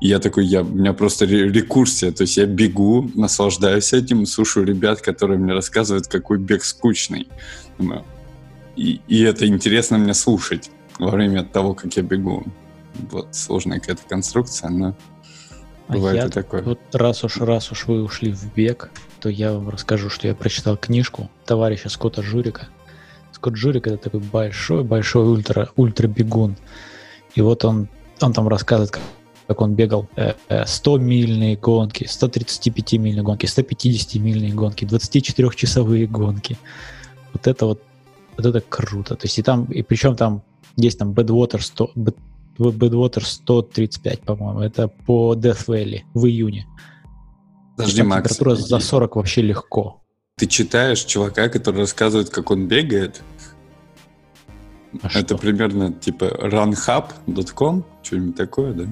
И 0.00 0.08
я 0.08 0.20
такой, 0.20 0.46
я, 0.46 0.62
у 0.62 0.66
меня 0.66 0.92
просто 0.92 1.26
ре- 1.26 1.50
рекурсия, 1.50 2.12
то 2.12 2.22
есть 2.22 2.36
я 2.36 2.46
бегу, 2.46 3.10
наслаждаюсь 3.14 3.92
этим, 3.92 4.26
слушаю 4.26 4.66
ребят, 4.66 5.00
которые 5.00 5.38
мне 5.38 5.54
рассказывают, 5.54 6.06
какой 6.06 6.38
бег 6.38 6.62
скучный. 6.62 7.26
И, 8.76 9.00
и 9.08 9.22
это 9.22 9.46
интересно 9.46 9.98
мне 9.98 10.14
слушать 10.14 10.70
во 10.98 11.10
время 11.10 11.42
того, 11.42 11.74
как 11.74 11.96
я 11.96 12.02
бегу. 12.02 12.44
Вот, 13.10 13.34
сложная 13.34 13.80
какая-то 13.80 14.02
конструкция, 14.08 14.70
но 14.70 14.94
А 15.88 15.92
бывает 15.92 16.16
я 16.16 16.26
и 16.26 16.30
такое. 16.30 16.62
Вот 16.62 16.80
раз 16.92 17.24
уж, 17.24 17.38
раз 17.38 17.70
уж 17.70 17.86
вы 17.86 18.02
ушли 18.02 18.32
в 18.32 18.54
бег, 18.54 18.90
то 19.20 19.28
я 19.28 19.52
вам 19.52 19.68
расскажу, 19.68 20.08
что 20.08 20.26
я 20.26 20.34
прочитал 20.34 20.76
книжку 20.76 21.30
товарища 21.44 21.88
Скотта 21.88 22.22
Журика. 22.22 22.68
Скотт 23.32 23.56
Журик 23.56 23.86
это 23.86 23.98
такой 23.98 24.20
большой-большой 24.20 25.26
ультра, 25.26 25.68
ультрабегун. 25.76 26.56
И 27.34 27.40
вот 27.40 27.64
он, 27.64 27.88
он 28.20 28.32
там 28.32 28.48
рассказывает, 28.48 28.90
как, 28.92 29.02
как 29.46 29.60
он 29.60 29.74
бегал 29.74 30.08
э, 30.16 30.34
э, 30.48 30.62
100-мильные 30.64 31.58
гонки, 31.58 32.04
135-мильные 32.04 33.22
гонки, 33.22 33.46
150-мильные 33.46 34.52
гонки, 34.52 34.84
24-часовые 34.84 36.06
гонки. 36.06 36.56
Вот 37.32 37.46
это 37.46 37.66
вот, 37.66 37.82
вот 38.36 38.46
это 38.46 38.60
круто. 38.62 39.16
То 39.16 39.26
есть 39.26 39.38
и 39.38 39.42
там, 39.42 39.64
и 39.64 39.82
причем 39.82 40.16
там 40.16 40.42
есть 40.76 40.98
там 40.98 41.12
Badwater 41.12 41.60
100, 41.60 41.90
Bad- 41.94 42.16
Badwater 42.58 43.24
135, 43.24 44.20
по-моему. 44.20 44.60
Это 44.60 44.88
по 44.88 45.34
Death 45.34 45.66
Valley 45.66 46.02
в 46.14 46.26
июне. 46.26 46.66
Подожди, 47.76 47.98
Там 47.98 48.08
Макс, 48.08 48.28
температура 48.30 48.54
за 48.56 48.78
40 48.78 49.16
вообще 49.16 49.42
легко. 49.42 50.00
ты 50.36 50.46
читаешь 50.46 51.02
чувака, 51.04 51.48
который 51.48 51.78
рассказывает, 51.80 52.30
как 52.30 52.50
он 52.50 52.66
бегает, 52.68 53.22
А 55.02 55.08
Это 55.08 55.34
что? 55.34 55.38
примерно 55.38 55.92
типа 55.92 56.24
runhub.com, 56.24 57.84
что-нибудь 58.02 58.36
такое, 58.36 58.72
да? 58.74 58.84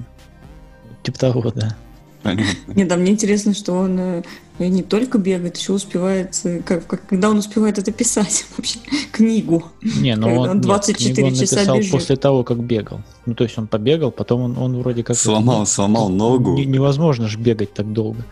Типа 1.03 1.17
того, 1.19 1.51
да. 1.51 1.77
Понятно. 2.23 2.73
Нет, 2.73 2.87
да, 2.87 2.95
мне 2.97 3.11
интересно, 3.11 3.53
что 3.53 3.73
он 3.73 4.23
э, 4.59 4.67
не 4.67 4.83
только 4.83 5.17
бегает, 5.17 5.57
еще 5.57 5.73
успевает, 5.73 6.39
э, 6.43 6.61
как, 6.65 6.85
как- 6.87 7.07
когда 7.07 7.29
он 7.29 7.37
успевает 7.37 7.77
это 7.79 7.91
писать 7.91 8.45
вообще, 8.57 8.79
книгу. 9.11 9.63
Не, 9.81 10.15
ну 10.15 10.27
он, 10.39 10.49
он 10.49 10.55
нет, 10.57 10.61
24 10.65 11.13
книгу 11.13 11.27
он 11.29 11.33
часа 11.35 11.55
написал 11.55 11.77
бежит. 11.77 11.91
после 11.91 12.15
того, 12.15 12.43
как 12.43 12.59
бегал. 12.63 13.01
Ну, 13.25 13.35
то 13.35 13.43
есть 13.43 13.57
он 13.57 13.67
побегал, 13.67 14.11
потом 14.11 14.41
он, 14.41 14.57
он 14.57 14.77
вроде 14.79 15.03
как... 15.03 15.17
Сломал, 15.17 15.65
сломал 15.65 16.09
ногу. 16.09 16.53
Не- 16.53 16.65
невозможно 16.65 17.27
же 17.27 17.37
бегать 17.37 17.73
так 17.73 17.91
долго. 17.93 18.25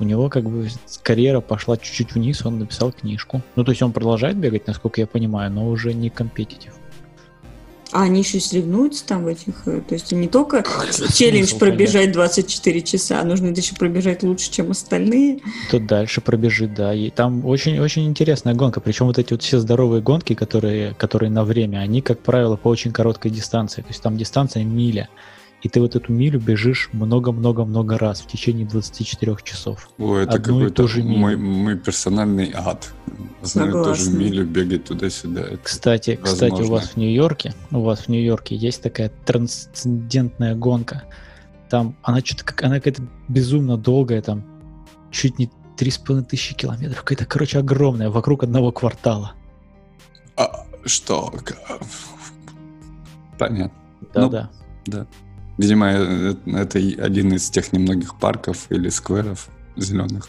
У 0.00 0.04
него 0.04 0.28
как 0.28 0.44
бы 0.44 0.68
карьера 1.02 1.40
пошла 1.40 1.76
чуть-чуть 1.76 2.14
вниз, 2.14 2.44
он 2.46 2.58
написал 2.58 2.92
книжку. 2.92 3.42
Ну, 3.56 3.64
то 3.64 3.72
есть 3.72 3.82
он 3.82 3.92
продолжает 3.92 4.36
бегать, 4.36 4.66
насколько 4.66 5.00
я 5.00 5.06
понимаю, 5.06 5.50
но 5.50 5.68
уже 5.68 5.92
не 5.92 6.08
компетитив. 6.10 6.72
А 7.92 8.02
они 8.02 8.20
еще 8.20 8.40
соревнуются 8.40 9.06
там 9.06 9.24
в 9.24 9.26
этих, 9.26 9.54
э, 9.66 9.82
то 9.86 9.94
есть 9.94 10.12
не 10.12 10.26
только 10.26 10.64
челлендж 11.14 11.48
смысл 11.48 11.58
пробежать 11.58 12.12
24 12.12 12.82
часа, 12.82 13.20
а 13.20 13.24
нужно 13.24 13.48
еще 13.48 13.74
пробежать 13.74 14.22
лучше, 14.22 14.50
чем 14.50 14.70
остальные. 14.70 15.40
Тут 15.70 15.86
дальше 15.86 16.22
пробежит, 16.22 16.74
да. 16.74 16.94
И 16.94 17.10
там 17.10 17.44
очень-очень 17.44 18.06
интересная 18.06 18.54
гонка. 18.54 18.80
Причем 18.80 19.06
вот 19.06 19.18
эти 19.18 19.34
вот 19.34 19.42
все 19.42 19.58
здоровые 19.58 20.02
гонки, 20.02 20.34
которые, 20.34 20.94
которые 20.94 21.30
на 21.30 21.44
время, 21.44 21.78
они, 21.78 22.00
как 22.00 22.20
правило, 22.20 22.56
по 22.56 22.68
очень 22.68 22.92
короткой 22.92 23.30
дистанции. 23.30 23.82
То 23.82 23.88
есть 23.88 24.02
там 24.02 24.16
дистанция 24.16 24.64
миля. 24.64 25.08
И 25.62 25.68
ты 25.68 25.80
вот 25.80 25.94
эту 25.94 26.12
милю 26.12 26.40
бежишь 26.40 26.90
много-много-много 26.92 27.96
раз 27.96 28.20
в 28.20 28.26
течение 28.26 28.66
24 28.66 29.36
часов. 29.44 29.88
Ой, 29.96 30.24
это 30.24 30.32
Одну 30.34 30.54
какой-то 30.58 30.88
же 30.88 31.04
мой, 31.04 31.36
мой 31.36 31.78
персональный 31.78 32.50
ад. 32.52 32.92
Знаю 33.42 33.72
тоже 33.84 34.02
Согласна. 34.04 34.18
милю, 34.18 34.44
бегать 34.44 34.84
туда-сюда. 34.84 35.42
Это- 35.42 35.58
Кстати, 35.62 36.18
кстати, 36.20 36.50
у 36.50 36.56
Возможно. 36.56 36.74
вас 36.74 36.88
в 36.90 36.96
Нью-Йорке, 36.96 37.54
у 37.70 37.80
вас 37.80 38.00
в 38.00 38.08
Нью-Йорке 38.08 38.56
есть 38.56 38.82
такая 38.82 39.10
трансцендентная 39.24 40.56
гонка. 40.56 41.04
Там 41.70 41.96
она 42.02 42.20
что-то 42.20 42.44
как 42.44 42.64
она 42.64 42.76
какая-то 42.76 43.04
безумно 43.28 43.76
долгая, 43.76 44.20
там 44.20 44.42
чуть 45.12 45.38
не 45.38 45.48
три 45.76 45.92
с 45.92 45.98
половиной 45.98 46.26
тысячи 46.26 46.54
километров, 46.56 46.98
какая-то, 47.02 47.24
короче, 47.24 47.58
огромная, 47.60 48.10
вокруг 48.10 48.42
одного 48.42 48.72
квартала. 48.72 49.34
А, 50.36 50.66
что? 50.86 51.32
Понятно. 53.38 53.78
Ну, 54.14 54.28
Да-да. 54.28 55.06
Видимо, 55.58 55.92
э, 55.92 56.34
это 56.46 56.78
и 56.78 56.98
один 56.98 57.32
из 57.34 57.50
тех 57.50 57.72
немногих 57.72 58.18
парков 58.18 58.66
или 58.70 58.88
скверов 58.88 59.48
зеленых. 59.76 60.28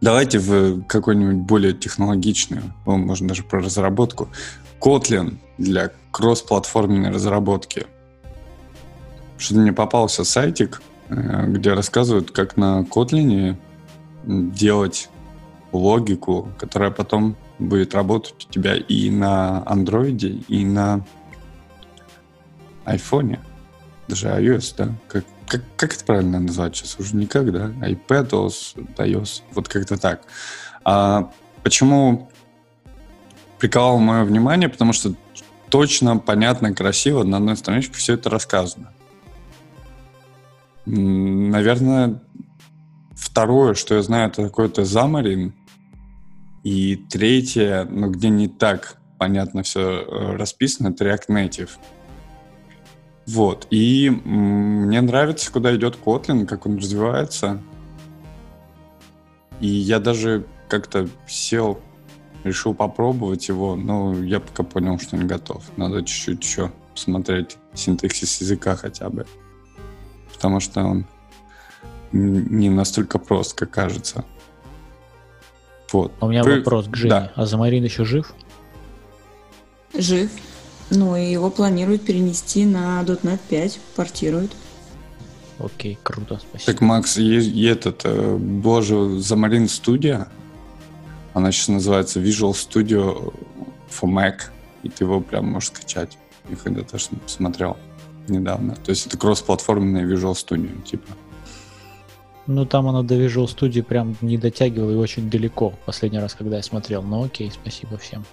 Давайте 0.00 0.38
в 0.38 0.82
какую-нибудь 0.82 1.46
более 1.46 1.72
технологичную, 1.72 2.74
ну, 2.84 2.98
можно 2.98 3.28
даже 3.28 3.42
про 3.42 3.60
разработку. 3.60 4.28
Kotlin 4.80 5.38
для 5.56 5.92
кроссплатформенной 6.10 7.10
разработки. 7.10 7.86
Что-то 9.38 9.60
мне 9.60 9.72
попался 9.72 10.24
сайтик, 10.24 10.82
э, 11.08 11.46
где 11.48 11.72
рассказывают, 11.72 12.32
как 12.32 12.56
на 12.56 12.82
Kotlin 12.82 13.56
делать 14.26 15.08
логику, 15.72 16.48
которая 16.58 16.90
потом 16.90 17.36
будет 17.58 17.94
работать 17.94 18.46
у 18.48 18.52
тебя 18.52 18.74
и 18.76 19.10
на 19.10 19.62
андроиде, 19.66 20.28
и 20.48 20.64
на 20.64 21.04
айфоне, 22.84 23.40
даже 24.08 24.28
iOS, 24.28 24.74
да? 24.76 24.94
Как, 25.08 25.24
как, 25.46 25.62
как 25.76 25.94
это 25.94 26.04
правильно 26.04 26.40
назвать 26.40 26.76
сейчас? 26.76 26.98
Уже 26.98 27.16
никак, 27.16 27.52
да? 27.52 27.68
iPadOS, 27.86 28.76
iOS, 28.96 29.42
вот 29.52 29.68
как-то 29.68 29.96
так. 29.96 30.22
А 30.84 31.30
почему 31.62 32.30
приковало 33.58 33.98
мое 33.98 34.24
внимание? 34.24 34.68
Потому 34.68 34.92
что 34.92 35.14
точно, 35.70 36.18
понятно, 36.18 36.74
красиво 36.74 37.24
на 37.24 37.38
одной 37.38 37.56
страничке 37.56 37.94
все 37.94 38.14
это 38.14 38.30
рассказано. 38.30 38.92
Наверное, 40.86 42.22
второе, 43.16 43.74
что 43.74 43.94
я 43.94 44.02
знаю, 44.02 44.28
это 44.28 44.44
какой-то 44.44 44.82
Xamarin. 44.82 45.52
И 46.62 46.96
третье, 46.96 47.86
ну, 47.90 48.10
где 48.10 48.28
не 48.28 48.48
так 48.48 48.98
понятно 49.18 49.62
все 49.62 50.04
расписано, 50.36 50.88
это 50.88 51.04
React 51.04 51.28
Native. 51.28 51.70
Вот. 53.26 53.66
И 53.70 54.10
мне 54.10 55.00
нравится, 55.00 55.50
куда 55.50 55.74
идет 55.74 55.98
Kotlin, 56.04 56.46
как 56.46 56.66
он 56.66 56.76
развивается. 56.76 57.62
И 59.60 59.66
я 59.66 59.98
даже 59.98 60.46
как-то 60.68 61.08
сел, 61.26 61.80
решил 62.42 62.74
попробовать 62.74 63.48
его, 63.48 63.76
но 63.76 64.12
я 64.22 64.40
пока 64.40 64.62
понял, 64.62 64.98
что 64.98 65.16
не 65.16 65.24
готов. 65.24 65.64
Надо 65.76 66.02
чуть-чуть 66.02 66.42
еще 66.44 66.72
посмотреть 66.92 67.56
синтаксис 67.72 68.40
языка 68.40 68.76
хотя 68.76 69.08
бы. 69.08 69.26
Потому 70.32 70.60
что 70.60 70.82
он 70.82 71.06
не 72.12 72.68
настолько 72.68 73.18
прост, 73.18 73.54
как 73.54 73.70
кажется. 73.70 74.24
Вот. 75.92 76.12
А 76.20 76.26
у 76.26 76.30
меня 76.30 76.42
Вы- 76.42 76.58
вопрос 76.58 76.86
к 76.88 76.96
Жене. 76.96 77.10
да. 77.10 77.32
А 77.36 77.46
Замарин 77.46 77.84
еще 77.84 78.04
жив? 78.04 78.34
Жив. 79.96 80.30
Ну, 80.90 81.16
и 81.16 81.30
его 81.30 81.50
планируют 81.50 82.04
перенести 82.04 82.64
на 82.64 83.02
.NET 83.02 83.40
5, 83.48 83.80
портируют. 83.96 84.52
Окей, 85.58 85.98
круто, 86.02 86.40
спасибо. 86.40 86.72
Так, 86.72 86.80
Макс, 86.80 87.16
и, 87.16 87.38
и 87.38 87.64
этот, 87.64 88.02
э, 88.04 88.36
была 88.36 88.82
же 88.82 88.94
Xamarin 88.94 89.64
Studio, 89.66 90.26
она 91.32 91.52
сейчас 91.52 91.68
называется 91.68 92.20
Visual 92.20 92.52
Studio 92.52 93.34
for 93.88 94.08
Mac, 94.08 94.50
и 94.82 94.88
ты 94.88 95.04
его 95.04 95.20
прям 95.20 95.52
можешь 95.52 95.68
скачать. 95.68 96.18
Я 96.48 96.56
когда-то 96.56 96.98
ж 96.98 97.08
смотрел 97.26 97.76
недавно. 98.28 98.76
То 98.76 98.90
есть 98.90 99.06
это 99.06 99.16
кроссплатформенная 99.16 100.06
Visual 100.06 100.32
Studio, 100.32 100.82
типа. 100.82 101.12
Ну, 102.46 102.66
там 102.66 102.88
она 102.88 103.02
до 103.02 103.14
Visual 103.14 103.46
Studio 103.46 103.82
прям 103.82 104.16
не 104.20 104.36
дотягивала 104.36 104.90
и 104.90 104.96
очень 104.96 105.30
далеко, 105.30 105.72
последний 105.86 106.18
раз, 106.18 106.34
когда 106.34 106.56
я 106.56 106.62
смотрел. 106.62 107.02
Ну, 107.02 107.24
окей, 107.24 107.50
спасибо 107.50 107.96
всем. 107.96 108.24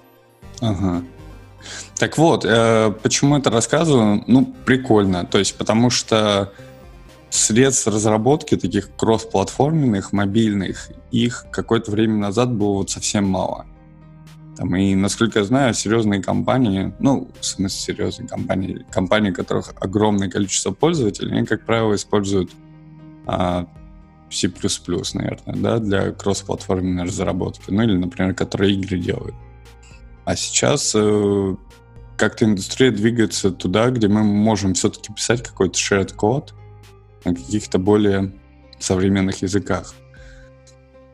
Ага. 0.59 1.03
Так 1.97 2.17
вот, 2.17 2.45
э, 2.45 2.93
почему 3.03 3.37
это 3.37 3.49
рассказываю? 3.49 4.23
Ну, 4.27 4.53
прикольно. 4.65 5.25
То 5.25 5.39
есть, 5.39 5.57
потому 5.57 5.89
что 5.89 6.51
средств 7.29 7.87
разработки 7.87 8.57
таких 8.57 8.95
кроссплатформенных, 8.95 10.11
мобильных, 10.11 10.89
их 11.11 11.45
какое-то 11.51 11.91
время 11.91 12.17
назад 12.17 12.53
было 12.53 12.73
вот 12.73 12.89
совсем 12.89 13.27
мало. 13.27 13.65
Там, 14.57 14.75
и, 14.75 14.95
насколько 14.95 15.39
я 15.39 15.45
знаю, 15.45 15.73
серьезные 15.73 16.21
компании, 16.21 16.93
ну, 16.99 17.29
в 17.39 17.45
смысле 17.45 17.95
серьезные 17.95 18.27
компании, 18.27 18.85
компании, 18.91 19.31
у 19.31 19.33
которых 19.33 19.73
огромное 19.79 20.29
количество 20.29 20.71
пользователей, 20.71 21.35
они, 21.37 21.45
как 21.45 21.65
правило, 21.65 21.95
используют 21.95 22.51
а, 23.25 23.65
C++, 24.29 24.51
наверное, 25.13 25.55
да, 25.55 25.79
для 25.79 26.11
кроссплатформенной 26.11 27.05
разработки. 27.05 27.65
Ну, 27.69 27.81
или, 27.81 27.95
например, 27.95 28.33
которые 28.33 28.73
игры 28.73 28.99
делают. 28.99 29.35
А 30.31 30.35
сейчас 30.37 30.93
э, 30.95 31.55
как-то 32.15 32.45
индустрия 32.45 32.89
двигается 32.89 33.51
туда, 33.51 33.89
где 33.89 34.07
мы 34.07 34.23
можем 34.23 34.75
все-таки 34.75 35.11
писать 35.11 35.43
какой-то 35.43 35.77
shared 35.77 36.15
код 36.15 36.53
на 37.25 37.35
каких-то 37.35 37.79
более 37.79 38.31
современных 38.79 39.41
языках. 39.41 39.93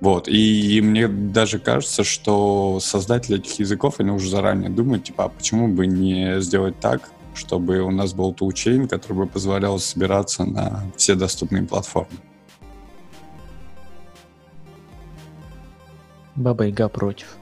Вот. 0.01 0.27
И, 0.27 0.77
и 0.77 0.81
мне 0.81 1.07
даже 1.07 1.57
кажется, 1.57 2.03
что 2.03 2.79
создатели 2.79 3.39
этих 3.39 3.57
языков, 3.57 3.95
они 3.97 4.11
уже 4.11 4.29
заранее 4.29 4.69
думают, 4.69 5.05
типа, 5.05 5.23
а 5.23 5.29
почему 5.29 5.67
бы 5.67 5.87
не 5.87 6.39
сделать 6.39 6.79
так, 6.79 7.09
чтобы 7.33 7.79
у 7.79 7.89
нас 7.89 8.13
был 8.13 8.33
toolchain, 8.33 8.87
который 8.87 9.17
бы 9.17 9.25
позволял 9.25 9.79
собираться 9.79 10.45
на 10.45 10.83
все 10.95 11.15
доступные 11.15 11.63
платформы. 11.63 12.19
Баба 16.35 16.65
Яга 16.65 16.87
против. 16.87 17.35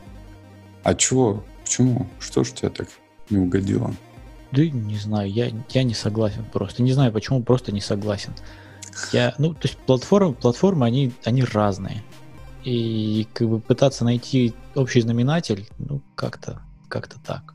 А 0.84 0.96
чего? 0.96 1.44
Почему? 1.76 2.08
Что 2.20 2.46
ж 2.46 2.52
тебе 2.52 2.70
так 2.70 2.88
не 3.30 3.38
угодило? 3.38 3.94
Да 4.54 4.66
не 4.66 4.98
знаю, 4.98 5.30
я, 5.30 5.52
я 5.72 5.84
не 5.84 5.94
согласен 5.94 6.46
просто. 6.54 6.82
Не 6.84 6.94
знаю, 6.94 7.12
почему 7.12 7.44
просто 7.44 7.74
не 7.74 7.82
согласен. 7.82 8.32
Я, 9.12 9.36
ну, 9.40 9.54
то 9.54 9.60
есть 9.64 9.78
платформы, 9.80 10.34
платформы, 10.34 10.86
они, 10.86 11.12
они 11.26 11.44
разные. 11.44 12.02
И 12.64 13.28
как 13.34 13.50
бы 13.50 13.60
пытаться 13.60 14.06
найти 14.06 14.54
общий 14.74 15.02
знаменатель, 15.02 15.68
ну, 15.78 16.02
как-то, 16.16 16.62
как-то 16.88 17.20
так. 17.20 17.54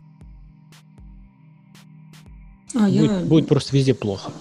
А, 2.74 2.88
будет, 2.88 3.11
я... 3.11 3.20
будет 3.20 3.48
просто 3.48 3.74
везде 3.74 3.94
плохо. 3.94 4.33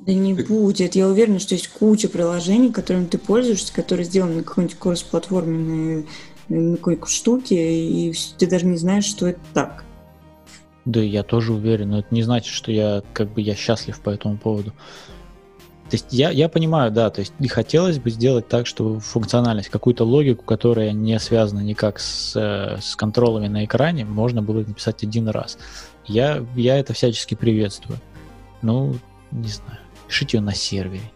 Да 0.00 0.14
не 0.14 0.32
будет. 0.32 0.94
Я 0.94 1.08
уверена, 1.08 1.40
что 1.40 1.54
есть 1.54 1.68
куча 1.68 2.08
приложений, 2.08 2.72
которыми 2.72 3.04
ты 3.04 3.18
пользуешься, 3.18 3.74
которые 3.74 4.06
сделаны 4.06 4.36
на 4.36 4.42
какой-нибудь 4.44 4.78
кросс-платформенной 4.78 6.06
на 6.48 6.76
какой-то 6.76 7.06
штуке, 7.06 7.56
и 7.56 8.14
ты 8.38 8.46
даже 8.46 8.66
не 8.66 8.76
знаешь, 8.76 9.04
что 9.04 9.26
это 9.26 9.40
так. 9.54 9.84
Да, 10.84 11.00
я 11.00 11.22
тоже 11.24 11.52
уверен, 11.52 11.90
но 11.90 11.98
это 11.98 12.08
не 12.12 12.22
значит, 12.22 12.52
что 12.52 12.70
я 12.70 13.02
как 13.12 13.32
бы 13.32 13.40
я 13.40 13.56
счастлив 13.56 14.00
по 14.00 14.10
этому 14.10 14.38
поводу. 14.38 14.72
То 15.90 15.94
есть 15.94 16.06
я, 16.10 16.30
я 16.30 16.48
понимаю, 16.48 16.90
да, 16.90 17.10
то 17.10 17.20
есть 17.20 17.32
и 17.38 17.46
хотелось 17.46 17.98
бы 17.98 18.10
сделать 18.10 18.48
так, 18.48 18.66
чтобы 18.66 18.98
функциональность, 18.98 19.68
какую-то 19.68 20.04
логику, 20.04 20.44
которая 20.44 20.90
не 20.92 21.18
связана 21.20 21.60
никак 21.60 22.00
с, 22.00 22.34
э, 22.34 22.80
с 22.80 22.96
контролами 22.96 23.46
на 23.46 23.64
экране, 23.64 24.04
можно 24.04 24.42
было 24.42 24.58
написать 24.58 25.04
один 25.04 25.28
раз. 25.28 25.58
Я, 26.04 26.44
я 26.56 26.76
это 26.78 26.92
всячески 26.92 27.34
приветствую. 27.34 28.00
Ну, 28.62 28.96
не 29.30 29.48
знаю, 29.48 29.78
пишите 30.08 30.38
ее 30.38 30.42
на 30.42 30.54
сервере, 30.54 31.12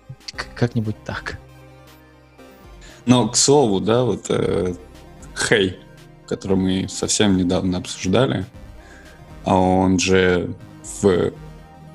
как-нибудь 0.55 0.97
так. 1.05 1.39
Но, 3.07 3.29
к 3.29 3.37
слову, 3.37 3.81
да, 3.81 4.05
вот 4.05 4.27
э, 4.29 4.75
Хей, 5.41 5.79
который 6.27 6.57
мы 6.57 6.89
совсем 6.89 7.37
недавно 7.37 7.79
обсуждали, 7.79 8.45
а 9.45 9.57
он 9.57 9.99
же 9.99 10.55
в, 11.03 11.33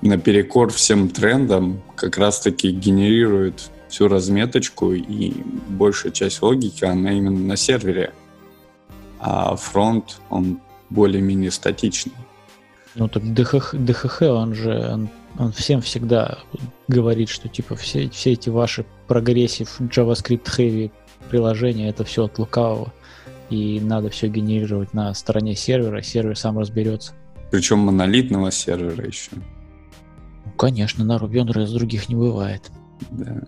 наперекор 0.02 0.72
всем 0.72 1.10
трендам 1.10 1.82
как 1.96 2.18
раз-таки 2.18 2.72
генерирует 2.72 3.70
всю 3.88 4.08
разметочку, 4.08 4.94
и 4.94 5.32
большая 5.70 6.12
часть 6.12 6.42
логики, 6.42 6.84
она 6.84 7.12
именно 7.12 7.40
на 7.40 7.56
сервере. 7.56 8.14
А 9.20 9.56
фронт, 9.56 10.18
он 10.30 10.60
более-менее 10.90 11.52
статичный. 11.52 12.14
Ну 12.96 13.08
так 13.08 13.34
ДХХ, 13.34 13.74
ДХХ 13.74 14.22
он 14.24 14.54
же, 14.54 14.90
он, 14.92 15.10
он 15.38 15.52
всем 15.52 15.82
всегда 15.82 16.40
говорит, 16.88 17.30
что 17.30 17.48
типа 17.48 17.76
все, 17.76 18.10
все 18.10 18.34
эти 18.34 18.50
ваши 18.50 18.86
progressive 19.08 19.80
JavaScript 19.80 20.46
heavy 20.58 20.92
приложения, 21.30 21.90
это 21.90 22.04
все 22.04 22.26
от 22.26 22.38
лукавого 22.40 22.94
и 23.50 23.80
надо 23.80 24.10
все 24.10 24.28
генерировать 24.28 24.94
на 24.94 25.14
стороне 25.14 25.56
сервера, 25.56 26.02
сервер 26.02 26.38
сам 26.38 26.58
разберется. 26.58 27.14
Причем 27.52 27.80
монолитного 27.80 28.52
сервера 28.52 29.06
еще. 29.06 29.32
Ну, 29.34 30.52
конечно, 30.58 31.04
на 31.06 31.18
Ruby 31.18 31.44
on 31.44 31.48
Rails 31.48 31.74
других 31.74 32.10
не 32.10 32.16
бывает. 32.16 32.72
Да. 33.12 33.44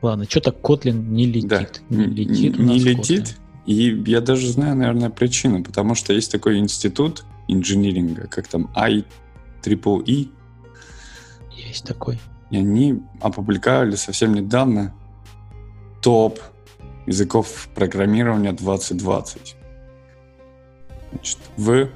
Ладно, 0.00 0.24
что-то 0.28 0.50
Kotlin 0.50 0.92
не 0.92 1.26
летит. 1.26 1.48
Да. 1.48 1.96
Не 1.96 2.06
летит. 2.06 2.58
Не 2.58 2.78
летит. 2.78 3.36
И 3.66 4.02
я 4.06 4.20
даже 4.20 4.48
знаю, 4.48 4.76
наверное, 4.76 5.10
причину, 5.10 5.62
потому 5.62 5.94
что 5.94 6.12
есть 6.12 6.32
такой 6.32 6.58
институт 6.58 7.24
инжиниринга, 7.46 8.26
как 8.26 8.48
там 8.48 8.70
IEEE. 8.74 10.30
Есть 11.52 11.86
такой. 11.86 12.20
И 12.50 12.56
они 12.56 13.00
опубликовали 13.20 13.94
совсем 13.94 14.34
недавно 14.34 14.92
топ 16.02 16.40
языков 17.06 17.68
программирования 17.74 18.52
2020. 18.52 19.56
Значит, 21.12 21.38
в 21.56 21.88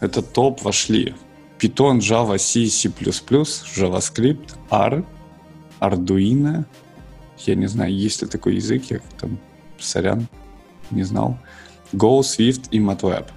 этот 0.00 0.32
топ 0.32 0.62
вошли 0.62 1.14
Python, 1.58 1.98
Java, 1.98 2.36
C, 2.36 2.66
C++, 2.66 2.88
JavaScript, 2.88 4.54
R, 4.70 5.04
Arduino. 5.80 6.64
Я 7.38 7.54
не 7.54 7.66
знаю, 7.66 7.94
есть 7.94 8.22
ли 8.22 8.28
такой 8.28 8.56
язык, 8.56 8.84
я 8.90 9.00
там, 9.18 9.38
сорян, 9.78 10.26
не 10.90 11.04
знал. 11.04 11.38
Go, 11.92 12.20
Swift 12.20 12.68
и 12.70 12.80
MATLAB. 12.80 13.28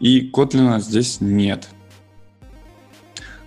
И 0.00 0.30
Kotlin 0.30 0.78
здесь 0.80 1.20
нет. 1.20 1.68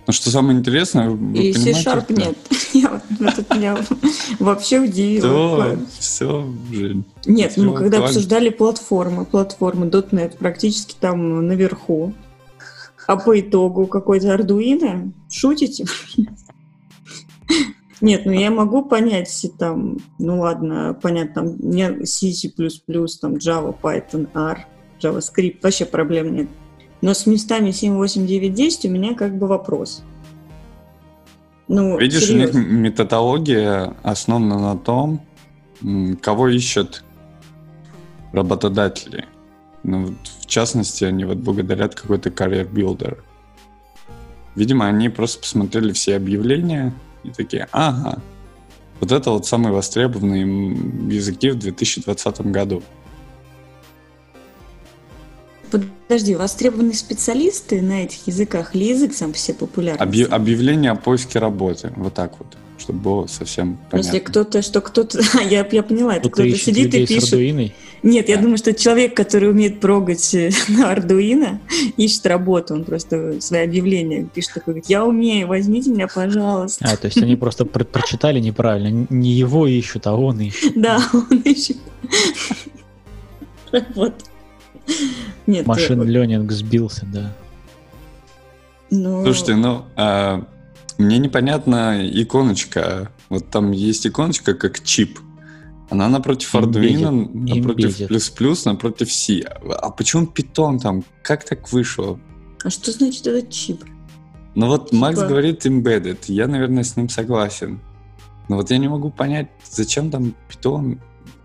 Но 0.06 0.12
что 0.12 0.30
самое 0.30 0.58
интересное, 0.58 1.16
И 1.34 1.52
C-Sharp 1.52 2.12
нет. 2.12 2.36
Я, 2.72 3.00
это 3.20 3.54
меня 3.54 3.76
вообще 4.40 4.80
удивило. 4.80 5.76
Все, 5.98 6.48
Жень. 6.72 7.04
Нет, 7.24 7.56
мы 7.56 7.72
когда 7.72 7.98
актуально. 7.98 8.06
обсуждали 8.06 8.48
платформы, 8.48 9.24
платформы 9.24 9.86
.NET 9.86 10.36
практически 10.38 10.96
там 10.98 11.46
наверху. 11.46 12.14
А 13.06 13.16
по 13.16 13.38
итогу 13.38 13.86
какой-то 13.86 14.34
Arduino? 14.34 15.12
Шутите? 15.30 15.84
Нет, 18.00 18.26
ну 18.26 18.32
я 18.32 18.50
могу 18.50 18.84
понять, 18.84 19.46
там, 19.60 19.98
ну 20.18 20.40
ладно, 20.40 20.98
понятно, 21.00 21.56
там 21.56 22.04
C, 22.04 22.32
C++, 22.32 22.48
там 23.20 23.34
Java, 23.34 23.76
Python, 23.80 24.28
R, 24.34 24.66
JavaScript, 25.00 25.58
вообще 25.62 25.84
проблем 25.84 26.34
нет. 26.34 26.48
Но 27.02 27.14
с 27.14 27.26
местами 27.26 27.72
7, 27.72 27.94
8, 27.96 28.26
9, 28.26 28.54
10 28.54 28.86
у 28.86 28.88
меня 28.88 29.14
как 29.14 29.36
бы 29.36 29.46
вопрос. 29.46 30.02
Ну, 31.68 31.98
Видишь, 31.98 32.30
у 32.30 32.34
них 32.34 32.52
серьезно. 32.52 32.60
методология 32.60 33.96
основана 34.02 34.58
на 34.58 34.78
том, 34.78 35.20
кого 36.22 36.48
ищут 36.48 37.04
работодатели. 38.32 39.26
Ну, 39.82 40.06
вот 40.06 40.14
в 40.40 40.46
частности, 40.46 41.04
они 41.04 41.24
вот 41.24 41.38
благодарят 41.38 41.94
какой-то 41.94 42.30
builder. 42.30 43.18
Видимо, 44.54 44.86
они 44.86 45.08
просто 45.08 45.40
посмотрели 45.40 45.92
все 45.92 46.16
объявления 46.16 46.92
и 47.24 47.30
такие, 47.30 47.68
ага, 47.72 48.22
вот 49.00 49.10
это 49.10 49.30
вот 49.30 49.46
самые 49.46 49.72
востребованные 49.72 50.42
языки 51.12 51.50
в 51.50 51.58
2020 51.58 52.42
году. 52.52 52.82
Подожди, 56.08 56.34
востребованные 56.34 56.94
специалисты 56.94 57.80
на 57.80 58.04
этих 58.04 58.26
языках 58.26 58.74
или 58.74 58.84
язык 58.84 59.14
сам 59.14 59.32
по 59.32 59.38
себе 59.38 59.54
популярный? 59.54 60.04
Объ- 60.06 60.26
объявление 60.28 60.90
о 60.90 60.94
поиске 60.96 61.38
работы. 61.38 61.92
Вот 61.96 62.14
так 62.14 62.34
вот, 62.38 62.48
чтобы 62.78 62.98
было 62.98 63.26
совсем 63.26 63.78
понятно. 63.90 64.08
Если 64.08 64.18
кто-то, 64.18 64.62
что 64.62 64.80
кто-то, 64.80 65.20
я, 65.50 65.66
я 65.70 65.82
поняла, 65.82 66.16
это 66.16 66.28
Кто-то 66.28 66.48
кто-то 66.48 66.62
сидит 66.64 66.94
и 66.94 67.06
пишет. 67.06 67.32
Arduino. 67.32 67.72
Нет, 68.02 68.28
я 68.28 68.34
Да. 68.36 68.42
думаю, 68.42 68.58
что 68.58 68.74
человек, 68.74 69.14
который 69.16 69.48
умеет 69.50 69.78
прогать 69.80 70.34
э, 70.34 70.50
на 70.68 70.92
Arduino, 70.92 71.58
ищет 71.96 72.26
работу, 72.26 72.74
он 72.74 72.84
просто 72.84 73.40
свои 73.40 73.62
объявления 73.64 74.24
пишет 74.34 74.54
такой, 74.54 74.74
говорит, 74.74 74.90
я 74.90 75.04
умею, 75.04 75.46
возьмите 75.46 75.90
меня, 75.90 76.08
пожалуйста. 76.08 76.84
А, 76.90 76.96
то 76.96 77.06
есть 77.06 77.16
они 77.18 77.36
просто 77.36 77.64
про- 77.64 77.84
прочитали 77.84 78.40
неправильно. 78.40 79.06
Не 79.08 79.30
его 79.30 79.66
ищут, 79.68 80.06
а 80.08 80.14
он 80.14 80.40
ищет. 80.40 80.72
Да, 80.76 81.00
он 81.12 81.38
ищет 81.44 81.76
работу. 83.70 84.24
Нет, 85.46 85.66
Машин 85.66 86.02
э, 86.02 86.06
ленинг 86.06 86.52
сбился, 86.52 87.06
да. 87.06 87.32
ну, 88.90 89.24
Слушайте, 89.24 89.56
ну, 89.56 89.84
а, 89.96 90.46
мне 90.98 91.18
непонятна 91.18 92.00
иконочка. 92.02 93.10
Вот 93.28 93.48
там 93.50 93.72
есть 93.72 94.06
иконочка 94.06 94.54
как 94.54 94.82
чип. 94.84 95.18
Она 95.90 96.08
напротив 96.08 96.54
Arduino, 96.54 97.28
напротив 97.32 98.08
плюс-плюс, 98.08 98.64
напротив 98.64 99.12
C. 99.12 99.40
А 99.40 99.90
почему 99.90 100.26
Python 100.26 100.78
там? 100.78 101.04
Как 101.22 101.44
так 101.44 101.72
вышло? 101.72 102.18
а 102.64 102.70
что 102.70 102.92
значит 102.92 103.26
этот 103.26 103.50
чип? 103.50 103.84
Ну 104.54 104.68
вот 104.68 104.92
Макс 104.92 105.16
Типа- 105.16 105.28
говорит 105.28 105.66
embedded, 105.66 106.18
я, 106.28 106.46
наверное, 106.46 106.84
с 106.84 106.96
ним 106.96 107.08
согласен. 107.08 107.80
Но 108.48 108.56
вот 108.56 108.70
я 108.70 108.78
не 108.78 108.88
могу 108.88 109.10
понять, 109.10 109.48
зачем 109.68 110.10
там 110.10 110.34
Python 110.48 110.98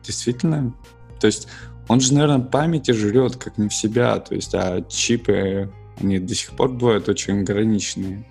действительно. 0.03 0.73
То 1.19 1.27
есть 1.27 1.47
он 1.87 2.01
же, 2.01 2.13
наверное, 2.13 2.39
памяти 2.39 2.91
жрет, 2.91 3.35
как 3.37 3.57
не 3.57 3.69
в 3.69 3.73
себя. 3.73 4.19
То 4.19 4.35
есть, 4.35 4.53
а 4.53 4.81
чипы, 4.89 5.71
они 5.99 6.19
до 6.19 6.35
сих 6.35 6.51
пор 6.51 6.69
бывают 6.69 7.07
очень 7.09 7.41
ограниченные. 7.41 8.25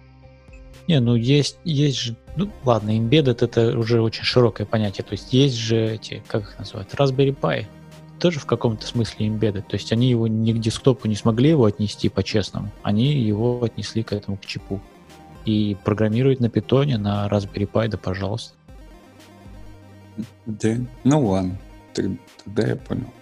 Не, 0.88 1.00
ну 1.00 1.16
есть, 1.16 1.58
есть 1.64 1.98
же, 1.98 2.16
ну 2.36 2.48
ладно, 2.64 2.96
embedded 2.96 3.44
это 3.44 3.76
уже 3.76 4.00
очень 4.00 4.22
широкое 4.22 4.66
понятие. 4.66 5.04
То 5.04 5.12
есть 5.12 5.32
есть 5.32 5.56
же 5.56 5.94
эти, 5.94 6.22
как 6.28 6.42
их 6.42 6.58
называют, 6.58 6.94
Raspberry 6.94 7.36
Pi. 7.36 7.66
Тоже 8.20 8.38
в 8.38 8.46
каком-то 8.46 8.86
смысле 8.86 9.26
embedded. 9.26 9.64
То 9.68 9.74
есть 9.74 9.92
они 9.92 10.08
его 10.08 10.28
ни 10.28 10.52
к 10.52 10.58
десктопу 10.58 11.08
не 11.08 11.16
смогли 11.16 11.50
его 11.50 11.64
отнести 11.64 12.08
по-честному. 12.08 12.70
Они 12.82 13.14
его 13.14 13.62
отнесли 13.62 14.02
к 14.02 14.12
этому, 14.12 14.36
к 14.36 14.46
чипу. 14.46 14.80
И 15.44 15.76
программировать 15.84 16.40
на 16.40 16.48
питоне, 16.48 16.98
на 16.98 17.28
Raspberry 17.28 17.68
Pi, 17.70 17.88
да 17.88 17.98
пожалуйста. 17.98 18.54
Да, 20.46 20.76
ну 21.04 21.26
ладно, 21.26 21.58
тогда 21.92 22.68
я 22.68 22.76
понял. 22.76 23.12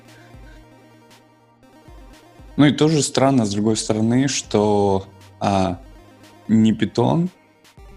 Ну 2.57 2.67
и 2.67 2.73
тоже 2.73 3.03
странно, 3.03 3.45
с 3.45 3.51
другой 3.51 3.77
стороны, 3.77 4.29
что 4.29 5.07
а, 5.41 5.81
ни 6.49 6.73
Python, 6.73 7.29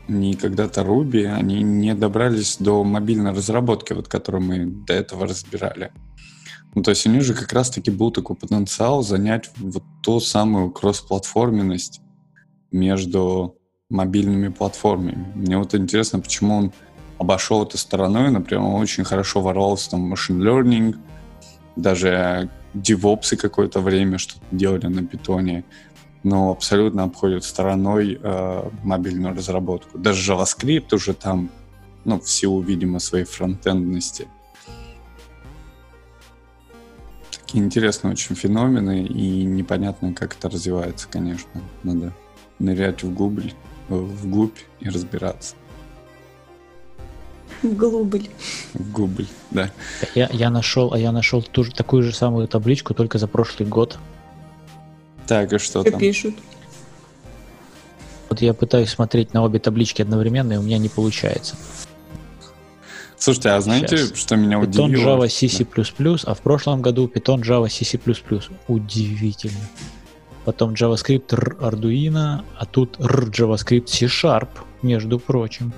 ни 0.07 0.33
когда-то 0.33 0.81
Ruby, 0.81 1.25
они 1.25 1.61
не 1.61 1.93
добрались 1.93 2.57
до 2.57 2.83
мобильной 2.83 3.31
разработки, 3.31 3.93
вот 3.93 4.07
которую 4.07 4.43
мы 4.43 4.65
до 4.65 4.93
этого 4.93 5.27
разбирали. 5.27 5.91
Ну, 6.73 6.81
то 6.83 6.91
есть 6.91 7.05
у 7.05 7.09
них 7.09 7.23
же 7.23 7.33
как 7.33 7.53
раз-таки 7.53 7.91
был 7.91 8.11
такой 8.11 8.35
потенциал 8.35 9.03
занять 9.03 9.49
вот 9.57 9.83
ту 10.03 10.19
самую 10.19 10.71
кросс-платформенность 10.71 12.01
между 12.71 13.57
мобильными 13.89 14.49
платформами. 14.49 15.31
Мне 15.35 15.57
вот 15.57 15.73
интересно, 15.73 16.19
почему 16.19 16.57
он 16.57 16.73
обошел 17.17 17.63
это 17.63 17.77
стороной. 17.77 18.31
Например, 18.31 18.63
он 18.63 18.81
очень 18.81 19.03
хорошо 19.03 19.41
ворвался 19.41 19.91
там 19.91 20.09
в 20.09 20.13
machine 20.13 20.39
learning, 20.39 20.95
даже 21.75 22.49
девопсы 22.73 23.37
какое-то 23.37 23.79
время 23.79 24.17
что-то 24.17 24.45
делали 24.51 24.87
на 24.87 25.05
питоне, 25.05 25.63
но 26.23 26.51
абсолютно 26.51 27.03
обходит 27.03 27.43
стороной 27.43 28.19
э, 28.21 28.69
мобильную 28.83 29.35
разработку. 29.35 29.97
Даже 29.97 30.31
JavaScript 30.31 30.93
уже 30.93 31.13
там, 31.13 31.49
ну, 32.05 32.19
в 32.19 32.29
силу, 32.29 32.61
видимо, 32.61 32.99
своей 32.99 33.25
фронтендности. 33.25 34.27
Такие 37.31 37.63
интересные 37.63 38.11
очень 38.11 38.35
феномены, 38.35 39.05
и 39.05 39.43
непонятно, 39.43 40.13
как 40.13 40.35
это 40.35 40.49
развивается, 40.49 41.07
конечно. 41.09 41.61
Надо 41.83 42.13
нырять 42.59 43.03
в 43.03 43.13
Google, 43.13 43.51
в 43.87 44.29
глубь 44.29 44.57
и 44.81 44.89
разбираться. 44.89 45.55
Глубль. 47.63 48.27
В 48.73 48.91
глубль, 48.91 49.27
да. 49.51 49.71
Я, 50.15 50.29
я 50.31 50.49
нашел, 50.49 50.93
а 50.93 50.99
я 50.99 51.11
нашел 51.11 51.41
ту 51.41 51.63
же, 51.63 51.71
такую 51.71 52.03
же 52.03 52.13
самую 52.13 52.47
табличку, 52.47 52.93
только 52.93 53.17
за 53.17 53.27
прошлый 53.27 53.67
год. 53.67 53.97
Так, 55.27 55.51
и 55.53 55.57
что, 55.57 55.81
Что 55.81 55.91
там? 55.91 55.99
пишут? 55.99 56.35
Вот 58.29 58.41
я 58.41 58.53
пытаюсь 58.53 58.89
смотреть 58.89 59.33
на 59.33 59.43
обе 59.43 59.59
таблички 59.59 60.01
одновременно, 60.01 60.53
и 60.53 60.57
у 60.57 60.61
меня 60.61 60.77
не 60.77 60.89
получается. 60.89 61.55
Слушайте, 63.17 63.49
а 63.49 63.61
знаете, 63.61 63.97
Сейчас. 63.97 64.17
что 64.17 64.35
меня 64.35 64.57
Python 64.57 64.85
удивило? 64.85 65.25
Java 65.25 65.27
CC++, 65.27 65.65
а 66.25 66.33
в 66.35 66.41
прошлом 66.41 66.81
году 66.81 67.11
Python 67.13 67.41
Java 67.41 67.65
CC++. 67.67 67.99
Удивительно. 68.67 69.59
Потом 70.45 70.73
JavaScript 70.73 71.33
R 71.33 71.57
Arduino, 71.59 72.43
а 72.57 72.65
тут 72.65 72.99
R 72.99 73.25
JavaScript 73.29 73.87
C-Sharp, 73.87 74.49
между 74.81 75.19
прочим. 75.19 75.73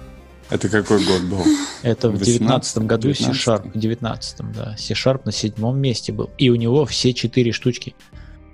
Это 0.49 0.67
какой 0.67 1.05
год 1.05 1.21
был? 1.23 1.43
Это 1.83 2.09
в 2.09 2.15
18-м, 2.15 2.23
девятнадцатом 2.23 2.87
году 2.87 3.09
19-м. 3.09 3.33
C-Sharp, 3.33 3.71
в 3.73 3.77
19 3.77 4.37
да. 4.53 4.75
C-Sharp 4.77 5.21
на 5.25 5.31
седьмом 5.31 5.79
месте 5.79 6.11
был. 6.11 6.29
И 6.37 6.49
у 6.49 6.55
него 6.55 6.85
все 6.85 7.13
четыре 7.13 7.51
штучки. 7.51 7.95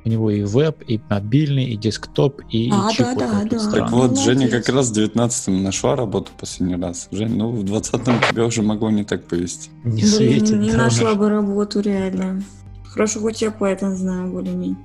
У 0.03 0.09
него 0.09 0.29
и 0.29 0.43
веб, 0.43 0.83
и 0.87 1.01
мобильный, 1.09 1.65
и 1.65 1.77
десктоп, 1.77 2.41
и 2.51 2.69
А, 2.71 2.91
чип 2.91 3.07
да, 3.17 3.43
да, 3.43 3.43
да. 3.49 3.71
Так 3.71 3.91
вот, 3.91 4.11
молодец. 4.11 4.19
Женя 4.19 4.47
как 4.49 4.69
раз 4.69 4.91
в 4.91 4.93
19-м 4.93 5.63
нашла 5.63 5.95
работу 5.95 6.31
последний 6.37 6.75
раз. 6.75 7.07
Жень, 7.11 7.35
ну 7.35 7.49
в 7.49 7.63
20-м 7.63 8.21
тебя 8.29 8.45
уже 8.45 8.61
могло 8.61 8.91
не 8.91 9.03
так 9.03 9.25
повести. 9.25 9.71
Не 9.83 10.01
Блин, 10.03 10.07
светит, 10.07 10.59
не 10.59 10.71
да. 10.71 10.77
нашла 10.77 11.15
бы 11.15 11.29
работу, 11.29 11.79
реально. 11.79 12.43
Хорошо, 12.83 13.19
хоть 13.21 13.41
я 13.41 13.47
Python 13.47 13.95
знаю 13.95 14.31
более-менее. 14.31 14.77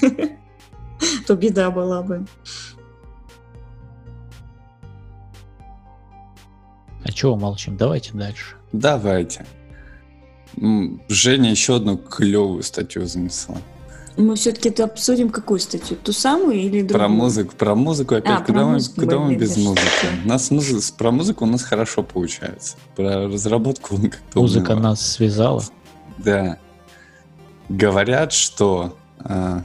То 1.26 1.34
беда 1.34 1.70
была 1.70 2.02
бы. 2.02 2.24
А 7.08 7.12
чего 7.12 7.36
молчим? 7.36 7.76
Давайте 7.76 8.12
дальше. 8.12 8.54
Давайте. 8.72 9.46
Женя 11.08 11.50
еще 11.50 11.76
одну 11.76 11.96
клевую 11.96 12.62
статью 12.62 13.06
занесла. 13.06 13.56
Мы 14.18 14.34
все-таки 14.34 14.68
это 14.68 14.84
обсудим 14.84 15.30
какую 15.30 15.60
статью? 15.60 15.96
Ту 15.96 16.12
самую 16.12 16.56
или 16.58 16.82
другую? 16.82 16.88
Про 16.98 17.08
музыку, 17.08 17.54
про 17.56 17.74
музыку 17.74 18.16
опять. 18.16 18.40
А, 18.40 18.44
куда 18.44 18.58
про 18.58 18.66
мы, 18.66 18.72
музыку, 18.72 19.00
куда 19.00 19.18
мы 19.20 19.36
без 19.36 19.56
музыки? 19.56 20.06
У 20.24 20.28
нас 20.28 20.50
музы- 20.50 20.92
про 20.98 21.10
музыку 21.12 21.44
у 21.44 21.48
нас 21.48 21.62
хорошо 21.62 22.02
получается. 22.02 22.76
Про 22.96 23.28
разработку 23.28 23.94
он 23.94 24.10
как-то 24.10 24.40
Музыка 24.40 24.72
уныло. 24.72 24.82
нас 24.82 25.12
связала. 25.12 25.62
Да. 26.18 26.58
Говорят, 27.68 28.32
что 28.32 28.96
а, 29.20 29.62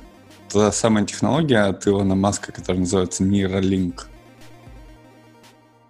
та 0.50 0.72
самая 0.72 1.06
технология 1.06 1.62
от 1.66 1.88
Илона 1.88 2.14
Маска, 2.16 2.52
которая 2.52 2.82
называется 2.82 3.24
Neuralink, 3.24 4.02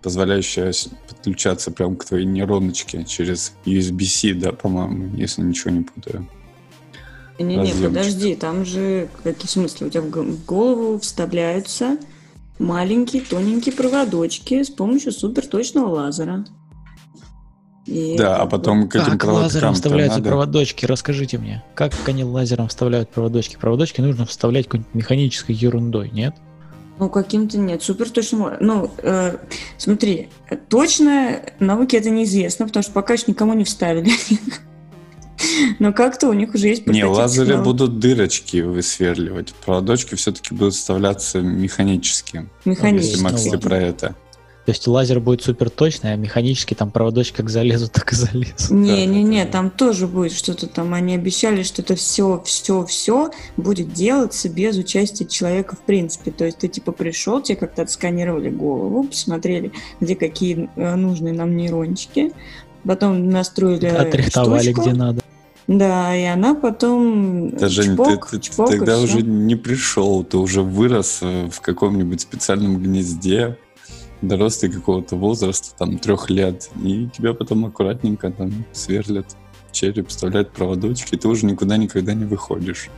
позволяющая 0.04 0.74
подключаться 1.08 1.72
прямо 1.72 1.96
к 1.96 2.06
твоей 2.06 2.26
нейроночке 2.26 3.06
через 3.06 3.54
USB-C, 3.66 4.34
да, 4.34 4.52
по-моему, 4.52 5.16
если 5.16 5.42
ничего 5.42 5.72
не 5.72 5.84
путаю. 5.84 6.28
Не-не, 7.40 7.74
подожди, 7.88 8.36
там 8.36 8.66
же 8.66 9.10
какие 9.24 9.48
смыслы? 9.48 9.88
У 9.88 9.90
тебя 9.90 10.02
в 10.02 10.46
голову 10.46 11.00
вставляются 11.00 11.98
маленькие 12.60 13.24
тоненькие 13.24 13.74
проводочки 13.74 14.62
с 14.62 14.70
помощью 14.70 15.12
суперточного 15.12 15.88
лазера. 15.88 16.46
И 17.86 18.16
Да, 18.18 18.38
а 18.38 18.46
потом 18.46 18.88
к 18.88 18.96
этим 18.96 19.18
Как 19.18 19.26
лазером 19.26 19.74
вставляются 19.74 20.20
надо... 20.20 20.30
проводочки? 20.30 20.86
Расскажите 20.86 21.38
мне. 21.38 21.64
Как 21.76 21.94
они 22.06 22.24
лазером 22.24 22.68
вставляют 22.70 23.10
проводочки? 23.10 23.58
Проводочки 23.58 24.00
нужно 24.00 24.26
вставлять 24.26 24.66
какой-нибудь 24.66 24.94
механической 24.94 25.54
ерундой, 25.54 26.10
нет? 26.12 26.36
Ну, 27.00 27.10
каким-то 27.10 27.58
нет, 27.58 27.82
супер 27.82 28.10
точно. 28.10 28.58
Ну, 28.60 28.92
э, 28.98 29.38
смотри, 29.78 30.30
точно 30.70 31.42
науке 31.60 31.98
это 31.98 32.10
неизвестно, 32.10 32.68
потому 32.68 32.84
что 32.84 32.92
пока 32.92 33.14
еще 33.14 33.26
никому 33.28 33.54
не 33.54 33.64
вставили. 33.64 34.12
Но 35.80 35.92
как-то 35.92 36.30
у 36.30 36.34
них 36.34 36.54
уже 36.54 36.70
есть 36.70 36.88
Не, 36.88 37.06
лазеры 37.06 37.62
будут 37.62 38.00
дырочки 38.00 38.62
высверливать. 38.62 39.54
Проводочки 39.66 40.16
все-таки 40.16 40.54
будут 40.54 40.76
вставляться 40.76 41.42
механически. 41.42 42.48
Если 42.66 42.70
механически. 42.70 43.22
Макс, 43.22 43.46
Ну 43.46 43.52
ты 43.52 43.58
про 43.58 43.78
это. 43.78 44.16
То 44.66 44.72
есть 44.72 44.88
лазер 44.88 45.20
будет 45.20 45.42
супер 45.42 45.70
точный, 45.70 46.14
а 46.14 46.16
механически 46.16 46.74
там 46.74 46.90
проводочки 46.90 47.38
как 47.38 47.50
залезут, 47.50 47.92
так 47.94 48.14
и 48.14 48.16
залезут. 48.16 48.70
Не-не-не, 48.70 49.46
там 49.46 49.70
тоже 49.70 50.08
будет 50.08 50.32
что-то 50.32 50.68
там. 50.68 50.94
Они 50.94 51.16
обещали, 51.16 51.64
что 51.64 51.82
это 51.82 51.96
все, 51.96 52.42
все, 52.46 52.86
все 52.86 53.32
будет 53.58 53.92
делаться 53.92 54.48
без 54.48 54.78
участия 54.78 55.26
человека 55.26 55.76
в 55.76 55.82
принципе. 55.82 56.32
То 56.32 56.46
есть 56.46 56.60
ты 56.60 56.70
типа 56.70 56.94
пришел, 56.94 57.42
тебе 57.42 57.58
как-то 57.58 57.82
отсканировали 57.82 58.50
голову, 58.50 59.04
посмотрели, 59.04 59.74
где 60.00 60.16
какие 60.16 60.70
э, 60.76 60.96
нужные 60.96 61.34
нам 61.34 61.58
нейрончики, 61.58 62.32
потом 62.86 63.30
настроили 63.30 63.88
Отрихтовали 63.88 64.72
штучку. 64.72 64.82
где 64.82 64.94
надо. 64.94 65.22
Да, 65.68 66.16
и 66.16 66.24
она 66.24 66.56
потом 66.56 67.52
Да, 67.52 67.70
Жень, 67.70 67.94
чпок, 67.94 68.30
ты, 68.30 68.38
ты 68.38 68.44
чпок, 68.44 68.70
тогда 68.70 69.00
уже 69.00 69.22
не 69.22 69.56
пришел, 69.56 70.24
ты 70.24 70.38
уже 70.38 70.62
вырос 70.62 71.20
э, 71.22 71.50
в 71.50 71.62
каком-нибудь 71.62 72.20
специальном 72.20 72.82
гнезде, 72.82 73.58
дорос 74.24 74.58
ты 74.58 74.70
какого-то 74.70 75.16
возраста, 75.16 75.76
там, 75.78 75.98
трех 76.00 76.30
лет, 76.30 76.70
и 76.84 77.10
тебя 77.16 77.34
потом 77.34 77.66
аккуратненько 77.66 78.32
там 78.32 78.52
сверлят 78.72 79.26
череп, 79.72 80.10
вставляют 80.10 80.52
проводочки, 80.52 81.16
и 81.16 81.18
ты 81.18 81.28
уже 81.28 81.46
никуда 81.46 81.78
никогда 81.78 82.14
не 82.14 82.26
выходишь. 82.26 82.90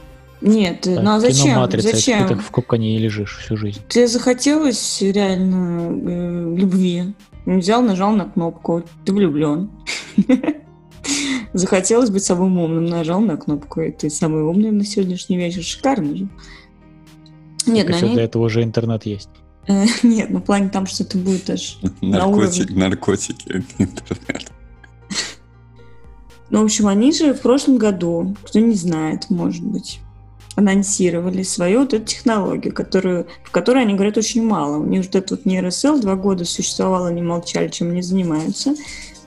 Нет, 0.42 0.82
Так, 0.82 1.02
ну 1.02 1.16
а 1.16 1.20
зачем? 1.20 1.72
Зачем? 1.72 2.28
Ты 2.28 2.36
так 2.36 2.44
в 2.44 2.52
коконе 2.52 2.98
и 2.98 3.00
лежишь 3.00 3.38
всю 3.38 3.58
жизнь. 3.58 3.82
Тебе 3.88 4.08
захотелось 4.08 5.02
реально 5.02 5.90
э, 5.90 6.56
любви. 6.56 7.14
Взял, 7.46 7.82
нажал 7.82 8.12
на 8.12 8.26
кнопку. 8.26 8.84
Ты 9.06 9.14
влюблен. 9.14 9.72
Захотелось 11.54 12.10
быть 12.10 12.24
самым 12.24 12.60
умным, 12.60 12.86
нажал 12.86 13.22
на 13.22 13.38
кнопку, 13.38 13.82
и 13.82 13.92
ты 13.92 14.10
самый 14.10 14.44
умный 14.44 14.72
на 14.72 14.84
сегодняшний 14.84 15.38
вечер. 15.38 15.64
Шикарно 15.64 16.16
же. 16.16 16.28
Нет, 17.66 17.88
Так 17.88 17.96
ну 17.96 17.98
что 17.98 18.14
для 18.14 18.24
этого 18.24 18.44
уже 18.44 18.62
интернет 18.62 19.06
есть. 19.06 19.30
нет, 20.04 20.30
ну 20.30 20.40
в 20.40 20.44
плане 20.44 20.70
там, 20.70 20.86
что 20.86 21.04
ты 21.04 21.18
будешь 21.18 21.50
аж 21.50 21.80
на 22.02 22.20
Наркотики, 22.76 23.64
интернет. 23.78 24.52
Ну, 26.52 26.62
в 26.62 26.66
общем, 26.66 26.88
они 26.88 27.12
же 27.12 27.34
в 27.34 27.42
прошлом 27.42 27.78
году, 27.78 28.36
кто 28.44 28.60
не 28.60 28.76
знает, 28.76 29.30
может 29.30 29.64
быть, 29.64 30.00
анонсировали 30.56 31.44
свою 31.44 31.82
вот 31.82 31.94
эту 31.94 32.06
технологию, 32.06 32.74
которую, 32.74 33.28
в 33.44 33.52
которой 33.52 33.84
они 33.84 33.96
говорят 33.96 34.18
очень 34.18 34.44
мало. 34.44 34.78
У 34.78 34.86
них 34.86 35.06
вот 35.06 35.16
этот 35.16 35.32
вот 35.32 35.46
нейросел 35.46 36.00
два 36.00 36.16
года 36.16 36.46
существовал, 36.46 37.06
они 37.06 37.22
молчали, 37.22 37.68
чем 37.68 37.90
они 37.90 38.02
занимаются. 38.02 38.76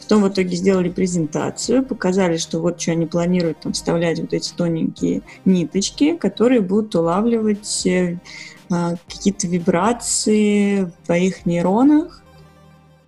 Потом 0.00 0.22
в 0.22 0.28
итоге 0.28 0.56
сделали 0.56 0.88
презентацию, 0.88 1.84
показали, 1.84 2.38
что 2.38 2.60
вот 2.60 2.80
что 2.80 2.92
они 2.92 3.04
планируют 3.04 3.60
там 3.60 3.74
вставлять 3.74 4.18
вот 4.20 4.32
эти 4.32 4.54
тоненькие 4.54 5.20
ниточки, 5.44 6.16
которые 6.16 6.62
будут 6.62 6.94
улавливать 6.94 7.86
э, 7.86 8.18
какие-то 8.68 9.46
вибрации 9.46 10.84
в 10.84 11.06
твоих 11.06 11.46
нейронах, 11.46 12.22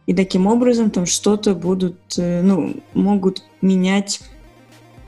и 0.06 0.14
таким 0.14 0.46
образом 0.48 0.90
там 0.90 1.06
что-то 1.06 1.54
будут, 1.54 1.96
э, 2.18 2.42
ну, 2.42 2.74
могут 2.94 3.44
менять, 3.62 4.20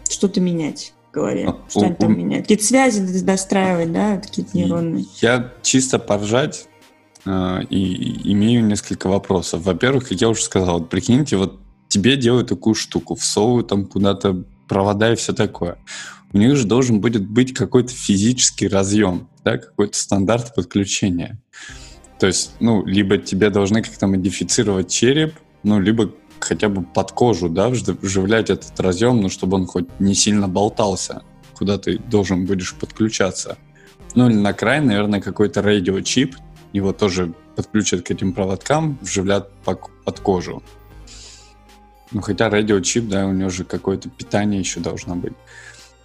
что-то 0.09 0.41
менять 0.41 0.95
в 1.11 1.15
голове. 1.15 1.49
А, 1.49 1.71
что 1.71 1.81
они 1.81 1.95
там 1.95 2.17
меняют? 2.17 2.45
Какие-то 2.45 2.65
связи 2.65 3.23
достраивать, 3.25 3.93
да, 3.93 4.19
какие-то 4.19 4.57
нейронные. 4.57 5.07
Я 5.21 5.53
чисто 5.63 5.99
поржать 5.99 6.69
э, 7.25 7.61
и, 7.69 7.79
и 7.83 8.33
имею 8.33 8.65
несколько 8.65 9.09
вопросов. 9.09 9.63
Во-первых, 9.63 10.09
как 10.09 10.21
я 10.21 10.29
уже 10.29 10.43
сказал, 10.43 10.79
вот 10.79 10.89
прикиньте, 10.89 11.37
вот 11.37 11.59
тебе 11.89 12.17
делают 12.17 12.49
такую 12.49 12.75
штуку, 12.75 13.17
всовывают 13.17 13.67
там 13.67 13.87
куда-то 13.87 14.45
провода 14.69 15.13
и 15.13 15.17
все 15.17 15.33
такое. 15.33 15.79
У 16.33 16.39
них 16.39 16.57
же 16.57 16.67
должен 16.67 17.01
будет 17.01 17.27
быть 17.27 17.53
какой-то 17.53 17.93
физический 17.93 18.69
разъем, 18.69 19.29
да, 19.45 19.59
какой-то 19.59 19.99
стандарт 19.99 20.55
подключения. 20.55 21.39
То 22.19 22.27
есть, 22.27 22.53
ну, 22.61 22.85
либо 22.87 23.19
тебе 23.19 23.51
должны 23.51 23.83
как-то 23.83 24.07
модифицировать 24.07 24.91
череп, 24.91 25.35
ну, 25.63 25.81
либо 25.81 26.13
хотя 26.41 26.69
бы 26.69 26.83
под 26.83 27.13
кожу, 27.13 27.49
да, 27.49 27.69
вж- 27.69 27.99
вживлять 28.01 28.51
этот 28.51 28.79
разъем, 28.81 29.21
ну, 29.21 29.29
чтобы 29.29 29.57
он 29.57 29.67
хоть 29.67 29.89
не 30.01 30.15
сильно 30.15 30.49
болтался, 30.49 31.23
куда 31.55 31.79
ты 31.79 31.99
должен 31.99 32.47
будешь 32.47 32.75
подключаться. 32.75 33.59
Ну, 34.15 34.29
или 34.29 34.37
на 34.37 34.53
край, 34.53 34.81
наверное, 34.81 35.21
какой-то 35.21 35.63
радиочип, 35.63 36.37
его 36.73 36.93
тоже 36.93 37.35
подключат 37.57 38.03
к 38.03 38.11
этим 38.11 38.33
проводкам, 38.33 38.99
вживлят 39.03 39.53
по- 39.65 39.79
под 40.05 40.21
кожу. 40.21 40.63
Ну, 42.11 42.21
хотя 42.21 42.51
радиочип, 42.51 43.09
да, 43.09 43.27
у 43.27 43.33
него 43.33 43.51
же 43.51 43.65
какое-то 43.65 44.09
питание 44.11 44.61
еще 44.61 44.81
должно 44.81 45.17
быть. 45.17 45.33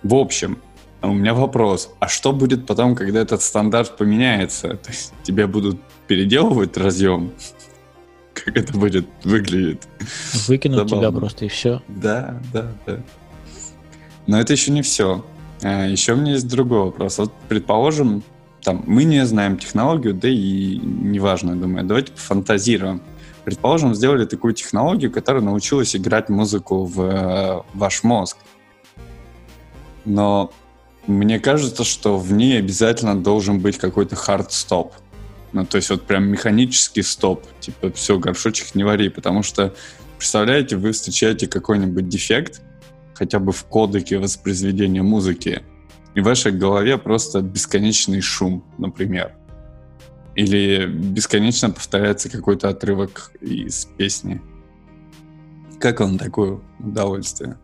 В 0.04 0.16
общем, 0.16 0.60
у 1.02 1.14
меня 1.14 1.34
вопрос, 1.34 1.89
а 2.00 2.08
что 2.08 2.34
будет 2.34 2.66
потом, 2.66 2.95
когда 2.95 3.20
этот 3.20 3.41
стандарт 3.41 3.98
поменяется? 3.98 4.70
То 4.84 4.89
есть 4.89 5.14
тебе 5.24 5.48
будут 5.48 5.80
переделывать 6.08 6.78
разъем? 6.78 7.32
Как 8.34 8.56
это 8.56 8.78
будет 8.78 9.08
выглядеть? 9.24 9.84
Выкинут 10.48 10.88
тебя 10.88 11.12
просто 11.12 11.45
и 11.45 11.48
все. 11.48 11.82
Да, 11.88 12.39
да, 12.54 12.72
да. 12.86 13.00
Но 14.28 14.39
это 14.39 14.54
еще 14.54 14.72
не 14.72 14.82
все. 14.82 15.26
Еще 15.62 16.14
у 16.14 16.18
меня 16.18 16.34
есть 16.34 16.48
другой 16.48 16.82
вопрос. 16.82 17.18
Вот, 17.18 17.34
предположим, 17.50 18.24
там, 18.62 18.84
мы 18.86 19.06
не 19.06 19.26
знаем 19.26 19.58
технологию, 19.58 20.14
да 20.14 20.28
и 20.30 20.78
неважно, 20.78 21.56
думаю, 21.56 21.86
давайте 21.86 22.12
пофантазируем. 22.12 23.02
Предположим, 23.43 23.95
сделали 23.95 24.26
такую 24.26 24.54
технологию, 24.54 25.12
которая 25.12 25.41
научилась 25.41 25.95
играть 25.95 26.30
музыку 26.30 26.84
в 26.84 27.02
э, 27.02 27.62
ваш 27.74 28.04
мозг. 28.04 28.38
Но 30.08 30.51
мне 31.05 31.39
кажется, 31.39 31.84
что 31.84 32.18
в 32.18 32.34
ней 32.34 32.58
обязательно 32.58 33.22
должен 33.22 33.60
быть 33.60 33.78
какой-то 33.78 34.16
хард-стоп. 34.16 34.93
Ну, 35.53 35.66
то 35.66 35.78
есть 35.78 35.89
вот 35.89 36.03
прям 36.03 36.26
механический 36.26 37.03
стоп. 37.03 37.45
Типа, 37.60 37.91
все, 37.91 38.18
горшочек 38.18 38.74
не 38.74 38.84
вари, 38.84 39.10
потому 39.10 39.43
что 39.43 39.74
Представляете, 40.18 40.78
вы 40.78 40.93
встречаете 40.93 41.47
какой-нибудь 41.47 42.10
дефект, 42.10 42.62
хотя 43.14 43.39
бы 43.39 43.51
в 43.51 43.64
кодеке 43.66 44.18
воспроизведения 44.18 45.03
музыки, 45.03 45.62
и 46.16 46.22
в 46.22 46.24
вашей 46.24 46.51
голове 46.51 46.97
просто 46.97 47.41
бесконечный 47.41 48.22
шум, 48.22 48.66
например. 48.80 49.34
Или 50.36 50.88
бесконечно 50.88 51.70
повторяется 51.70 52.30
какой-то 52.30 52.70
отрывок 52.70 53.32
из 53.41 53.86
песни. 53.86 54.41
Как 55.80 55.99
вам 55.99 56.18
такое 56.18 56.60
удовольствие? 56.80 57.58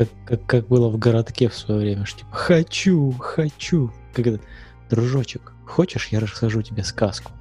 Как, 0.00 0.08
как, 0.24 0.46
как 0.46 0.68
было 0.68 0.88
в 0.88 0.96
городке 0.96 1.50
в 1.50 1.54
свое 1.54 1.78
время, 1.78 2.06
что 2.06 2.20
типа 2.20 2.34
хочу, 2.34 3.12
хочу. 3.18 3.92
Как 4.14 4.26
это, 4.26 4.40
дружочек, 4.88 5.52
хочешь, 5.66 6.08
я 6.08 6.20
расскажу 6.20 6.62
тебе 6.62 6.84
сказку. 6.84 7.32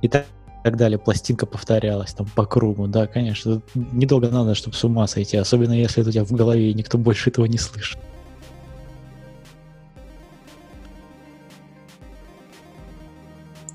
И 0.00 0.06
так, 0.06 0.24
так 0.62 0.76
далее, 0.76 0.96
пластинка 0.96 1.44
повторялась 1.44 2.12
там 2.12 2.28
по 2.36 2.46
кругу, 2.46 2.86
да, 2.86 3.08
конечно. 3.08 3.62
Недолго 3.74 4.30
надо, 4.30 4.54
чтобы 4.54 4.76
с 4.76 4.84
ума 4.84 5.08
сойти, 5.08 5.36
особенно 5.38 5.72
если 5.72 6.02
это 6.02 6.10
у 6.10 6.12
тебя 6.12 6.24
в 6.24 6.30
голове, 6.30 6.70
и 6.70 6.74
никто 6.74 6.98
больше 6.98 7.30
этого 7.30 7.46
не 7.46 7.58
слышит. 7.58 7.98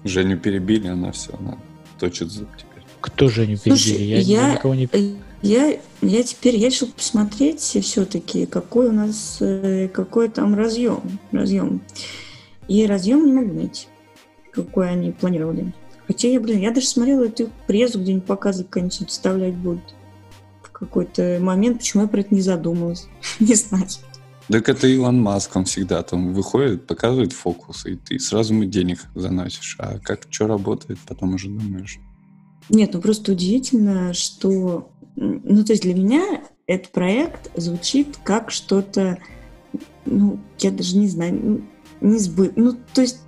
Женю 0.06 0.38
перебили, 0.38 0.88
она 0.88 1.12
все, 1.12 1.36
она 1.38 1.58
точит 2.00 2.32
зуб 2.32 2.48
теперь. 2.56 2.86
Кто 3.02 3.28
же 3.28 3.46
не 3.46 3.58
Слушай, 3.58 3.96
перебили? 3.96 4.06
Я, 4.22 4.48
я- 4.48 4.54
никого 4.54 4.76
не... 4.76 4.88
Я, 5.44 5.78
я 6.02 6.24
теперь 6.24 6.56
я 6.56 6.70
решил 6.70 6.88
посмотреть 6.88 7.60
все-таки, 7.60 8.46
какой 8.46 8.88
у 8.88 8.92
нас, 8.94 9.40
э, 9.42 9.90
какой 9.90 10.30
там 10.30 10.56
разъем, 10.56 11.20
разъем. 11.34 11.82
И 12.70 12.88
разъем 12.88 13.26
не 13.26 13.34
могу 13.34 13.54
найти, 13.54 13.88
какой 14.52 14.90
они 14.90 15.12
планировали. 15.12 15.74
Хотя 16.08 16.30
я, 16.30 16.40
блин, 16.40 16.60
я 16.60 16.72
даже 16.72 16.88
смотрела 16.88 17.26
эту 17.26 17.50
презу, 17.68 18.00
где-нибудь 18.00 18.26
показывают, 18.26 18.70
как 18.70 18.82
они 18.82 18.90
всё 18.90 19.04
это 19.04 19.12
вставлять 19.12 19.56
будут. 19.56 19.94
В 20.62 20.72
какой-то 20.72 21.40
момент, 21.42 21.80
почему 21.80 22.04
я 22.04 22.10
про 22.10 22.22
это 22.22 22.34
не 22.34 22.42
задумалась. 22.42 23.08
Не 23.42 23.56
знаю. 23.56 23.88
Так 24.48 24.70
это 24.70 24.88
Илон 24.88 25.22
Маск, 25.22 25.54
он 25.58 25.66
всегда 25.66 26.04
там 26.04 26.34
выходит, 26.34 26.88
показывает 26.88 27.34
фокус, 27.34 27.86
и 27.86 27.96
ты 27.96 28.18
сразу 28.18 28.54
ему 28.54 28.64
денег 28.64 29.00
заносишь. 29.14 29.76
А 29.80 30.00
как, 30.00 30.22
что 30.30 30.48
работает, 30.48 31.00
потом 31.06 31.34
уже 31.34 31.50
думаешь. 31.50 32.00
Нет, 32.70 32.92
ну 32.94 33.02
просто 33.02 33.34
удивительно, 33.34 34.14
что... 34.14 34.90
Ну, 35.16 35.64
то 35.64 35.74
есть 35.74 35.84
для 35.84 35.94
меня 35.94 36.44
этот 36.68 36.92
проект 36.92 37.52
звучит 37.56 38.18
как 38.24 38.52
что-то, 38.52 39.20
ну, 40.06 40.40
я 40.60 40.72
даже 40.72 40.98
не 40.98 41.08
знаю, 41.08 41.40
ну, 41.42 41.62
несбыт... 42.10 42.54
Ну, 42.56 42.76
то 42.94 43.02
есть 43.02 43.20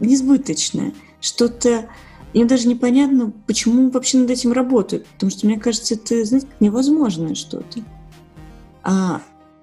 несбыточное. 0.00 0.92
Что-то... 1.20 1.88
Мне 2.32 2.46
даже 2.46 2.66
непонятно, 2.66 3.32
почему 3.46 3.90
вообще 3.90 4.18
над 4.18 4.30
этим 4.30 4.52
работают. 4.52 5.06
Потому 5.06 5.30
что, 5.30 5.46
мне 5.46 5.58
кажется, 5.58 5.94
это, 5.94 6.24
знаете, 6.24 6.48
невозможное 6.58 7.36
что-то. 7.36 7.80
А, 8.82 9.22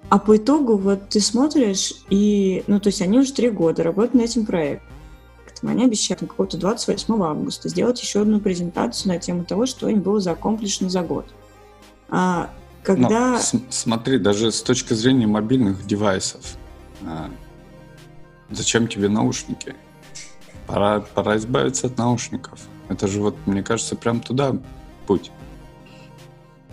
а 0.09 0.19
по 0.19 0.37
итогу 0.37 0.77
вот 0.77 1.09
ты 1.09 1.19
смотришь, 1.19 1.93
и... 2.09 2.63
Ну, 2.67 2.79
то 2.79 2.87
есть 2.87 3.01
они 3.01 3.19
уже 3.19 3.33
три 3.33 3.49
года 3.49 3.83
работают 3.83 4.13
над 4.13 4.23
этим 4.23 4.45
проектом. 4.45 4.87
Они 5.63 5.83
обещают 5.83 6.21
какого-то 6.21 6.57
28 6.57 7.21
августа 7.21 7.69
сделать 7.69 8.01
еще 8.01 8.21
одну 8.21 8.39
презентацию 8.39 9.13
на 9.13 9.19
тему 9.19 9.43
того, 9.43 9.65
что 9.65 9.89
им 9.89 10.01
было 10.01 10.19
закомплишено 10.19 10.89
за 10.89 11.01
год. 11.01 11.25
А 12.11 12.49
Но 12.77 12.83
когда... 12.83 13.39
с- 13.39 13.55
смотри, 13.69 14.19
даже 14.19 14.51
с 14.51 14.61
точки 14.61 14.93
зрения 14.93 15.27
мобильных 15.27 15.87
девайсов, 15.87 16.57
а, 17.03 17.31
зачем 18.49 18.87
тебе 18.87 19.07
наушники? 19.07 19.75
Пора, 20.67 20.99
пора 20.99 21.37
избавиться 21.37 21.87
от 21.87 21.97
наушников. 21.97 22.59
Это 22.89 23.07
же 23.07 23.21
вот, 23.21 23.35
мне 23.45 23.63
кажется, 23.63 23.95
прям 23.95 24.19
туда 24.19 24.57
путь. 25.07 25.31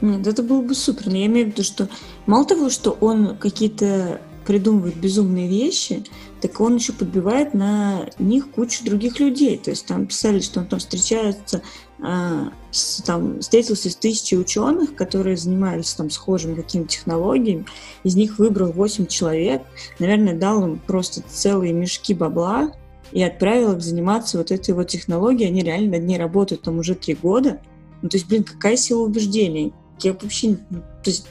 Нет, 0.00 0.26
это 0.26 0.42
было 0.42 0.60
бы 0.60 0.74
супер. 0.74 1.06
Но 1.06 1.16
я 1.16 1.26
имею 1.26 1.46
в 1.46 1.50
виду, 1.50 1.62
что 1.62 1.88
мало 2.26 2.44
того, 2.44 2.70
что 2.70 2.90
он 3.00 3.36
какие-то 3.36 4.20
придумывает 4.46 4.96
безумные 4.96 5.48
вещи, 5.48 6.04
так 6.40 6.60
он 6.60 6.76
еще 6.76 6.92
подбивает 6.92 7.52
на 7.54 8.06
них 8.18 8.50
кучу 8.50 8.84
других 8.84 9.20
людей. 9.20 9.58
То 9.58 9.70
есть 9.70 9.86
там 9.86 10.06
писали, 10.06 10.40
что 10.40 10.60
он 10.60 10.66
там 10.66 10.78
встречается, 10.78 11.62
с, 12.00 13.02
там, 13.02 13.40
встретился 13.40 13.90
с 13.90 13.96
тысячей 13.96 14.38
ученых, 14.38 14.94
которые 14.94 15.36
занимались 15.36 15.92
там 15.94 16.10
схожими 16.10 16.54
какими-то 16.54 16.90
технологиями. 16.90 17.66
Из 18.04 18.14
них 18.14 18.38
выбрал 18.38 18.70
8 18.72 19.06
человек, 19.06 19.62
наверное, 19.98 20.34
дал 20.34 20.64
им 20.64 20.78
просто 20.78 21.22
целые 21.28 21.72
мешки 21.72 22.14
бабла 22.14 22.72
и 23.10 23.22
отправил 23.22 23.72
их 23.72 23.82
заниматься 23.82 24.38
вот 24.38 24.52
этой 24.52 24.74
вот 24.74 24.88
технологией. 24.88 25.48
Они 25.48 25.62
реально 25.62 25.92
над 25.92 26.04
ней 26.04 26.18
работают 26.18 26.62
там 26.62 26.78
уже 26.78 26.94
три 26.94 27.14
года. 27.14 27.60
Ну, 28.02 28.08
то 28.08 28.16
есть, 28.16 28.28
блин, 28.28 28.44
какая 28.44 28.76
сила 28.76 29.02
убеждений? 29.02 29.72
Я 30.00 30.12
вообще 30.12 30.48
не- 30.48 30.56
то 30.56 31.06
есть, 31.10 31.26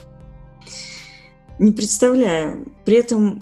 не 1.58 1.72
представляю. 1.72 2.66
При 2.84 2.96
этом, 2.96 3.40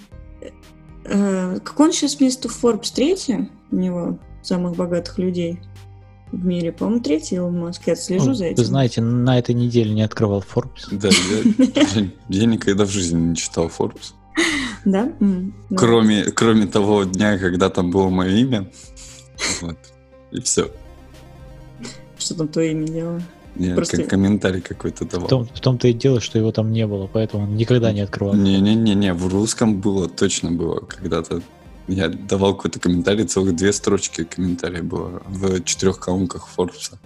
э, 1.04 1.58
какое 1.64 1.88
он 1.88 1.92
сейчас 1.92 2.20
место 2.20 2.48
в 2.48 2.62
Forbes 2.62 2.92
третье 2.94 3.50
у 3.72 3.76
него, 3.76 4.18
самых 4.42 4.76
богатых 4.76 5.18
людей 5.18 5.58
в 6.32 6.44
мире? 6.44 6.72
По-моему, 6.72 7.02
третий 7.02 7.36
Илон 7.36 7.58
Маск. 7.60 7.82
Я 7.86 7.96
слежу 7.96 8.26
Ну, 8.26 8.34
за 8.34 8.46
этим. 8.46 8.56
Вы 8.56 8.64
знаете, 8.64 9.00
на 9.00 9.38
этой 9.38 9.54
неделе 9.54 9.92
не 9.94 10.02
открывал 10.02 10.42
Forbes. 10.42 10.88
Да, 10.90 11.08
я, 12.28 12.44
никогда 12.46 12.84
в 12.84 12.90
жизни 12.90 13.18
не 13.20 13.36
читал 13.36 13.66
Forbes. 13.76 14.12
Да? 14.84 15.12
Ну, 15.20 15.52
Кроме, 15.76 16.24
кроме 16.24 16.66
того 16.66 17.04
дня, 17.04 17.38
когда 17.38 17.70
там 17.70 17.90
было 17.90 18.08
мое 18.08 18.30
имя. 18.36 18.70
Вот. 19.62 19.76
И 20.32 20.40
все. 20.40 20.70
Что 22.18 22.34
там 22.34 22.48
твое 22.48 22.72
имя 22.72 22.86
дело? 22.86 23.22
Я 23.56 23.74
Просто- 23.74 23.96
как 23.98 24.08
комментарий 24.10 24.60
какой-то 24.60 25.04
В, 25.06 25.08
давал. 25.08 25.28
том, 25.28 25.46
в 25.46 25.60
том-то 25.60 25.88
и 25.88 25.94
дело, 25.94 26.20
что 26.20 26.38
его 26.38 26.52
там 26.52 26.72
не 26.72 26.86
было, 26.86 27.06
поэтому 27.10 27.44
он 27.44 27.56
никогда 27.56 27.90
не 27.92 28.00
открывал. 28.00 28.34
Не-не-не, 28.34 29.14
в 29.14 29.26
русском 29.28 29.80
было, 29.80 30.08
точно 30.08 30.52
было 30.52 30.80
когда-то. 30.80 31.40
Я 31.88 32.08
давал 32.08 32.56
какой-то 32.56 32.80
комментарий, 32.80 33.26
целых 33.26 33.54
две 33.54 33.72
строчки 33.72 34.24
комментария 34.24 34.82
было 34.82 35.22
в 35.26 35.62
четырех 35.62 36.00
колонках 36.00 36.48
Форбса. 36.48 36.98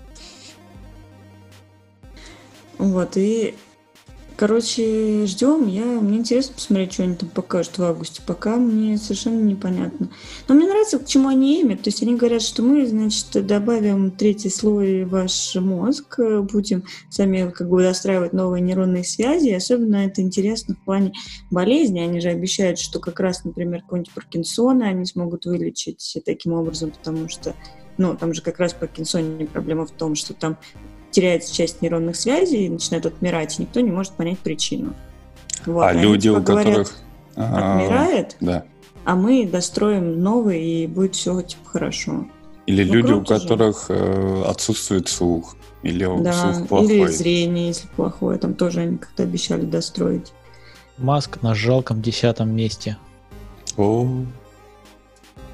Вот, 2.78 3.16
и 3.16 3.54
Короче, 4.40 5.26
ждем. 5.26 5.68
Я, 5.68 5.84
мне 5.84 6.16
интересно 6.16 6.54
посмотреть, 6.54 6.94
что 6.94 7.02
они 7.02 7.14
там 7.14 7.28
покажут 7.28 7.76
в 7.76 7.82
августе. 7.82 8.22
Пока 8.26 8.56
мне 8.56 8.96
совершенно 8.96 9.38
непонятно. 9.38 10.08
Но 10.48 10.54
мне 10.54 10.66
нравится, 10.66 10.98
к 10.98 11.04
чему 11.04 11.28
они 11.28 11.60
имят. 11.60 11.82
То 11.82 11.88
есть 11.88 12.02
они 12.02 12.16
говорят, 12.16 12.40
что 12.40 12.62
мы, 12.62 12.86
значит, 12.86 13.46
добавим 13.46 14.10
третий 14.10 14.48
слой 14.48 15.04
в 15.04 15.10
ваш 15.10 15.54
мозг, 15.56 16.20
э, 16.20 16.40
будем 16.40 16.84
сами 17.10 17.50
как 17.50 17.68
бы 17.68 17.82
достраивать 17.82 18.32
новые 18.32 18.62
нейронные 18.62 19.04
связи. 19.04 19.48
И 19.48 19.52
особенно 19.52 20.06
это 20.06 20.22
интересно 20.22 20.74
в 20.74 20.86
плане 20.86 21.12
болезни. 21.50 22.00
Они 22.00 22.18
же 22.22 22.30
обещают, 22.30 22.78
что 22.78 22.98
как 22.98 23.20
раз, 23.20 23.44
например, 23.44 23.82
какой-нибудь 23.82 24.14
Паркинсона 24.14 24.88
они 24.88 25.04
смогут 25.04 25.44
вылечить 25.44 26.16
таким 26.24 26.54
образом, 26.54 26.92
потому 26.92 27.28
что 27.28 27.54
ну, 27.98 28.16
там 28.16 28.32
же 28.32 28.40
как 28.40 28.58
раз 28.58 28.72
Паркинсоне 28.72 29.44
проблема 29.44 29.84
в 29.84 29.90
том, 29.90 30.14
что 30.14 30.32
там 30.32 30.56
теряется 31.10 31.54
часть 31.54 31.82
нейронных 31.82 32.16
связей, 32.16 32.68
начинает 32.68 33.06
отмирать, 33.06 33.58
и 33.58 33.62
никто 33.62 33.80
не 33.80 33.90
может 33.90 34.12
понять 34.12 34.38
причину. 34.38 34.94
Вот. 35.66 35.82
А 35.82 35.92
люди, 35.92 36.28
у 36.28 36.40
говорят, 36.40 36.66
которых... 36.66 36.96
А, 37.36 37.78
отмирает, 37.78 38.36
да. 38.40 38.64
а 39.04 39.14
мы 39.14 39.46
достроим 39.46 40.20
новый, 40.20 40.62
и 40.62 40.86
будет 40.86 41.14
все 41.14 41.40
типа 41.42 41.68
хорошо. 41.68 42.26
Или 42.66 42.84
ну, 42.84 42.94
люди, 42.94 43.12
у 43.12 43.24
которых 43.24 43.86
э, 43.88 44.42
отсутствует 44.46 45.08
слух, 45.08 45.56
или 45.82 46.06
да, 46.22 46.32
слух 46.32 46.68
плохой. 46.68 46.86
Или 46.86 47.06
зрение, 47.06 47.68
если 47.68 47.88
плохое, 47.88 48.38
там 48.38 48.54
тоже 48.54 48.80
они 48.80 48.98
как-то 48.98 49.22
обещали 49.22 49.64
достроить. 49.64 50.32
Маск 50.98 51.42
на 51.42 51.54
жалком 51.54 52.02
десятом 52.02 52.54
месте. 52.54 52.96
О. 53.76 54.06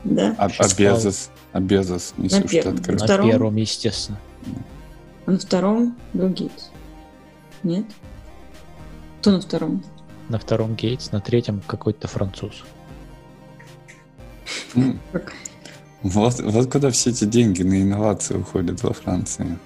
Да. 0.05 0.35
А, 0.39 0.49
а 0.59 0.69
Безос, 0.77 1.31
а 1.53 1.61
Безос 1.61 2.15
не 2.17 2.29
на, 2.29 2.43
пер... 2.43 2.73
на 2.73 3.05
втором... 3.05 3.31
первом, 3.31 3.57
естественно. 3.57 4.19
А 5.27 5.33
на 5.33 5.39
втором 5.39 5.97
Билл 6.13 6.29
Гейтс. 6.29 6.71
Нет? 7.63 7.85
Кто 9.21 9.33
на 9.33 9.41
втором? 9.41 9.83
На 10.29 10.39
втором 10.39 10.75
Гейтс, 10.77 11.11
на 11.11 11.21
третьем 11.21 11.61
какой-то 11.67 12.07
француз. 12.09 12.65
Вот, 16.03 16.41
вот 16.41 16.71
куда 16.71 16.91
все 16.91 17.11
эти 17.11 17.25
деньги 17.25 17.63
на 17.63 17.83
инновации 17.83 18.37
уходят 18.37 18.83
во 18.85 18.93
Франции. 18.93 19.59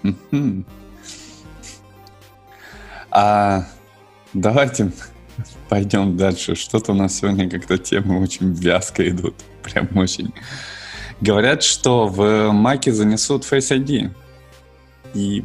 А 3.11 3.67
давайте 4.33 4.93
пойдем 5.69 6.17
дальше. 6.17 6.55
Что-то 6.55 6.93
у 6.93 6.95
нас 6.95 7.19
сегодня 7.19 7.51
как-то 7.51 7.77
темы 7.77 8.23
очень 8.23 8.55
вязко 8.55 9.07
идут. 9.09 9.35
Прям 9.63 9.89
очень. 9.97 10.33
Говорят, 11.21 11.63
что 11.63 12.07
в 12.07 12.51
Маке 12.53 12.93
занесут 12.93 13.45
Face 13.45 13.77
ID. 13.77 14.11
И 15.15 15.45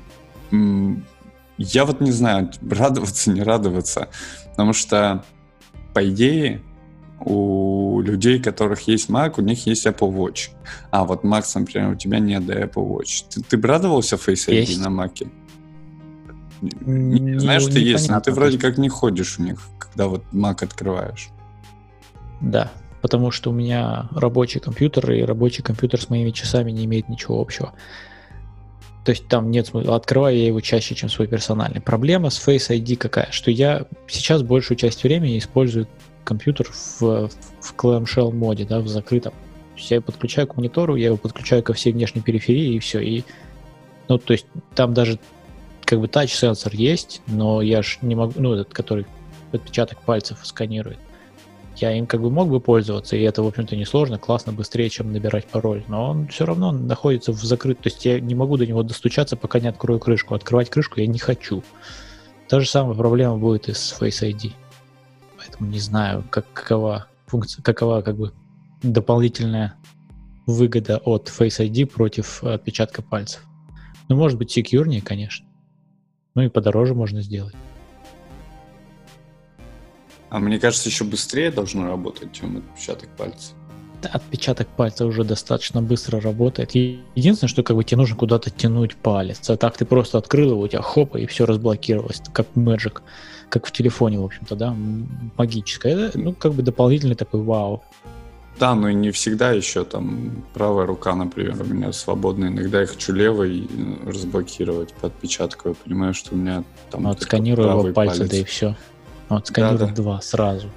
я 1.58 1.86
вот 1.86 2.02
не 2.02 2.12
знаю, 2.12 2.52
радоваться, 2.70 3.32
не 3.32 3.42
радоваться, 3.42 4.10
потому 4.52 4.74
что, 4.74 5.24
по 5.94 6.08
идее, 6.08 6.62
у 7.20 8.02
людей, 8.02 8.40
у 8.40 8.44
которых 8.44 8.82
есть 8.88 9.10
Mac, 9.10 9.36
у 9.38 9.42
них 9.42 9.66
есть 9.66 9.86
Apple 9.86 10.14
Watch. 10.14 10.50
А 10.92 11.06
вот 11.06 11.24
Макс, 11.24 11.56
например, 11.56 11.92
у 11.92 11.96
тебя 11.96 12.20
нет 12.20 12.44
Apple 12.44 12.88
Watch. 12.88 13.26
Ты, 13.30 13.42
ты 13.42 13.58
бы 13.58 13.68
радовался 13.68 14.16
Face 14.16 14.50
ID 14.50 14.56
есть. 14.56 14.80
на 14.80 14.88
Mac? 14.88 15.28
Не, 16.62 17.20
не 17.20 17.40
знаешь, 17.40 17.64
что 17.64 17.80
есть, 17.80 18.10
но 18.10 18.20
ты 18.20 18.32
вроде 18.32 18.58
как 18.58 18.78
не 18.78 18.90
ходишь 18.90 19.40
у 19.40 19.44
них, 19.44 19.62
когда 19.78 20.08
вот 20.08 20.24
Mac 20.34 20.64
открываешь. 20.64 21.30
Да, 22.42 22.72
потому 23.02 23.32
что 23.32 23.52
у 23.52 23.54
меня 23.54 24.10
рабочий 24.12 24.60
компьютер, 24.60 25.12
и 25.12 25.22
рабочий 25.22 25.64
компьютер 25.64 26.02
с 26.02 26.10
моими 26.10 26.32
часами 26.32 26.72
не 26.72 26.86
имеет 26.86 27.08
ничего 27.08 27.40
общего. 27.40 27.74
То 29.06 29.12
есть 29.12 29.28
там 29.28 29.52
нет 29.52 29.68
смысла. 29.68 29.96
Открываю 29.96 30.36
я 30.36 30.48
его 30.48 30.60
чаще, 30.62 30.96
чем 30.96 31.10
свой 31.10 31.28
персональный. 31.28 31.80
Проблема 31.80 32.32
с 32.32 32.46
Face 32.46 32.76
ID 32.76 32.96
какая? 32.98 33.28
Что 33.30 33.52
я 33.52 33.86
сейчас 34.08 34.42
большую 34.42 34.78
часть 34.78 35.04
времени 35.04 35.38
использую 35.38 35.88
компьютер 36.24 36.72
в, 36.72 37.30
в 37.30 37.76
clamshell 37.78 38.34
моде, 38.34 38.66
да, 38.66 38.80
в 38.80 38.88
закрытом. 38.88 39.32
То 39.32 39.78
есть 39.78 39.92
я 39.92 39.98
его 39.98 40.06
подключаю 40.06 40.48
к 40.48 40.58
монитору, 40.58 40.96
я 40.96 41.08
его 41.08 41.18
подключаю 41.18 41.62
ко 41.62 41.74
всей 41.74 41.94
внешней 41.94 42.22
периферии 42.22 42.74
и 42.74 42.80
все. 42.80 43.00
И, 43.00 43.24
ну, 44.08 44.18
то 44.18 44.34
есть 44.34 44.48
там 44.74 44.96
даже 44.96 45.20
как 45.84 46.00
бы 46.00 46.08
тач-сенсор 46.08 46.74
есть, 46.74 47.22
но 47.28 47.62
я 47.62 47.84
ж 47.84 48.00
не 48.02 48.16
могу, 48.16 48.34
ну, 48.38 48.54
этот, 48.54 48.74
который 48.74 49.06
отпечаток 49.52 50.02
пальцев 50.02 50.40
сканирует 50.42 50.98
я 51.78 51.92
им 51.92 52.08
как 52.08 52.22
бы 52.22 52.30
мог 52.30 52.50
бы 52.50 52.60
пользоваться, 52.60 53.16
и 53.16 53.22
это, 53.22 53.44
в 53.44 53.48
общем-то, 53.48 53.76
несложно, 53.76 54.18
классно, 54.18 54.54
быстрее, 54.54 54.90
чем 54.90 55.12
набирать 55.12 55.46
пароль, 55.48 55.84
но 55.88 56.10
он 56.10 56.28
все 56.28 56.46
равно 56.46 56.72
находится 56.72 57.32
в 57.32 57.42
закрыт, 57.44 57.80
то 57.80 57.90
есть 57.90 58.06
я 58.06 58.20
не 58.20 58.36
могу 58.36 58.58
до 58.58 58.66
него 58.66 58.84
достучаться, 58.84 59.36
пока 59.36 59.60
не 59.60 59.68
открою 59.68 60.00
крышку. 60.00 60.36
Открывать 60.36 60.70
крышку 60.70 61.00
я 61.00 61.08
не 61.08 61.20
хочу. 61.20 61.64
Та 62.48 62.60
же 62.60 62.70
самая 62.70 62.96
проблема 62.96 63.38
будет 63.38 63.70
и 63.70 63.74
с 63.74 63.96
Face 64.00 64.24
ID. 64.24 64.52
Поэтому 65.38 65.70
не 65.70 65.80
знаю, 65.80 66.24
как, 66.30 66.46
какова 66.54 67.08
функция, 67.26 67.64
какова 67.64 68.02
как 68.02 68.18
бы 68.18 68.34
дополнительная 68.84 69.76
выгода 70.46 70.98
от 70.98 71.28
Face 71.28 71.60
ID 71.60 71.88
против 71.88 72.44
отпечатка 72.44 73.02
пальцев. 73.02 73.44
Ну, 74.08 74.16
может 74.16 74.38
быть, 74.38 74.52
секьюрнее, 74.52 75.02
конечно. 75.02 75.48
Ну 76.36 76.44
и 76.44 76.50
подороже 76.50 76.94
можно 76.94 77.22
сделать. 77.22 77.56
А 80.36 80.40
мне 80.40 80.60
кажется, 80.60 80.90
еще 80.90 81.06
быстрее 81.06 81.50
должно 81.50 81.88
работать, 81.88 82.34
чем 82.34 82.58
отпечаток 82.58 83.08
пальца. 83.16 83.54
Отпечаток 84.02 84.68
пальца 84.68 85.06
уже 85.06 85.24
достаточно 85.24 85.82
быстро 85.82 86.20
работает. 86.20 86.76
Единственное, 86.76 87.48
что 87.48 87.64
как 87.64 87.78
бы 87.78 87.86
тебе 87.86 88.00
нужно 88.00 88.18
куда-то 88.18 88.50
тянуть 88.50 88.98
палец. 88.98 89.50
А 89.50 89.56
так 89.56 89.78
ты 89.78 89.86
просто 89.86 90.18
открыл 90.18 90.50
его, 90.50 90.60
у 90.60 90.68
тебя 90.68 90.82
хопа, 90.82 91.16
и 91.16 91.26
все 91.26 91.46
разблокировалось, 91.46 92.22
как 92.34 92.48
Magic, 92.54 93.00
как 93.48 93.66
в 93.66 93.72
телефоне, 93.72 94.20
в 94.20 94.26
общем-то, 94.26 94.58
да, 94.58 94.76
магическое. 95.38 96.08
Это, 96.08 96.20
ну, 96.20 96.34
как 96.34 96.54
бы 96.54 96.64
дополнительный 96.64 97.16
такой 97.16 97.42
вау. 97.42 97.82
Да, 98.60 98.76
но 98.76 98.92
не 98.92 99.12
всегда 99.12 99.52
еще 99.52 99.86
там 99.86 100.44
правая 100.54 100.86
рука, 100.86 101.16
например, 101.16 101.56
у 101.62 101.66
меня 101.66 101.94
свободная. 101.94 102.50
Иногда 102.50 102.82
я 102.82 102.88
хочу 102.88 103.14
левой 103.14 103.70
разблокировать 104.06 104.94
по 104.96 105.08
отпечатку. 105.08 105.70
Я 105.70 105.76
понимаю, 105.76 106.14
что 106.14 106.36
у 106.36 106.38
меня 106.38 106.66
там... 106.92 107.04
Ну, 107.04 107.10
вот 107.10 107.22
сканирую 107.22 107.70
его 107.70 107.94
пальцы, 107.94 108.18
палец. 108.18 108.32
да 108.32 108.38
и 108.38 108.44
все. 108.44 108.76
Вот, 109.30 109.48
сканировать 109.48 109.80
да, 109.80 109.88
да. 109.88 109.94
два 109.94 110.22
сразу. 110.22 110.70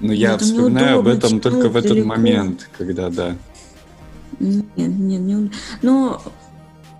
Но 0.00 0.12
я 0.12 0.34
это 0.34 0.44
вспоминаю 0.44 0.98
об 1.00 1.08
этом 1.08 1.40
только 1.40 1.68
в 1.68 1.76
этот 1.76 1.92
далеко. 1.92 2.08
момент, 2.08 2.68
когда, 2.76 3.08
да. 3.10 3.36
Нет, 4.40 4.66
нет, 4.76 5.20
не 5.20 5.50
Но 5.82 6.22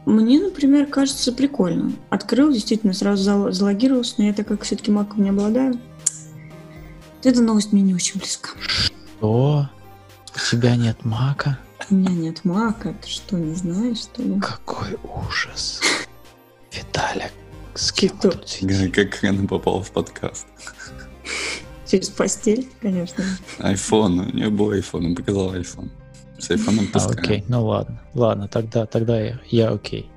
мне, 0.06 0.38
например, 0.40 0.86
кажется 0.86 1.32
прикольно. 1.32 1.92
Открыл, 2.10 2.52
действительно, 2.52 2.92
сразу 2.92 3.50
залогировался, 3.52 4.14
но 4.18 4.24
я 4.24 4.34
так 4.34 4.46
как 4.46 4.62
все-таки 4.62 4.90
маком 4.90 5.22
не 5.22 5.30
обладаю. 5.30 5.78
Эта 7.22 7.42
новость 7.42 7.72
мне 7.72 7.82
не 7.82 7.94
очень 7.94 8.20
близка. 8.20 8.50
Что? 8.60 9.68
У 10.34 10.38
тебя 10.38 10.76
нет 10.76 11.04
мака? 11.04 11.58
У 11.90 11.94
меня 11.94 12.10
нет 12.10 12.44
мака. 12.44 12.94
Ты 13.02 13.08
что, 13.08 13.36
не 13.36 13.54
знаешь, 13.54 13.98
что 13.98 14.22
ли? 14.22 14.38
Какой 14.40 14.98
ужас. 15.26 15.80
Виталик, 16.72 17.32
с 17.74 17.92
кем 17.92 18.10
Как 18.90 19.24
она 19.24 19.46
попала 19.48 19.82
в 19.82 19.90
подкаст? 19.90 20.46
Через 21.86 22.08
постель, 22.10 22.68
конечно. 22.80 23.24
Айфон, 23.58 24.20
у 24.20 24.32
нее 24.32 24.50
был 24.50 24.70
айфон, 24.70 25.06
он 25.06 25.14
показал 25.14 25.52
айфон. 25.52 25.90
С 26.38 26.50
айфоном 26.50 26.88
А, 26.92 26.98
окей, 26.98 27.44
ну 27.48 27.64
ладно, 27.64 28.00
ладно, 28.14 28.48
тогда, 28.48 28.86
тогда 28.86 29.20
я, 29.20 29.40
я 29.50 29.70
окей. 29.70 30.10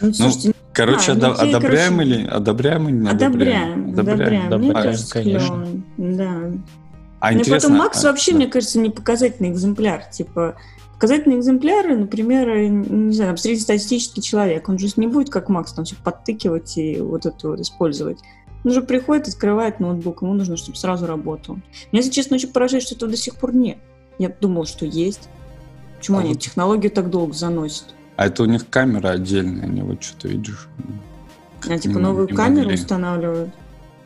Ну, 0.00 0.12
слушайте, 0.12 0.48
ну 0.48 0.54
короче, 0.72 1.12
а, 1.12 1.14
людей, 1.14 1.30
одобряем 1.30 1.96
короче, 1.96 2.10
или 2.10 2.26
одобряем 2.26 2.88
или 2.88 2.96
не 2.96 3.08
одобряем? 3.08 3.90
Одобряем, 3.90 3.90
одобряем. 3.90 4.46
одобряем. 4.46 4.60
Мне 4.60 4.72
кажется, 4.72 5.12
конечно. 5.12 5.64
Клево. 5.64 6.16
Да. 6.16 6.52
А 7.20 7.32
ну, 7.32 7.40
интересно, 7.40 7.68
потом 7.68 7.78
Макс 7.78 8.04
а, 8.04 8.08
вообще, 8.08 8.30
да. 8.30 8.36
мне 8.36 8.46
кажется, 8.46 8.78
не 8.78 8.90
показательный 8.90 9.50
экземпляр. 9.50 10.04
Типа, 10.04 10.56
показательные 10.94 11.40
экземпляры, 11.40 11.96
например, 11.96 12.56
не 12.68 13.12
знаю, 13.12 13.36
среднестатистический 13.36 14.22
человек, 14.22 14.68
он 14.68 14.78
же 14.78 14.88
не 14.96 15.08
будет, 15.08 15.30
как 15.30 15.48
Макс, 15.48 15.72
там 15.72 15.84
все 15.84 15.96
подтыкивать 15.96 16.78
и 16.78 17.00
вот 17.00 17.26
это 17.26 17.48
вот 17.48 17.60
использовать. 17.60 18.18
Он 18.64 18.72
же 18.72 18.82
приходит, 18.82 19.28
открывает 19.28 19.80
ноутбук, 19.80 20.22
ему 20.22 20.34
нужно, 20.34 20.56
чтобы 20.56 20.76
сразу 20.76 21.06
работал. 21.06 21.56
Меня, 21.92 22.02
если 22.02 22.10
честно, 22.10 22.36
очень 22.36 22.52
поражает, 22.52 22.84
что 22.84 22.94
этого 22.94 23.10
до 23.10 23.16
сих 23.16 23.36
пор 23.36 23.54
нет. 23.54 23.78
Я 24.18 24.28
думал, 24.28 24.66
что 24.66 24.84
есть. 24.84 25.28
Почему 25.98 26.18
а 26.18 26.20
они 26.20 26.30
вот... 26.30 26.40
технологию 26.40 26.90
так 26.90 27.10
долго 27.10 27.32
заносят? 27.32 27.94
А 28.16 28.26
это 28.26 28.42
у 28.42 28.46
них 28.46 28.68
камера 28.68 29.10
отдельная, 29.10 29.64
они 29.64 29.82
вот 29.82 30.02
что-то 30.02 30.28
видишь. 30.28 30.68
А 31.68 31.78
типа 31.78 31.98
новую 31.98 32.28
камеру 32.28 32.66
могли. 32.66 32.74
устанавливают? 32.74 33.50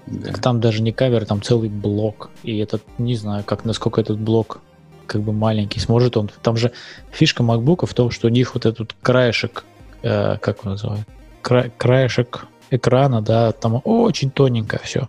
Да. 0.07 0.29
Так 0.29 0.41
там 0.41 0.61
даже 0.61 0.83
не 0.83 0.93
камера, 0.93 1.25
там 1.25 1.43
целый 1.43 1.69
блок. 1.69 2.31
И 2.43 2.59
этот, 2.59 2.83
не 2.99 3.15
знаю, 3.15 3.45
как 3.45 3.65
насколько 3.65 4.01
этот 4.01 4.19
блок 4.19 4.61
как 5.07 5.23
бы 5.23 5.33
маленький, 5.33 5.81
сможет 5.81 6.17
он. 6.17 6.31
Там 6.43 6.57
же 6.57 6.73
фишка 7.11 7.43
MacBook 7.43 7.87
в 7.87 7.95
том, 7.95 8.11
что 8.11 8.29
у 8.29 8.31
них 8.31 8.55
вот 8.55 8.67
этот 8.67 8.95
краешек, 9.03 9.65
э, 10.03 10.39
как 10.39 10.65
он 10.65 10.73
называют, 10.73 11.07
Кра 11.43 11.71
краешек 11.77 12.47
экрана, 12.73 13.23
да, 13.23 13.53
там 13.53 13.81
очень 13.85 14.31
тоненько 14.31 14.81
все. 14.83 15.09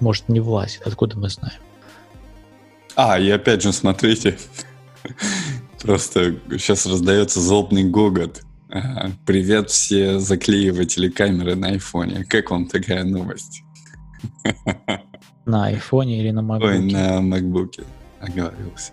Может, 0.00 0.28
не 0.28 0.40
влазит, 0.40 0.82
откуда 0.86 1.18
мы 1.18 1.28
знаем. 1.28 1.58
А, 2.94 3.18
и 3.18 3.28
опять 3.30 3.62
же, 3.62 3.72
смотрите, 3.72 4.38
просто 5.82 6.36
сейчас 6.52 6.86
раздается 6.86 7.40
злобный 7.40 7.84
гогот. 7.84 8.42
А, 8.70 9.10
Привет 9.26 9.70
все 9.70 10.18
заклеиватели 10.18 11.08
камеры 11.08 11.54
на 11.54 11.68
айфоне. 11.68 12.24
Как 12.24 12.50
вам 12.50 12.66
такая 12.66 13.04
новость? 13.04 13.62
На 15.46 15.66
айфоне 15.66 16.20
или 16.20 16.30
на 16.32 16.40
MacBook? 16.40 16.64
Ой, 16.64 16.92
на 16.92 17.20
макбуке 17.20 17.84
оговорился. 18.20 18.92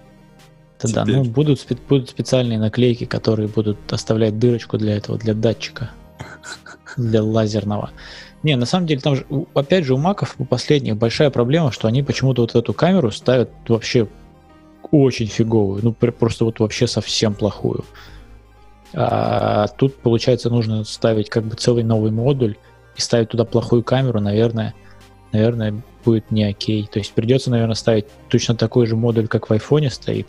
Да, 0.84 1.04
теперь. 1.04 1.16
ну 1.16 1.24
будут, 1.24 1.66
будут 1.88 2.10
специальные 2.10 2.60
наклейки, 2.60 3.06
которые 3.06 3.48
будут 3.48 3.91
оставлять 3.91 4.38
дырочку 4.38 4.78
для 4.78 4.98
этого, 4.98 5.18
для 5.18 5.34
датчика, 5.34 5.91
для 6.98 7.24
лазерного. 7.24 7.91
Не, 8.44 8.56
на 8.56 8.66
самом 8.66 8.88
деле 8.88 9.00
там 9.00 9.16
же, 9.16 9.26
опять 9.54 9.86
же, 9.86 9.94
у 9.94 9.98
маков, 9.98 10.36
у 10.38 10.46
последних 10.46 10.98
большая 10.98 11.30
проблема, 11.30 11.72
что 11.72 11.88
они 11.88 12.04
почему-то 12.04 12.41
вот 12.41 12.56
эту 12.56 12.74
камеру 12.74 13.12
ставят 13.12 13.50
вообще 13.68 14.08
очень 14.91 15.28
фиговую, 15.28 15.84
ну 15.84 15.94
пр- 15.94 16.12
просто 16.12 16.46
вот 16.46 16.60
вообще 16.60 16.88
совсем 16.88 17.34
плохую. 17.34 17.86
А 18.94 19.68
тут, 19.70 19.96
получается, 19.96 20.50
нужно 20.50 20.84
ставить 20.84 21.30
как 21.30 21.46
бы 21.46 21.56
целый 21.56 21.84
новый 21.84 22.12
модуль 22.12 22.58
и 22.96 23.02
ставить 23.02 23.30
туда 23.30 23.44
плохую 23.44 23.84
камеру, 23.84 24.20
наверное, 24.20 24.76
наверное, 25.32 25.82
будет 26.06 26.30
не 26.30 26.44
окей. 26.44 26.88
То 26.91 27.00
есть 27.00 27.14
придется, 27.14 27.50
наверное, 27.50 27.76
ставить 27.76 28.06
точно 28.30 28.56
такой 28.56 28.86
же 28.86 28.96
модуль, 28.96 29.28
как 29.28 29.50
в 29.50 29.54
айфоне 29.54 29.89
стоит, 29.89 30.28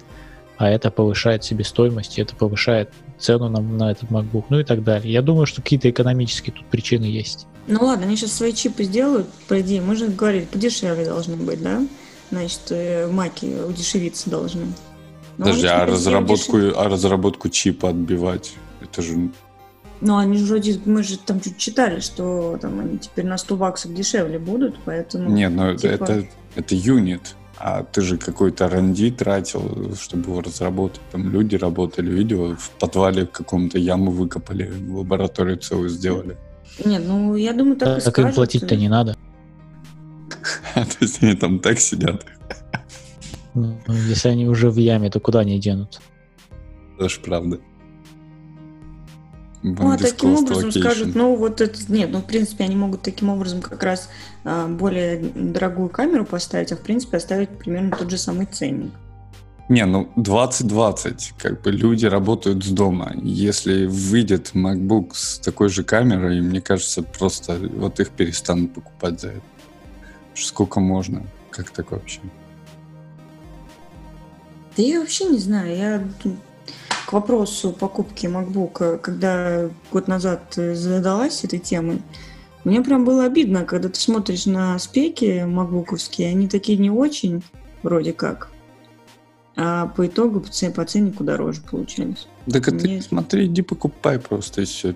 а 0.57 0.71
это 0.71 0.91
повышает 0.91 1.45
себестоимость, 1.45 2.17
и 2.17 2.23
это 2.23 2.35
повышает 2.35 2.91
цену 3.19 3.49
на, 3.49 3.61
на 3.61 3.91
этот 3.91 4.11
MacBook, 4.11 4.45
ну 4.49 4.61
и 4.61 4.65
так 4.65 4.83
далее. 4.83 5.13
Я 5.13 5.23
думаю, 5.23 5.47
что 5.47 5.63
какие-то 5.63 5.91
экономические 5.91 6.53
тут 6.55 6.67
причины 6.67 7.05
есть. 7.05 7.47
Ну 7.67 7.85
ладно, 7.85 8.07
они 8.07 8.17
сейчас 8.17 8.33
свои 8.33 8.53
чипы 8.53 8.85
сделают, 8.85 9.29
по 9.49 9.61
идее, 9.61 9.81
мы 9.81 9.97
же 9.97 10.09
говорили, 10.09 10.45
подешевле 10.45 11.05
должны 11.05 11.37
быть, 11.37 11.63
да? 11.63 11.83
Значит, 12.31 12.61
э, 12.71 13.07
маки 13.11 13.47
удешевиться 13.67 14.29
должны. 14.29 14.67
Но 15.37 15.47
Подожди, 15.47 15.67
а 15.67 15.87
разработку, 15.87 16.59
а 16.77 16.89
разработку 16.89 17.49
чипа 17.49 17.91
отбивать? 17.91 18.55
Это 18.81 19.03
же... 19.03 19.31
Ну, 20.01 20.17
они 20.17 20.37
же 20.37 20.45
вроде, 20.45 20.81
мы 20.85 21.03
же 21.03 21.19
там 21.19 21.41
чуть 21.41 21.57
читали, 21.57 22.01
что 22.01 22.59
там 22.61 22.81
они 22.81 22.99
теперь 22.99 23.25
на 23.25 23.39
100 23.39 23.57
баксов 23.57 23.95
дешевле 23.95 24.39
будут, 24.39 24.77
поэтому... 24.85 25.31
Нет, 25.31 25.53
ну 25.53 25.75
типа- 25.75 26.05
это, 26.05 26.27
это 26.55 26.75
юнит. 26.75 27.35
А 27.67 27.83
ты 27.83 28.03
же 28.03 28.19
какой-то 28.19 28.67
R&D 28.67 29.11
тратил, 29.13 29.97
чтобы 29.97 30.31
его 30.31 30.43
разработать. 30.43 31.01
Там 31.11 31.31
люди 31.31 31.57
работали, 31.57 32.11
видео 32.11 32.55
в 32.57 32.71
подвале 32.79 33.25
каком-то 33.25 33.79
яму 33.79 34.11
выкопали, 34.11 34.71
лабораторию 34.91 35.57
целую 35.57 35.89
сделали. 35.89 36.37
Нет, 36.85 37.03
ну, 37.07 37.35
я 37.37 37.55
думаю, 37.55 37.77
так, 37.77 37.89
и 37.89 38.01
Так 38.03 38.19
им 38.19 38.25
скажут. 38.25 38.35
платить-то 38.35 38.77
не 38.77 38.91
надо. 38.91 39.17
То 40.75 40.97
есть 41.01 41.23
они 41.23 41.37
там 41.37 41.59
так 41.59 41.79
сидят. 41.79 42.27
Ну, 43.55 43.79
если 44.11 44.29
они 44.29 44.47
уже 44.47 44.69
в 44.69 44.77
яме, 44.77 45.09
то 45.09 45.19
куда 45.19 45.41
они 45.41 45.59
денутся? 45.59 46.03
Это 46.99 47.09
ж 47.09 47.19
правда. 47.25 47.61
Ну, 49.67 49.91
а 49.91 49.97
таким 49.97 50.35
образом 50.35 50.69
location. 50.69 50.81
скажут, 50.81 51.15
ну 51.15 51.37
вот 51.37 51.63
это, 51.63 51.79
нет, 51.89 52.11
ну 52.13 52.19
в 52.19 52.27
принципе 52.27 52.65
они 52.65 52.77
могут 52.77 53.01
таким 53.01 53.31
образом 53.31 53.63
как 53.63 53.83
раз 53.83 54.11
а, 54.45 54.69
более 54.69 55.25
дорогую 55.35 55.89
камеру 55.89 56.27
поставить, 56.27 56.71
а 56.71 56.77
в 56.77 56.81
принципе 56.81 57.17
оставить 57.17 57.49
примерно 57.49 57.97
тот 57.97 58.11
же 58.11 58.19
самый 58.19 58.45
ценник. 58.45 58.93
Не, 59.71 59.87
ну 59.87 60.11
2020, 60.17 61.33
как 61.39 61.63
бы 61.63 61.73
люди 61.73 62.05
работают 62.05 62.63
с 62.63 62.69
дома. 62.69 63.15
Если 63.23 63.87
выйдет 63.87 64.51
MacBook 64.53 65.13
с 65.15 65.39
такой 65.39 65.71
же 65.71 65.83
камерой, 65.83 66.43
мне 66.43 66.61
кажется, 66.61 67.03
просто 67.03 67.59
вот 67.75 67.99
их 68.01 68.11
перестанут 68.11 68.75
покупать 68.75 69.19
за 69.19 69.29
это. 69.29 69.43
Сколько 70.35 70.81
можно? 70.81 71.23
Как 71.49 71.71
так 71.71 71.93
вообще? 71.93 72.21
Да 74.77 74.83
я 74.83 75.01
вообще 75.01 75.25
не 75.25 75.39
знаю, 75.39 75.75
я 75.75 76.05
вопросу 77.15 77.71
покупки 77.73 78.27
MacBook, 78.27 78.99
когда 78.99 79.71
год 79.93 80.09
назад 80.09 80.55
э, 80.59 80.75
задалась 80.75 81.45
этой 81.45 81.59
темой, 81.59 82.03
мне 82.65 82.83
прям 82.83 83.05
было 83.05 83.25
обидно, 83.25 83.65
когда 83.65 83.89
ты 83.89 83.99
смотришь 84.01 84.47
на 84.47 84.79
спеки 84.79 85.45
макбуковские, 85.45 86.29
они 86.31 86.49
такие 86.49 86.79
не 86.79 86.91
очень, 86.91 87.43
вроде 87.83 88.13
как, 88.13 88.49
а 89.57 89.87
по 89.87 90.07
итогу 90.07 90.41
по 90.41 90.49
ц- 90.51 90.71
по 90.71 90.85
ценнику 90.85 91.25
дороже 91.25 91.61
получались. 91.63 92.27
Так 92.51 92.69
а 92.69 92.73
ты 92.73 92.89
Мне- 92.89 93.03
смотри, 93.03 93.47
иди 93.47 93.63
покупай 93.63 94.19
просто 94.19 94.63
и 94.63 94.65
все. 94.65 94.95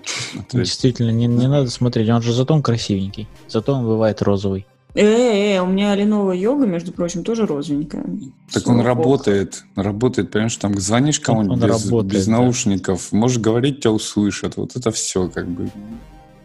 Действительно, 0.51 1.11
не, 1.11 1.27
не 1.27 1.47
надо 1.47 1.69
смотреть, 1.69 2.09
он 2.09 2.21
же 2.21 2.33
зато 2.33 2.53
он 2.53 2.61
красивенький, 2.61 3.27
зато 3.47 3.73
он 3.73 3.85
бывает 3.85 4.21
розовый. 4.21 4.65
Э, 4.95 5.55
э, 5.55 5.61
у 5.61 5.67
меня 5.67 5.95
Lenovo 5.95 6.35
Yoga, 6.35 6.65
между 6.65 6.91
прочим, 6.91 7.23
тоже 7.23 7.45
розовенькая. 7.45 8.03
Так 8.51 8.63
Слава 8.63 8.79
он 8.79 8.85
работает, 8.85 9.63
работает, 9.75 10.31
понимаешь, 10.31 10.55
там 10.55 10.79
звонишь 10.79 11.19
кому-нибудь 11.19 11.61
он 11.61 11.69
без, 11.69 11.85
работает, 11.85 12.13
без 12.13 12.25
да. 12.25 12.31
наушников, 12.31 13.11
можешь 13.11 13.37
говорить, 13.37 13.81
тебя 13.81 13.91
услышат. 13.91 14.57
Вот 14.57 14.75
это 14.75 14.89
все 14.91 15.29
как 15.29 15.47
бы... 15.47 15.69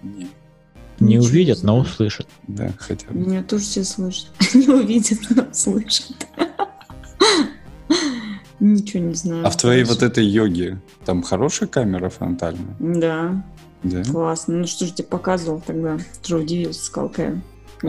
Не, 0.03 0.29
Не 1.01 1.17
Ничего 1.17 1.25
увидят, 1.25 1.63
но 1.63 1.79
услышат. 1.79 2.27
да, 2.47 2.71
хотя 2.79 3.09
бы. 3.09 3.19
Меня 3.19 3.43
тоже 3.43 3.65
все 3.65 3.83
слышат. 3.83 4.27
Не 4.55 4.69
увидят, 4.69 5.19
но 5.31 5.47
слышат. 5.53 6.27
Ничего 8.61 9.03
не 9.03 9.15
знаю. 9.15 9.47
А 9.47 9.51
в 9.51 9.57
твоей 9.57 9.85
вот 9.85 10.03
этой 10.03 10.25
йоге 10.25 10.81
там 11.05 11.23
хорошая 11.23 11.69
камера 11.69 12.09
фронтальная? 12.09 12.77
Да, 12.79 13.45
Да? 13.83 14.03
классно. 14.05 14.59
Ну 14.59 14.67
что 14.67 14.87
же 14.87 14.93
тебе 14.93 15.09
показывал 15.09 15.61
тогда? 15.67 15.99
Ты 16.23 16.29
же 16.29 16.37
удивился, 16.39 16.85
сказал, 16.85 17.09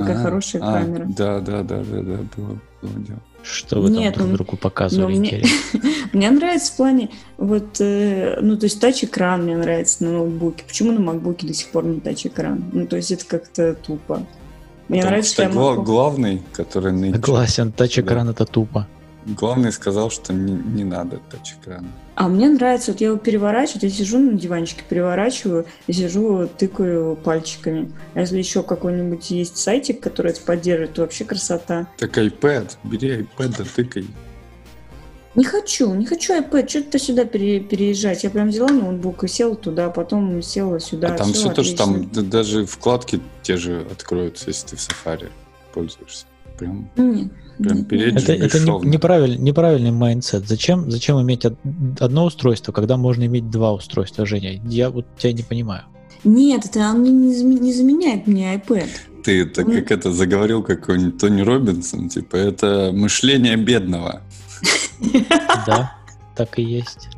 какая, 0.02 0.18
А, 0.18 0.22
хорошая 0.24 0.62
а, 0.64 0.74
камера. 0.82 1.06
Да, 1.10 1.40
да, 1.40 1.64
да, 1.64 1.78
да, 1.78 2.02
да, 2.02 2.18
было, 2.36 2.60
было 2.82 2.94
дело. 3.08 3.20
Что 3.44 3.80
вы 3.82 3.90
Нет, 3.92 4.16
там 4.16 4.24
друг 4.24 4.32
ну, 4.32 4.38
другу 4.38 4.58
показывали, 4.58 5.14
ну, 5.14 5.20
мне- 5.20 5.30
интересно? 5.40 5.80
Мне 6.14 6.32
нравится 6.32 6.72
в 6.74 6.78
плане, 6.78 7.10
вот, 7.38 7.80
э, 7.80 8.40
ну, 8.42 8.58
то 8.58 8.66
есть 8.66 8.80
тач-экран 8.80 9.44
мне 9.44 9.56
нравится 9.58 10.04
на 10.04 10.12
ноутбуке. 10.14 10.64
Почему 10.68 10.92
на 10.94 11.00
макбуке 11.00 11.46
до 11.46 11.54
сих 11.54 11.68
пор 11.70 11.84
не 11.86 12.00
тач-экран? 12.00 12.64
Ну, 12.72 12.88
то 12.88 12.96
есть 12.96 13.12
это 13.12 13.26
как-то 13.26 13.74
тупо. 13.76 14.26
Мне 14.88 15.00
Потому 15.02 15.10
нравится, 15.10 15.32
что 15.34 15.42
что 15.44 15.44
я 15.44 15.50
гла- 15.50 15.72
могу- 15.72 15.84
главный, 15.84 16.42
который 16.54 16.94
нынче- 16.94 17.16
Согласен, 17.16 17.72
тач-экран 17.72 18.30
это 18.30 18.46
тупо. 18.46 18.88
главный 19.26 19.72
сказал, 19.72 20.10
что 20.10 20.32
не, 20.34 20.54
не 20.54 20.84
надо 20.84 21.20
тач-экрана. 21.30 21.88
А 22.16 22.30
мне 22.30 22.48
нравится, 22.48 22.92
вот 22.94 23.02
я 23.02 23.08
его 23.08 23.18
переворачиваю, 23.18 23.84
я 23.84 23.90
сижу 23.90 24.18
на 24.20 24.38
диванчике, 24.38 24.84
переворачиваю 24.88 25.66
и 25.86 25.92
сижу, 25.94 26.48
тыкаю 26.48 27.18
пальчиками. 27.18 27.92
А 28.14 28.22
если 28.22 28.38
еще 28.38 28.64
какой-нибудь 28.64 29.30
есть 29.32 29.58
сайтик, 29.58 30.00
который 30.00 30.32
это 30.32 30.42
поддерживает, 30.42 30.94
то 30.94 31.02
вообще 31.02 31.26
красота. 31.26 31.88
Так 31.98 32.18
iPad, 32.18 32.78
бери 32.84 33.28
iPad, 33.38 33.56
да 33.58 33.66
тыкай. 33.76 34.06
Не 35.36 35.44
хочу, 35.44 35.94
не 35.94 36.06
хочу 36.06 36.34
iPad, 36.34 36.70
что 36.70 36.84
то 36.84 36.98
сюда 36.98 37.26
пере- 37.26 37.60
переезжать. 37.60 38.24
Я 38.24 38.30
прям 38.30 38.48
взяла 38.48 38.70
ноутбук 38.70 39.26
и 39.26 39.28
села 39.28 39.56
туда, 39.56 39.90
потом 39.90 40.42
села 40.42 40.80
сюда. 40.80 41.10
а 41.14 41.18
там 41.18 41.34
всё 41.34 41.48
все 41.48 41.54
тоже, 41.54 41.76
там 41.76 42.10
даже 42.14 42.66
вкладки 42.66 43.20
те 43.44 43.58
же 43.58 43.86
откроются, 43.92 44.46
если 44.48 44.68
ты 44.68 44.76
в 44.78 44.80
Safari 44.80 45.30
пользуешься. 45.74 46.26
Прям 46.58 46.90
Нет, 46.96 47.28
Прям 47.58 47.78
нет. 47.90 48.22
Это, 48.22 48.34
это 48.34 48.60
не- 48.60 48.88
неправиль- 48.90 49.38
неправильный 49.38 49.92
mindset. 49.92 50.48
Зачем, 50.48 50.92
зачем 50.92 51.22
иметь 51.22 51.46
од- 51.46 51.58
одно 52.00 52.26
устройство, 52.26 52.72
когда 52.72 52.98
можно 52.98 53.26
иметь 53.26 53.50
два 53.50 53.74
устройства, 53.74 54.26
Женя? 54.26 54.62
Я 54.66 54.90
вот 54.90 55.06
тебя 55.18 55.34
не 55.34 55.44
понимаю. 55.44 55.84
Нет, 56.24 56.66
это 56.66 56.80
он 56.90 57.04
не, 57.04 57.12
не 57.12 57.34
заме- 57.36 57.60
не 57.60 57.74
заменяет 57.74 58.28
мне 58.28 58.56
iPad. 58.56 58.88
ты 59.24 59.46
так 59.46 59.66
как 59.68 59.92
это 59.92 60.12
заговорил 60.12 60.64
какой-нибудь 60.64 61.18
Тони 61.20 61.42
Робинсон, 61.42 62.10
типа 62.10 62.36
это 62.36 62.92
мышление 62.94 63.56
бедного. 63.58 64.22
Да, 65.68 65.92
так 66.36 66.58
и 66.60 66.64
есть. 66.64 67.10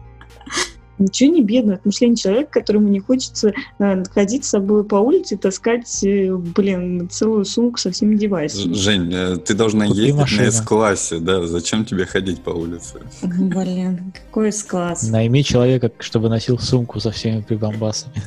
Ничего 1.00 1.32
не 1.32 1.44
бедно, 1.44 1.74
это 1.74 1.82
мышление 1.86 2.16
человека, 2.16 2.60
которому 2.60 2.88
не 2.88 3.00
хочется 3.00 3.54
э, 3.80 4.04
ходить 4.06 4.46
с 4.46 4.50
собой 4.50 4.84
по 4.84 4.96
улице 4.96 5.36
и 5.36 5.38
таскать, 5.38 6.04
э, 6.04 6.34
блин, 6.34 7.08
целую 7.10 7.46
сумку 7.46 7.78
со 7.78 7.92
всеми 7.92 8.16
девайсами. 8.16 8.74
Жень, 8.74 9.14
э, 9.14 9.38
ты 9.38 9.54
должна 9.54 9.88
Купи 9.88 10.00
ездить 10.00 10.16
машину. 10.16 10.46
на 10.46 10.52
С-классе, 10.52 11.20
да? 11.20 11.46
Зачем 11.46 11.86
тебе 11.86 12.06
ходить 12.06 12.42
по 12.42 12.50
улице? 12.50 13.02
Блин, 13.22 14.12
какой 14.14 14.52
класс. 14.68 15.08
Найми 15.10 15.44
человека, 15.44 15.92
чтобы 16.00 16.30
носил 16.30 16.58
сумку 16.58 17.00
со 17.00 17.12
всеми 17.12 17.42
прибамбасами. 17.42 18.24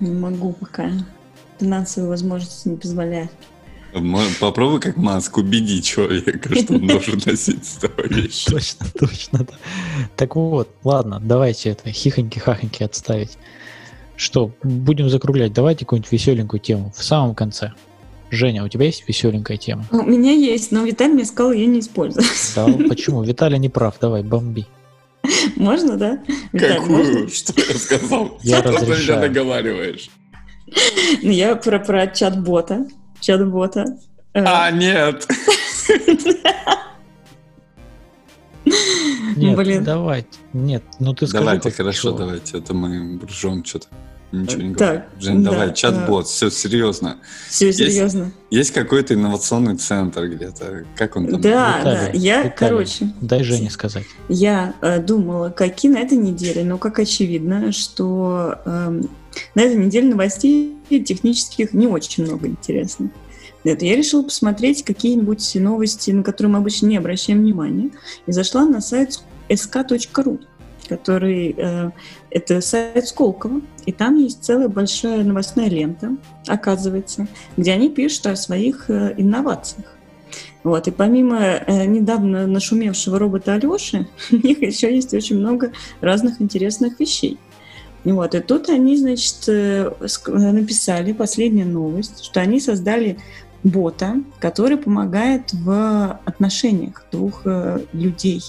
Не 0.00 0.10
могу 0.10 0.52
пока. 0.52 0.90
Финансовые 1.60 2.08
возможности 2.08 2.68
не 2.68 2.76
позволяют. 2.76 3.30
Попробуй 4.40 4.80
как 4.80 4.96
Маск 4.96 5.36
убеди 5.38 5.82
человека, 5.82 6.54
что 6.54 6.74
он 6.74 6.86
должен 6.86 7.20
носить 7.26 7.64
с 7.64 7.74
тобой 7.76 8.08
вещи. 8.08 8.50
Точно, 8.50 8.86
точно. 8.98 9.38
да. 9.40 9.54
Так 10.16 10.36
вот, 10.36 10.68
ладно, 10.84 11.20
давайте 11.22 11.70
это 11.70 11.90
хихоньки-хахоньки 11.90 12.82
отставить. 12.82 13.36
Что, 14.16 14.52
будем 14.62 15.08
закруглять. 15.08 15.52
Давайте 15.52 15.84
какую-нибудь 15.84 16.12
веселенькую 16.12 16.60
тему 16.60 16.92
в 16.96 17.02
самом 17.02 17.34
конце. 17.34 17.72
Женя, 18.30 18.64
у 18.64 18.68
тебя 18.68 18.86
есть 18.86 19.04
веселенькая 19.06 19.58
тема? 19.58 19.84
У 19.90 20.02
меня 20.02 20.32
есть, 20.32 20.72
но 20.72 20.84
Виталий 20.84 21.12
мне 21.14 21.24
сказал 21.26 21.52
ее 21.52 21.66
не 21.66 21.80
использовать. 21.80 22.26
Да, 22.56 22.66
почему? 22.88 23.22
Виталий 23.22 23.58
не 23.58 23.68
прав, 23.68 23.96
давай, 24.00 24.22
бомби. 24.22 24.66
Можно, 25.56 25.96
да? 25.98 26.18
Виталий, 26.52 26.80
можно? 26.80 27.12
Какую? 27.12 27.28
Что 27.28 27.52
я 27.60 27.74
сказал? 27.78 28.38
Я 28.42 28.58
Что 28.60 28.62
ты 28.62 28.68
меня 28.70 28.80
разрешаю. 28.80 29.20
договариваешь? 29.28 30.10
Ну, 31.22 31.30
я 31.30 31.54
про, 31.56 31.78
про 31.78 32.06
чат-бота. 32.06 32.86
Чат-бота. 33.22 33.84
Э, 34.34 34.44
А, 34.44 34.70
нет. 34.70 35.26
Нет, 39.36 39.56
Блин. 39.56 39.84
давай. 39.84 40.26
Нет, 40.52 40.82
ну 41.00 41.14
ты 41.14 41.26
скажи. 41.26 41.44
Давайте, 41.44 41.70
хорошо, 41.70 42.12
давайте. 42.12 42.58
Это 42.58 42.74
мы 42.74 43.18
ржем 43.26 43.64
что-то. 43.64 43.86
Ничего 44.32 44.62
не 44.62 44.74
Так, 44.74 44.88
говорим. 44.88 45.20
Жень, 45.20 45.44
да, 45.44 45.50
давай, 45.50 45.74
чат-бот, 45.74 46.26
все 46.26 46.50
серьезно. 46.50 47.18
Все 47.50 47.72
серьезно. 47.72 48.32
Есть 48.50 48.72
какой-то 48.72 49.12
инновационный 49.14 49.76
центр 49.76 50.26
где-то? 50.26 50.84
Как 50.96 51.16
он 51.16 51.28
там? 51.28 51.40
Да, 51.40 51.80
да. 51.84 51.92
Виталий, 51.92 52.18
Я, 52.18 52.38
Виталий. 52.38 52.54
короче, 52.56 53.12
Дай 53.20 53.44
Жене 53.44 53.70
сказать. 53.70 54.06
Я 54.28 54.74
э, 54.80 55.00
думала, 55.00 55.50
какие 55.50 55.92
на 55.92 55.98
этой 55.98 56.16
неделе, 56.16 56.64
но 56.64 56.78
как 56.78 56.98
очевидно, 56.98 57.72
что 57.72 58.56
эм, 58.64 59.10
на 59.54 59.60
этой 59.60 59.76
неделе 59.76 60.08
новостей 60.08 60.76
технических 60.88 61.74
не 61.74 61.86
очень 61.86 62.24
много 62.24 62.46
интересно. 62.48 63.10
Это 63.64 63.84
я 63.84 63.96
решила 63.96 64.22
посмотреть 64.22 64.82
какие-нибудь 64.82 65.54
новости, 65.56 66.10
на 66.10 66.22
которые 66.22 66.52
мы 66.52 66.58
обычно 66.58 66.86
не 66.86 66.96
обращаем 66.96 67.40
внимания, 67.40 67.90
и 68.26 68.32
зашла 68.32 68.64
на 68.64 68.80
сайт 68.80 69.20
sk.ru, 69.48 70.40
который 70.88 71.54
э, 71.56 71.90
это 72.32 72.60
сайт 72.60 73.06
Сколково, 73.06 73.60
и 73.86 73.92
там 73.92 74.16
есть 74.16 74.44
целая 74.44 74.68
большая 74.68 75.22
новостная 75.24 75.68
лента, 75.68 76.16
оказывается, 76.46 77.26
где 77.56 77.72
они 77.72 77.90
пишут 77.90 78.26
о 78.26 78.36
своих 78.36 78.88
э, 78.88 79.14
инновациях. 79.16 79.96
Вот, 80.64 80.86
и 80.86 80.90
помимо 80.90 81.40
э, 81.40 81.84
недавно 81.86 82.46
нашумевшего 82.46 83.18
робота 83.18 83.54
Алеши, 83.54 84.06
у 84.32 84.36
них 84.36 84.62
еще 84.62 84.94
есть 84.94 85.12
очень 85.12 85.38
много 85.38 85.72
разных 86.00 86.40
интересных 86.40 87.00
вещей. 87.00 87.38
Вот, 88.04 88.34
и 88.34 88.40
тут 88.40 88.68
они, 88.68 88.96
значит, 88.96 89.48
э, 89.48 89.90
написали 90.26 91.12
последнюю 91.12 91.68
новость, 91.68 92.24
что 92.24 92.40
они 92.40 92.60
создали 92.60 93.18
бота, 93.62 94.16
который 94.40 94.76
помогает 94.76 95.52
в 95.52 96.20
отношениях 96.24 97.04
двух 97.12 97.42
э, 97.44 97.80
людей. 97.92 98.42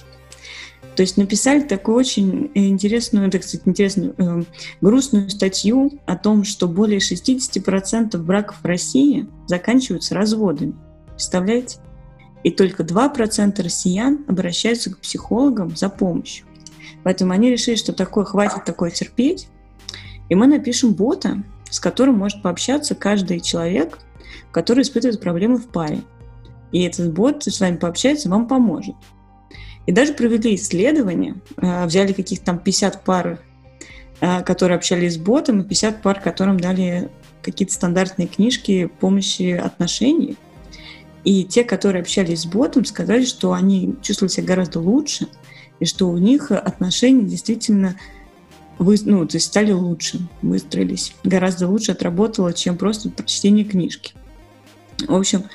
То 0.96 1.02
есть 1.02 1.18
написали 1.18 1.62
такую 1.62 1.98
очень 1.98 2.52
интересную, 2.54 3.32
так 3.32 3.44
сказать, 3.44 3.68
интересную, 3.68 4.16
э, 4.18 4.44
грустную 4.82 5.30
статью 5.30 6.00
о 6.06 6.16
том, 6.16 6.44
что 6.44 6.68
более 6.68 7.00
60% 7.00 8.24
браков 8.24 8.58
в 8.62 8.66
России 8.66 9.28
заканчиваются 9.48 10.14
разводами. 10.14 10.76
Представляете? 11.10 11.80
И 12.44 12.52
только 12.52 12.84
2% 12.84 13.62
россиян 13.64 14.24
обращаются 14.28 14.92
к 14.92 15.00
психологам 15.00 15.76
за 15.76 15.90
помощью. 15.90 16.46
Поэтому 17.04 17.34
они 17.34 17.50
решили, 17.50 17.76
что 17.76 17.94
такое 17.94 18.26
хватит 18.26 18.66
такое 18.66 18.92
терпеть, 18.92 19.48
и 20.30 20.36
мы 20.36 20.48
напишем 20.48 20.94
бота, 20.94 21.44
с 21.70 21.80
которым 21.80 22.18
может 22.18 22.42
пообщаться 22.42 22.96
каждый 22.96 23.40
человек, 23.40 23.98
который 24.52 24.84
испытывает 24.84 25.20
проблемы 25.20 25.58
в 25.58 25.68
паре. 25.68 26.02
И 26.72 26.82
этот 26.84 27.14
бот 27.14 27.44
с 27.44 27.60
вами 27.60 27.78
пообщается, 27.78 28.30
вам 28.30 28.48
поможет. 28.48 28.96
И 29.86 29.92
даже 29.92 30.14
провели 30.14 30.56
исследование, 30.56 31.36
э, 31.58 31.86
взяли 31.86 32.14
каких-то 32.14 32.46
там 32.46 32.60
50 32.60 33.04
пар, 33.04 33.40
э, 34.22 34.44
которые 34.44 34.78
общались 34.78 35.16
с 35.16 35.18
ботом, 35.18 35.62
и 35.62 35.64
50 35.64 36.02
пар, 36.02 36.22
которым 36.22 36.60
дали 36.60 37.10
какие-то 37.42 37.74
стандартные 37.74 38.28
книжки 38.28 38.90
помощи 39.00 39.52
отношений. 39.52 40.38
И 41.24 41.44
те, 41.44 41.64
которые 41.64 42.02
общались 42.02 42.42
с 42.42 42.46
ботом, 42.46 42.86
сказали, 42.86 43.26
что 43.26 43.54
они 43.54 43.96
чувствовали 44.02 44.32
себя 44.32 44.48
гораздо 44.48 44.80
лучше, 44.80 45.28
и 45.80 45.86
что 45.86 46.10
у 46.10 46.18
них 46.18 46.52
отношения 46.52 47.24
действительно 47.24 47.96
вы, 48.80 48.96
ну, 49.06 49.26
то 49.28 49.38
есть 49.38 49.48
стали 49.48 49.72
лучше, 49.72 50.20
выстроились. 50.42 51.16
Гораздо 51.24 51.68
лучше 51.68 51.92
отработало, 51.92 52.54
чем 52.54 52.78
просто 52.78 53.10
прочтение 53.10 53.66
книжки. 53.66 54.14
В 55.08 55.16
общем, 55.16 55.46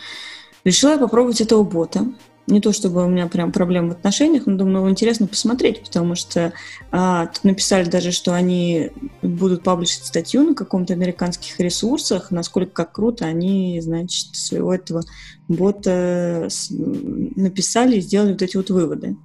решила 0.65 0.97
попробовать 0.97 1.41
этого 1.41 1.63
бота. 1.65 2.07
Не 2.49 2.63
то 2.63 2.73
чтобы 2.73 3.05
у 3.05 3.09
меня 3.09 3.27
прям 3.27 3.53
проблем 3.53 3.91
в 3.91 3.93
отношениях, 3.93 4.47
но 4.47 4.57
думаю, 4.57 4.89
интересно 4.89 5.27
посмотреть, 5.27 5.83
потому 5.85 6.15
что 6.15 6.55
а, 6.91 7.27
тут 7.27 7.45
написали 7.45 7.85
даже, 7.85 8.11
что 8.11 8.33
они 8.33 8.91
будут 9.21 9.63
паблишить 9.63 10.07
статью 10.07 10.45
на 10.45 10.55
каком-то 10.55 10.95
американских 10.95 11.61
ресурсах, 11.61 12.31
насколько 12.31 12.73
как 12.73 12.93
круто 12.93 13.27
они, 13.27 13.79
значит, 13.83 14.35
своего 14.35 14.73
этого 14.73 15.03
бота 15.47 16.47
с- 16.49 16.71
написали 16.71 17.97
и 17.99 18.01
сделали 18.01 18.33
вот 18.33 18.41
эти 18.41 18.57
вот 18.57 18.71
выводы. 18.71 19.17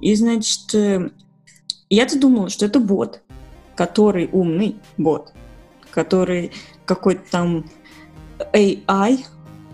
И, 0.00 0.14
значит, 0.14 0.74
э, 0.74 1.10
я-то 1.90 2.18
думала, 2.18 2.48
что 2.48 2.64
это 2.64 2.80
бот, 2.80 3.20
который 3.74 4.30
умный 4.32 4.76
бот, 4.96 5.34
который 5.90 6.52
какой-то 6.86 7.22
там 7.30 7.66
AI 8.54 9.26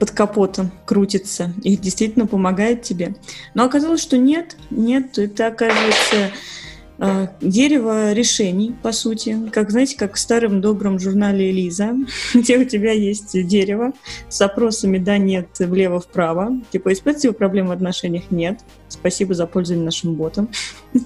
под 0.03 0.11
капотом 0.11 0.73
крутится 0.85 1.53
и 1.63 1.77
действительно 1.77 2.27
помогает 2.27 2.83
тебе. 2.83 3.15
Но 3.55 3.63
оказалось, 3.63 4.03
что 4.03 4.19
нет, 4.19 4.57
нет, 4.69 5.17
это 5.17 5.47
оказывается 5.47 6.33
э, 6.99 7.29
дерево 7.41 8.13
решений, 8.13 8.75
по 8.83 8.91
сути. 8.91 9.39
Как, 9.53 9.71
знаете, 9.71 9.97
как 9.97 10.15
в 10.15 10.19
старом 10.19 10.61
добром 10.61 10.99
журнале 10.99 11.53
«Элиза», 11.53 11.95
где 12.35 12.59
у 12.59 12.65
тебя 12.65 12.91
есть 12.91 13.47
дерево 13.47 13.93
с 14.29 14.41
опросами 14.41 14.99
«да», 14.99 15.19
«нет», 15.19 15.47
«влево», 15.61 16.01
«вправо». 16.01 16.51
Типа, 16.73 16.93
испытываете 16.93 17.29
вы 17.29 17.35
проблем 17.35 17.69
в 17.69 17.71
отношениях? 17.71 18.25
Нет. 18.33 18.59
Спасибо 18.89 19.35
за 19.35 19.47
пользование 19.47 19.85
нашим 19.85 20.15
ботом. 20.15 20.49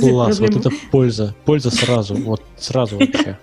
Класс, 0.00 0.38
вот 0.38 0.54
это 0.54 0.70
польза. 0.90 1.34
Польза 1.46 1.70
сразу, 1.70 2.14
вот 2.14 2.42
сразу 2.58 2.98
вообще. 2.98 3.38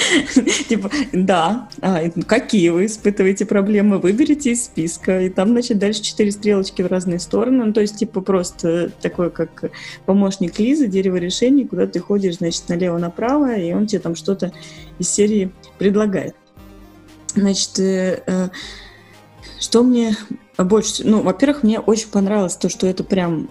Типа, 0.68 0.90
да, 1.12 1.68
а, 1.80 2.10
какие 2.26 2.70
вы 2.70 2.86
испытываете 2.86 3.46
проблемы, 3.46 3.98
выберите 3.98 4.52
из 4.52 4.64
списка, 4.64 5.22
и 5.22 5.28
там, 5.28 5.48
значит, 5.50 5.78
дальше 5.78 6.02
четыре 6.02 6.32
стрелочки 6.32 6.82
в 6.82 6.86
разные 6.86 7.18
стороны, 7.18 7.66
ну, 7.66 7.72
то 7.72 7.80
есть, 7.80 7.98
типа, 7.98 8.20
просто 8.20 8.90
такой, 9.00 9.30
как 9.30 9.70
помощник 10.06 10.58
Лизы, 10.58 10.86
дерево 10.86 11.16
решений, 11.16 11.66
куда 11.66 11.86
ты 11.86 12.00
ходишь, 12.00 12.36
значит, 12.36 12.68
налево-направо, 12.68 13.56
и 13.56 13.72
он 13.72 13.86
тебе 13.86 14.00
там 14.00 14.14
что-то 14.14 14.52
из 14.98 15.08
серии 15.08 15.52
предлагает. 15.78 16.34
Значит, 17.34 17.78
э, 17.78 18.22
э, 18.26 18.48
что 19.60 19.82
мне 19.82 20.16
больше... 20.58 21.04
Ну, 21.04 21.22
во-первых, 21.22 21.62
мне 21.62 21.78
очень 21.78 22.08
понравилось 22.08 22.56
то, 22.56 22.68
что 22.68 22.86
это 22.86 23.04
прям 23.04 23.48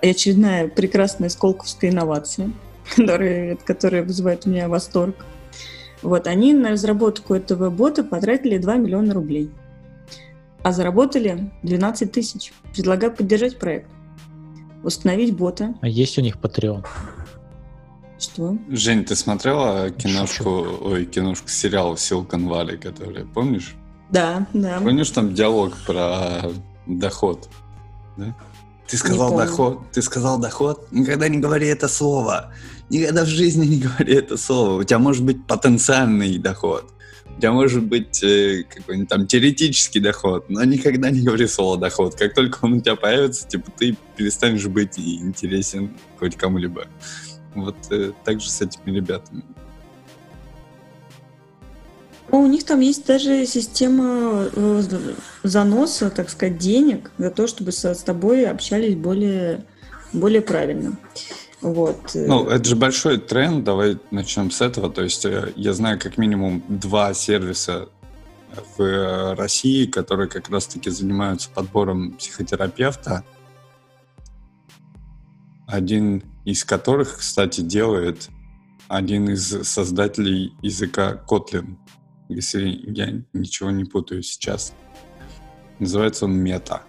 очередная 0.00 0.68
прекрасная 0.68 1.28
сколковская 1.28 1.90
инновация, 1.90 2.52
которая, 2.96 3.56
которая 3.56 4.02
вызывает 4.02 4.46
у 4.46 4.50
меня 4.50 4.68
восторг. 4.68 5.16
Вот, 6.06 6.28
они 6.28 6.54
на 6.54 6.70
разработку 6.70 7.34
этого 7.34 7.68
бота 7.68 8.04
потратили 8.04 8.58
2 8.58 8.76
миллиона 8.76 9.12
рублей, 9.12 9.50
а 10.62 10.70
заработали 10.70 11.50
12 11.64 12.12
тысяч. 12.12 12.52
Предлагаю 12.72 13.12
поддержать 13.12 13.58
проект. 13.58 13.90
Установить 14.84 15.36
бота. 15.36 15.74
А 15.80 15.88
есть 15.88 16.16
у 16.16 16.20
них 16.20 16.36
Patreon? 16.36 16.86
Что? 18.20 18.56
Жень, 18.68 19.04
ты 19.04 19.16
смотрела 19.16 19.90
киношку, 19.90 20.64
ой, 20.80 21.06
киношку, 21.06 21.48
сериал 21.48 21.94
Silicon 21.94 22.46
Valley, 22.46 22.76
который, 22.76 23.24
помнишь? 23.24 23.74
Да, 24.08 24.46
да. 24.52 24.78
Помнишь 24.78 25.10
там 25.10 25.34
диалог 25.34 25.76
про 25.88 26.52
доход? 26.86 27.48
Да? 28.16 28.32
Ты 28.88 28.96
сказал 28.96 29.30
помню. 29.30 29.46
доход, 29.46 29.80
ты 29.92 30.02
сказал 30.02 30.38
доход, 30.38 30.86
никогда 30.92 31.28
не 31.28 31.38
говори 31.38 31.66
это 31.66 31.88
слово. 31.88 32.52
Никогда 32.88 33.24
в 33.24 33.28
жизни 33.28 33.66
не 33.66 33.80
говори 33.80 34.14
это 34.14 34.36
слово. 34.36 34.80
У 34.80 34.84
тебя 34.84 34.98
может 34.98 35.24
быть 35.24 35.44
потенциальный 35.46 36.38
доход. 36.38 36.92
У 37.36 37.40
тебя 37.40 37.52
может 37.52 37.82
быть 37.82 38.22
э, 38.22 38.62
какой-нибудь 38.62 39.08
там 39.08 39.26
теоретический 39.26 40.00
доход, 40.00 40.48
но 40.48 40.62
никогда 40.64 41.10
не 41.10 41.22
говори 41.22 41.46
слово 41.48 41.76
доход. 41.76 42.14
Как 42.14 42.34
только 42.34 42.58
он 42.62 42.74
у 42.74 42.80
тебя 42.80 42.96
появится, 42.96 43.46
типа 43.46 43.70
ты 43.76 43.96
перестанешь 44.16 44.66
быть 44.66 44.98
интересен 44.98 45.96
хоть 46.18 46.36
кому-либо. 46.36 46.86
Вот 47.54 47.76
э, 47.90 48.12
так 48.24 48.40
же 48.40 48.48
с 48.48 48.62
этими 48.62 48.94
ребятами. 48.94 49.42
Ну, 52.32 52.40
у 52.40 52.46
них 52.46 52.64
там 52.64 52.80
есть 52.80 53.06
даже 53.06 53.46
система 53.46 54.48
э, 54.52 54.82
заноса, 55.42 56.10
так 56.10 56.28
сказать, 56.28 56.58
денег 56.58 57.10
за 57.18 57.30
то, 57.30 57.46
чтобы 57.46 57.72
со- 57.72 57.94
с 57.94 58.02
тобой 58.02 58.46
общались 58.46 58.96
более, 58.96 59.64
более 60.12 60.42
правильно. 60.42 60.98
Вот. 61.60 62.10
Ну, 62.14 62.48
это 62.48 62.64
же 62.64 62.76
большой 62.76 63.18
тренд, 63.18 63.64
давай 63.64 63.98
начнем 64.10 64.50
с 64.50 64.60
этого. 64.60 64.90
То 64.90 65.02
есть 65.02 65.24
э, 65.24 65.52
я 65.56 65.72
знаю 65.72 65.98
как 66.00 66.18
минимум 66.18 66.62
два 66.68 67.14
сервиса 67.14 67.88
в 68.76 68.82
э, 68.82 69.34
России, 69.34 69.86
которые 69.86 70.28
как 70.28 70.48
раз-таки 70.48 70.90
занимаются 70.90 71.48
подбором 71.50 72.12
психотерапевта. 72.12 73.24
Один 75.66 76.22
из 76.44 76.64
которых, 76.64 77.18
кстати, 77.18 77.60
делает 77.60 78.28
один 78.88 79.28
из 79.28 79.48
создателей 79.68 80.52
языка 80.62 81.20
Kotlin, 81.28 81.76
если 82.28 82.68
я 82.68 83.22
ничего 83.32 83.70
не 83.70 83.84
путаю 83.84 84.22
сейчас. 84.22 84.74
Называется 85.78 86.24
он 86.24 86.36
Мета. 86.36 86.82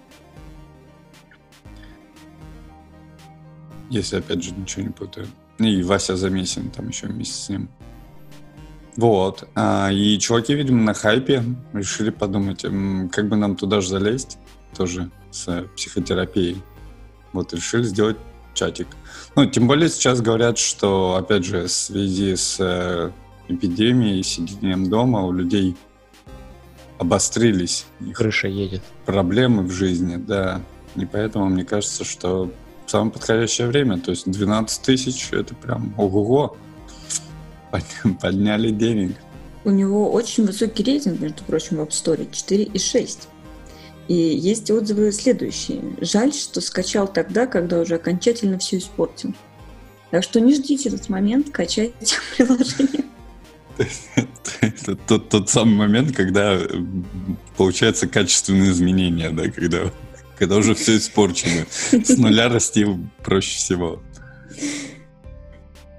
Если, 3.89 4.17
опять 4.17 4.43
же, 4.43 4.53
ничего 4.53 4.83
не 4.83 4.91
путаю. 4.91 5.27
И 5.59 5.81
Вася 5.83 6.15
Замесин 6.15 6.69
там 6.69 6.89
еще 6.89 7.07
вместе 7.07 7.35
с 7.35 7.49
ним. 7.49 7.69
Вот. 8.95 9.47
А, 9.55 9.91
и 9.91 10.17
чуваки, 10.19 10.53
видимо, 10.53 10.81
на 10.83 10.93
хайпе 10.93 11.43
решили 11.73 12.09
подумать, 12.09 12.61
как 13.11 13.29
бы 13.29 13.35
нам 13.35 13.55
туда 13.55 13.79
же 13.79 13.89
залезть, 13.89 14.37
тоже 14.75 15.09
с 15.31 15.65
психотерапией. 15.75 16.61
Вот 17.31 17.53
решили 17.53 17.83
сделать 17.83 18.17
чатик. 18.53 18.87
Ну, 19.35 19.45
тем 19.45 19.67
более 19.67 19.89
сейчас 19.89 20.19
говорят, 20.19 20.57
что, 20.57 21.15
опять 21.15 21.45
же, 21.45 21.63
в 21.67 21.71
связи 21.71 22.35
с 22.35 22.57
э, 22.59 23.11
эпидемией, 23.47 24.23
сидением 24.23 24.89
дома 24.89 25.23
у 25.25 25.31
людей 25.31 25.75
обострились 26.97 27.85
их 28.01 28.17
Крыша 28.17 28.47
едет. 28.47 28.81
проблемы 29.05 29.63
в 29.63 29.71
жизни, 29.71 30.15
да. 30.17 30.61
И 30.95 31.05
поэтому 31.05 31.45
мне 31.47 31.63
кажется, 31.63 32.03
что 32.03 32.51
самое 32.87 33.11
подходящее 33.11 33.67
время, 33.67 33.99
то 33.99 34.11
есть 34.11 34.29
12 34.29 34.81
тысяч, 34.81 35.29
это 35.31 35.53
прям 35.55 35.93
ого-го. 35.97 36.57
Под- 37.71 38.19
Подняли 38.21 38.71
денег. 38.71 39.15
У 39.63 39.69
него 39.71 40.11
очень 40.11 40.45
высокий 40.45 40.83
рейтинг, 40.83 41.19
между 41.19 41.43
прочим, 41.43 41.77
в 41.77 41.81
App 41.81 41.89
Store 41.89 42.27
4,6. 42.31 43.27
И 44.07 44.13
есть 44.13 44.71
отзывы 44.71 45.11
следующие. 45.11 45.81
Жаль, 45.99 46.33
что 46.33 46.61
скачал 46.61 47.07
тогда, 47.09 47.45
когда 47.45 47.81
уже 47.81 47.95
окончательно 47.95 48.57
все 48.57 48.77
испортил. 48.77 49.33
Так 50.11 50.23
что 50.23 50.39
не 50.39 50.53
ждите 50.55 50.87
этот 50.87 51.09
момент, 51.09 51.49
качайте 51.49 52.15
приложение. 52.37 53.03
Это 54.61 54.95
тот, 54.95 55.29
тот 55.29 55.49
самый 55.49 55.75
момент, 55.75 56.15
когда 56.15 56.53
м, 56.53 57.05
получается 57.57 58.07
качественные 58.07 58.71
изменения, 58.71 59.29
да, 59.29 59.49
когда, 59.49 59.91
когда 60.37 60.55
уже 60.57 60.73
все 60.75 60.97
испорчено. 60.97 61.65
С 61.91 62.17
нуля 62.17 62.49
расти 62.49 62.85
проще 63.23 63.57
всего. 63.57 64.01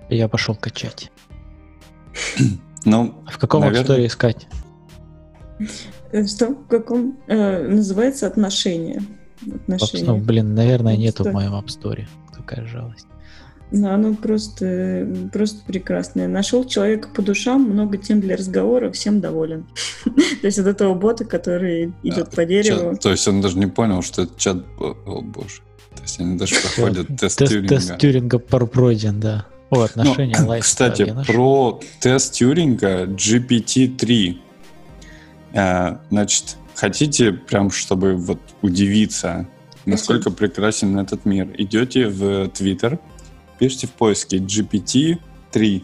Я 0.08 0.28
пошел 0.28 0.54
качать. 0.54 1.10
Ну, 2.84 3.22
А 3.26 3.30
В 3.30 3.38
каком 3.38 3.60
Наверное. 3.60 3.82
App 3.84 3.88
Store 3.98 4.06
искать? 4.06 4.46
Э, 6.12 6.26
Что? 6.26 6.48
В 6.50 6.66
каком? 6.68 7.18
э, 7.26 7.68
называется 7.68 8.26
отношения. 8.26 9.02
App 9.42 9.56
Отношения. 9.56 10.04
Store, 10.04 10.20
блин, 10.20 10.54
наверное, 10.54 10.94
App 10.94 10.98
нету 10.98 11.24
в 11.24 11.32
моем 11.32 11.52
App 11.54 11.66
Store. 11.66 12.06
Какая 12.34 12.66
жалость. 12.66 13.06
Да, 13.70 13.94
оно 13.94 14.14
просто, 14.14 15.06
просто 15.32 15.60
прекрасное. 15.66 16.26
Нашел 16.26 16.64
человека 16.64 17.08
по 17.14 17.20
душам, 17.20 17.62
много 17.64 17.98
тем 17.98 18.20
для 18.20 18.36
разговора, 18.36 18.90
всем 18.92 19.20
доволен. 19.20 19.66
То 20.40 20.46
есть 20.46 20.58
от 20.58 20.66
этого 20.66 20.94
бота, 20.94 21.24
который 21.24 21.92
идет 22.02 22.30
по 22.30 22.44
дереву. 22.46 22.96
то 22.96 23.10
есть 23.10 23.28
он 23.28 23.40
даже 23.40 23.58
не 23.58 23.66
понял, 23.66 24.02
что 24.02 24.22
это 24.22 24.32
чат... 24.38 24.64
О, 24.78 25.20
боже. 25.20 25.60
То 25.96 26.02
есть 26.02 26.18
они 26.20 26.38
даже 26.38 26.54
проходят 26.76 27.08
тест 27.18 27.38
Тьюринга. 27.38 27.68
тест 27.68 27.98
Тюринга 27.98 28.38
пройден, 28.38 29.20
да. 29.20 29.46
О, 29.70 29.76
Ну, 29.76 29.82
отношения, 29.82 30.40
лайф. 30.40 30.64
Кстати, 30.64 31.14
про 31.26 31.78
тест 32.00 32.32
Тьюринга 32.34 33.04
GPT-3. 33.04 34.38
Э, 35.52 35.96
Значит, 36.10 36.56
хотите 36.74 37.32
прям, 37.32 37.70
чтобы 37.70 38.14
вот 38.16 38.38
удивиться, 38.62 39.46
насколько 39.84 40.30
прекрасен 40.30 40.98
этот 40.98 41.26
мир, 41.26 41.48
идете 41.58 42.06
в 42.08 42.46
Twitter, 42.48 42.98
пишите 43.58 43.86
в 43.86 43.92
поиске 43.92 44.38
GPT-3 44.38 45.82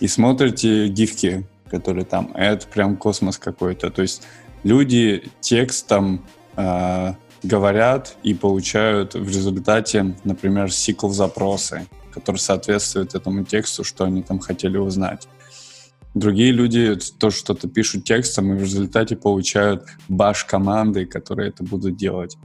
и 0.00 0.08
смотрите 0.08 0.88
гифки, 0.88 1.46
которые 1.70 2.04
там. 2.04 2.32
Это 2.34 2.66
прям 2.66 2.96
космос 2.96 3.38
какой-то. 3.38 3.90
То 3.90 4.02
есть 4.02 4.22
люди 4.62 5.30
текстом 5.40 6.24
э, 6.56 7.14
говорят 7.42 8.16
и 8.22 8.34
получают 8.34 9.14
в 9.14 9.28
результате, 9.28 10.16
например, 10.24 10.66
SQL-запросы, 10.66 11.86
которые 12.12 12.40
соответствуют 12.40 13.14
этому 13.14 13.44
тексту, 13.44 13.84
что 13.84 14.04
они 14.04 14.22
там 14.22 14.38
хотели 14.38 14.76
узнать. 14.76 15.28
Другие 16.14 16.50
люди 16.50 16.96
тоже 17.18 17.36
что-то 17.36 17.68
пишут 17.68 18.04
текстом 18.04 18.52
и 18.52 18.56
в 18.56 18.62
результате 18.62 19.16
получают 19.16 19.84
баш-команды, 20.08 21.04
которые 21.04 21.50
это 21.50 21.62
будут 21.62 21.96
делать. 21.96 22.38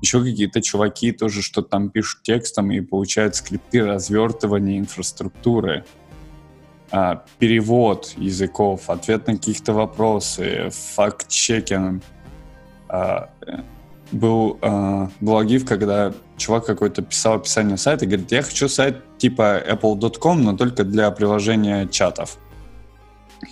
Еще 0.00 0.22
какие-то 0.22 0.62
чуваки 0.62 1.12
тоже 1.12 1.42
что-то 1.42 1.70
там 1.70 1.90
пишут 1.90 2.22
текстом 2.22 2.70
и 2.70 2.80
получают 2.80 3.34
скрипты 3.34 3.84
развертывания 3.84 4.78
инфраструктуры, 4.78 5.84
а, 6.90 7.24
перевод 7.38 8.14
языков, 8.16 8.88
ответ 8.88 9.26
на 9.26 9.34
какие-то 9.34 9.72
вопросы, 9.72 10.70
факт-чекинг. 10.94 12.02
А, 12.88 13.30
э, 13.46 13.58
был, 14.12 14.58
а, 14.62 15.10
был 15.20 15.46
когда 15.66 16.14
чувак 16.38 16.64
какой-то 16.64 17.02
писал 17.02 17.34
описание 17.34 17.76
сайта 17.76 18.04
и 18.04 18.08
говорит, 18.08 18.32
я 18.32 18.42
хочу 18.42 18.68
сайт 18.68 19.02
типа 19.18 19.62
apple.com, 19.68 20.42
но 20.42 20.56
только 20.56 20.84
для 20.84 21.10
приложения 21.10 21.86
чатов. 21.88 22.38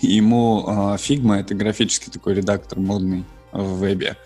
И 0.01 0.15
ему 0.15 0.65
а, 0.67 0.97
Figma, 0.97 1.41
это 1.41 1.55
графический 1.55 2.11
такой 2.11 2.35
редактор 2.35 2.81
модный 2.81 3.25
в 3.53 3.81
вебе, 3.81 4.17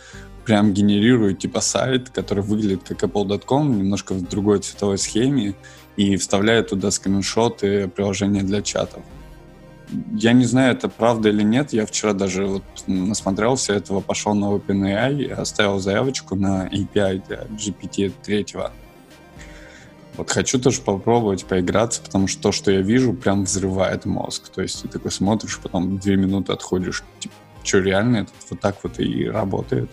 прям 0.51 0.73
генерирует 0.73 1.39
типа 1.39 1.61
сайт, 1.61 2.11
который 2.11 2.43
выглядит 2.43 2.83
как 2.83 3.05
apple.com, 3.05 3.79
немножко 3.79 4.15
в 4.15 4.29
другой 4.29 4.59
цветовой 4.59 4.99
схеме, 4.99 5.55
и 5.95 6.17
вставляет 6.17 6.71
туда 6.71 6.91
скриншоты 6.91 7.87
приложения 7.87 8.43
для 8.43 8.61
чатов. 8.61 9.01
Я 10.13 10.33
не 10.33 10.45
знаю, 10.45 10.73
это 10.73 10.89
правда 10.89 11.29
или 11.29 11.45
нет. 11.45 11.73
Я 11.73 11.87
вчера 11.87 12.15
даже 12.15 12.47
вот 12.47 12.65
насмотрелся 12.89 13.75
этого, 13.75 14.01
пошел 14.01 14.35
на 14.35 14.47
OpenAI 14.47 15.31
оставил 15.31 15.79
заявочку 15.79 16.35
на 16.35 16.67
API 16.67 17.23
для 17.29 17.45
GPT-3. 17.45 18.73
Вот 20.17 20.31
хочу 20.33 20.59
тоже 20.59 20.81
попробовать 20.81 21.45
поиграться, 21.45 22.03
потому 22.03 22.27
что 22.27 22.43
то, 22.43 22.51
что 22.51 22.73
я 22.73 22.81
вижу, 22.81 23.13
прям 23.13 23.45
взрывает 23.45 24.05
мозг. 24.05 24.49
То 24.49 24.63
есть 24.63 24.83
ты 24.83 24.89
такой 24.89 25.13
смотришь, 25.13 25.61
потом 25.63 25.99
две 25.99 26.17
минуты 26.17 26.53
отходишь, 26.53 27.05
типа, 27.21 27.35
что 27.63 27.79
реально 27.79 28.17
это 28.17 28.33
вот 28.51 28.59
так 28.59 28.83
вот 28.83 28.99
и 28.99 29.29
работает? 29.29 29.89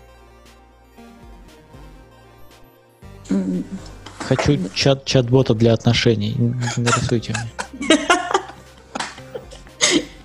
Хочу 4.19 4.57
чат, 4.73 5.05
чат-бота 5.05 5.53
для 5.53 5.73
отношений. 5.73 6.35
Нарисуйте 6.77 7.33
мне. 7.33 7.97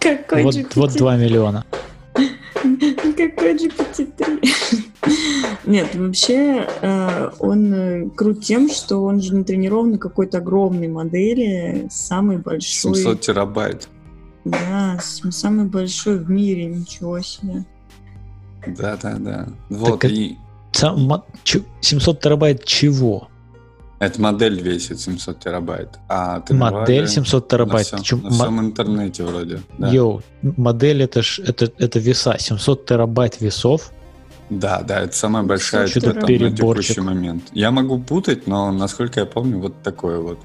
Какой 0.01 0.43
Вот, 0.43 0.55
GPT? 0.57 0.73
вот 0.75 0.93
2 0.93 1.17
миллиона. 1.17 1.65
Какой 2.15 3.55
GPT-3? 3.57 4.83
Нет, 5.67 5.95
вообще 5.95 6.67
э, 6.81 7.31
он 7.39 7.73
э, 7.73 8.09
крут 8.11 8.45
тем, 8.45 8.69
что 8.69 9.05
он 9.05 9.21
же 9.21 9.35
не 9.35 9.45
тренирован 9.45 9.93
на 9.93 9.99
какой-то 9.99 10.39
огромной 10.39 10.89
модели, 10.89 11.87
самый 11.91 12.39
большой. 12.39 12.95
700 12.97 13.21
терабайт. 13.21 13.89
Да, 14.45 14.99
самый 15.01 15.67
большой 15.67 16.19
в 16.19 16.29
мире, 16.29 16.67
ничего 16.67 17.21
себе. 17.21 17.65
Да-да-да. 18.67 19.49
Вот, 19.69 20.01
Так 20.01 20.11
и 20.11 20.37
700 20.73 22.21
терабайт 22.21 22.65
чего? 22.65 23.29
эта 24.03 24.21
модель 24.21 24.61
весит 24.61 24.99
700 24.99 25.39
терабайт. 25.39 25.91
А 26.09 26.43
Модель 26.51 27.07
700 27.07 27.49
терабайт. 27.49 27.93
На, 27.93 27.99
Ты 27.99 28.05
всем, 28.05 28.23
на 28.23 28.31
мо- 28.31 28.35
всем 28.35 28.61
интернете 28.61 29.23
вроде. 29.23 29.61
Да. 29.79 29.91
Йоу, 29.91 30.23
модель 30.43 31.05
это 31.05 31.23
ж 31.23 31.39
это, 31.39 31.71
это 31.79 32.01
веса. 32.01 32.37
700 32.37 32.85
терабайт 32.85 33.41
весов. 33.41 33.93
Да, 34.51 34.83
да, 34.83 35.03
это 35.03 35.15
самая 35.15 35.45
большая 35.45 35.87
Что-то 35.87 36.15
там, 36.15 36.23
на 36.23 36.51
текущий 36.51 37.01
момент. 37.01 37.45
Я 37.53 37.71
могу 37.71 38.01
путать, 38.01 38.49
но 38.49 38.73
насколько 38.73 39.21
я 39.21 39.27
помню, 39.27 39.61
вот 39.61 39.83
такое 39.83 40.19
вот. 40.19 40.39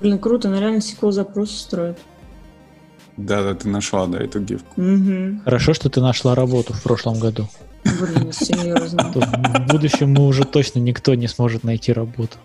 Блин, 0.00 0.18
круто, 0.18 0.48
она 0.48 0.60
реально 0.60 0.78
SQL 0.78 1.10
запросы 1.10 1.58
строит. 1.58 1.98
Да, 3.16 3.42
да, 3.42 3.54
ты 3.54 3.68
нашла, 3.68 4.06
да, 4.06 4.18
эту 4.18 4.40
гифку. 4.40 4.80
Угу. 4.80 5.42
Хорошо, 5.44 5.74
что 5.74 5.90
ты 5.90 6.00
нашла 6.00 6.36
работу 6.36 6.72
в 6.72 6.82
прошлом 6.82 7.18
году. 7.18 7.48
Блин, 7.84 8.32
серьезно. 8.32 9.12
То 9.12 9.20
в 9.20 9.66
будущем 9.72 10.12
мы 10.12 10.26
уже 10.26 10.44
точно 10.44 10.78
никто 10.78 11.14
не 11.14 11.28
сможет 11.28 11.64
найти 11.64 11.92
работу. 11.92 12.36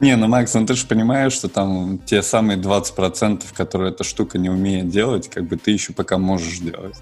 Не, 0.00 0.16
ну, 0.16 0.28
Макс, 0.28 0.54
ну 0.54 0.64
ты 0.64 0.74
же 0.74 0.86
понимаешь, 0.86 1.34
что 1.34 1.48
там 1.48 1.98
те 2.06 2.22
самые 2.22 2.58
20%, 2.58 3.42
которые 3.54 3.92
эта 3.92 4.02
штука 4.02 4.38
не 4.38 4.48
умеет 4.48 4.88
делать, 4.88 5.28
как 5.28 5.46
бы 5.46 5.56
ты 5.56 5.72
еще 5.72 5.92
пока 5.92 6.16
можешь 6.16 6.58
делать. 6.58 6.96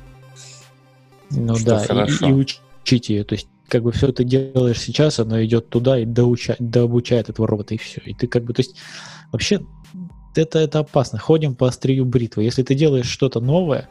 Ну 1.30 1.55
Что 1.55 1.66
да, 1.66 1.84
и- 1.84 1.86
хорошо. 1.86 2.28
и, 2.28 2.32
учить 2.32 3.09
ее. 3.09 3.22
То 3.22 3.34
есть, 3.36 3.46
как 3.68 3.82
бы 3.84 3.92
все 3.92 4.11
ты 4.12 4.24
делаешь 4.24 4.80
сейчас, 4.80 5.20
оно 5.20 5.44
идет 5.44 5.68
туда 5.68 5.99
и 6.01 6.07
доуча- 6.07 6.57
дообучает 6.59 7.28
этого 7.28 7.46
робота, 7.46 7.74
и 7.74 7.78
все. 7.78 8.01
И 8.05 8.14
ты 8.14 8.26
как 8.26 8.42
бы, 8.44 8.53
то 8.53 8.62
есть, 8.62 8.74
вообще, 9.30 9.61
это, 10.34 10.59
это 10.59 10.80
опасно. 10.80 11.18
Ходим 11.20 11.55
по 11.55 11.68
острию 11.68 12.05
бритвы. 12.05 12.42
Если 12.42 12.62
ты 12.64 12.74
делаешь 12.74 13.07
что-то 13.09 13.40
новое, 13.40 13.88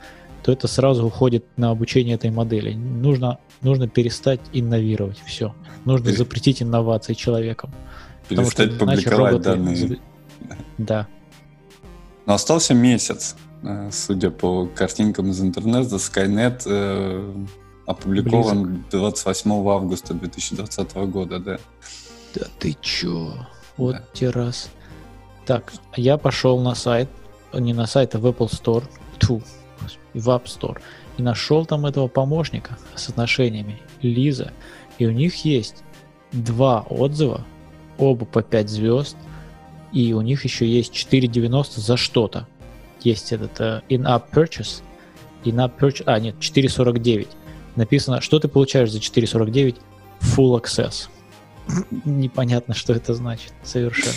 то 0.48 0.54
это 0.54 0.70
сразу 0.70 1.06
уходит 1.06 1.44
на 1.58 1.72
обучение 1.72 2.16
этой 2.16 2.32
модели. 2.32 2.74
Нужно, 2.74 3.38
нужно 3.62 3.90
перестать 3.90 4.40
инновировать. 4.54 5.22
Все. 5.26 5.54
Нужно 5.84 6.06
Пере- 6.06 6.18
запретить 6.20 6.62
инновации 6.64 7.16
человеком. 7.16 7.74
Что 8.28 8.36
Перестать 8.36 8.68
иначе 8.70 8.80
публиковать 8.80 9.08
роботы 9.34 9.44
данные. 9.44 10.00
Да. 10.78 11.08
Но 12.26 12.34
остался 12.34 12.74
месяц, 12.74 13.36
э, 13.62 13.90
судя 13.92 14.30
по 14.32 14.68
картинкам 14.68 15.32
из 15.32 15.42
интернета, 15.42 15.98
Skynet 15.98 16.62
э, 16.66 17.46
опубликован 17.86 18.86
28 18.90 19.52
августа 19.70 20.14
2020 20.14 20.96
года, 21.08 21.40
да. 21.40 21.58
Да 22.36 22.46
ты 22.58 22.74
чё? 22.80 23.34
Вот 23.76 23.96
Да. 23.98 24.04
те 24.14 24.30
раз. 24.30 24.70
Так, 25.46 25.74
я 25.98 26.18
пошел 26.18 26.58
на 26.62 26.74
сайт, 26.74 27.10
не 27.54 27.74
на 27.74 27.86
сайт, 27.86 28.16
а 28.16 28.20
в 28.20 28.26
Apple 28.26 28.50
Store, 28.50 28.86
тьфу, 29.20 29.42
в 30.18 30.30
App 30.30 30.46
Store, 30.46 30.80
и 31.18 31.22
нашел 31.22 31.66
там 31.66 31.86
этого 31.86 32.08
помощника 32.08 32.78
с 32.96 33.10
отношениями, 33.10 33.80
Лиза, 34.02 34.52
и 34.98 35.06
у 35.06 35.12
них 35.12 35.46
есть 35.46 35.84
два 36.32 36.82
отзыва, 36.90 37.46
оба 37.98 38.26
по 38.26 38.42
5 38.42 38.70
звезд, 38.70 39.18
и 39.94 40.14
у 40.14 40.22
них 40.22 40.44
еще 40.44 40.68
есть 40.68 40.94
4.90 40.94 41.80
за 41.80 41.98
что-то. 41.98 42.48
Есть 43.02 43.32
этот 43.32 43.60
uh, 43.60 43.84
in-app 43.90 44.26
purchase, 44.32 44.82
in-app 45.44 45.74
purchase, 45.80 46.04
а 46.06 46.20
нет, 46.20 46.36
4.49. 46.40 47.28
Написано, 47.76 48.22
что 48.22 48.40
ты 48.40 48.48
получаешь 48.48 48.92
за 48.92 49.00
4.49? 49.00 49.78
Full 50.20 50.62
access. 50.62 51.10
Непонятно, 52.06 52.74
что 52.74 52.94
это 52.94 53.14
значит 53.14 53.54
совершенно. 53.64 54.16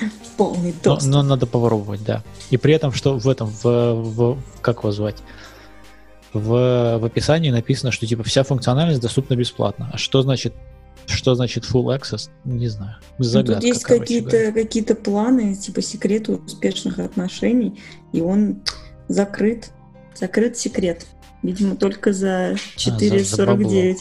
Полный 0.36 0.72
Но, 0.84 0.90
доступ. 0.94 1.10
но 1.12 1.22
надо 1.22 1.46
попробовать, 1.46 2.04
да. 2.04 2.22
И 2.50 2.56
при 2.56 2.74
этом, 2.74 2.92
что 2.92 3.18
в 3.18 3.28
этом, 3.28 3.48
в, 3.48 3.64
в- 3.64 4.38
как 4.60 4.78
его 4.78 4.92
звать? 4.92 5.16
В, 6.32 6.98
в 7.00 7.04
описании 7.04 7.50
написано, 7.50 7.92
что 7.92 8.06
типа 8.06 8.22
вся 8.22 8.42
функциональность 8.42 9.00
доступна 9.00 9.34
бесплатно. 9.36 9.90
А 9.92 9.96
что 9.96 10.20
значит, 10.22 10.54
что 11.06 11.34
значит 11.34 11.64
full 11.64 11.86
access? 11.98 12.28
Не 12.44 12.68
знаю. 12.68 12.96
Ну, 13.18 13.24
Загадка, 13.24 13.54
Тут 13.54 13.64
есть 13.64 13.84
какие-то 13.84 14.52
какие 14.52 14.82
планы, 14.82 15.54
типа 15.54 15.80
секреты 15.80 16.32
успешных 16.32 16.98
отношений, 16.98 17.80
и 18.12 18.20
он 18.20 18.62
закрыт. 19.08 19.70
Закрыт 20.14 20.58
секрет. 20.58 21.06
Видимо, 21.42 21.76
только 21.76 22.12
за 22.12 22.56
за- 22.76 22.90
за 22.90 22.96
4,49. 22.96 23.96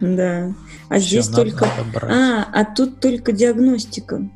да. 0.00 0.54
А 0.88 0.94
Всё, 0.98 1.08
здесь 1.08 1.28
надо- 1.30 1.42
только... 1.50 1.64
надо 1.66 1.84
брать. 1.94 2.12
А, 2.12 2.48
а 2.52 2.64
тут 2.74 3.00
только 3.00 3.32
диагностика. 3.32 4.28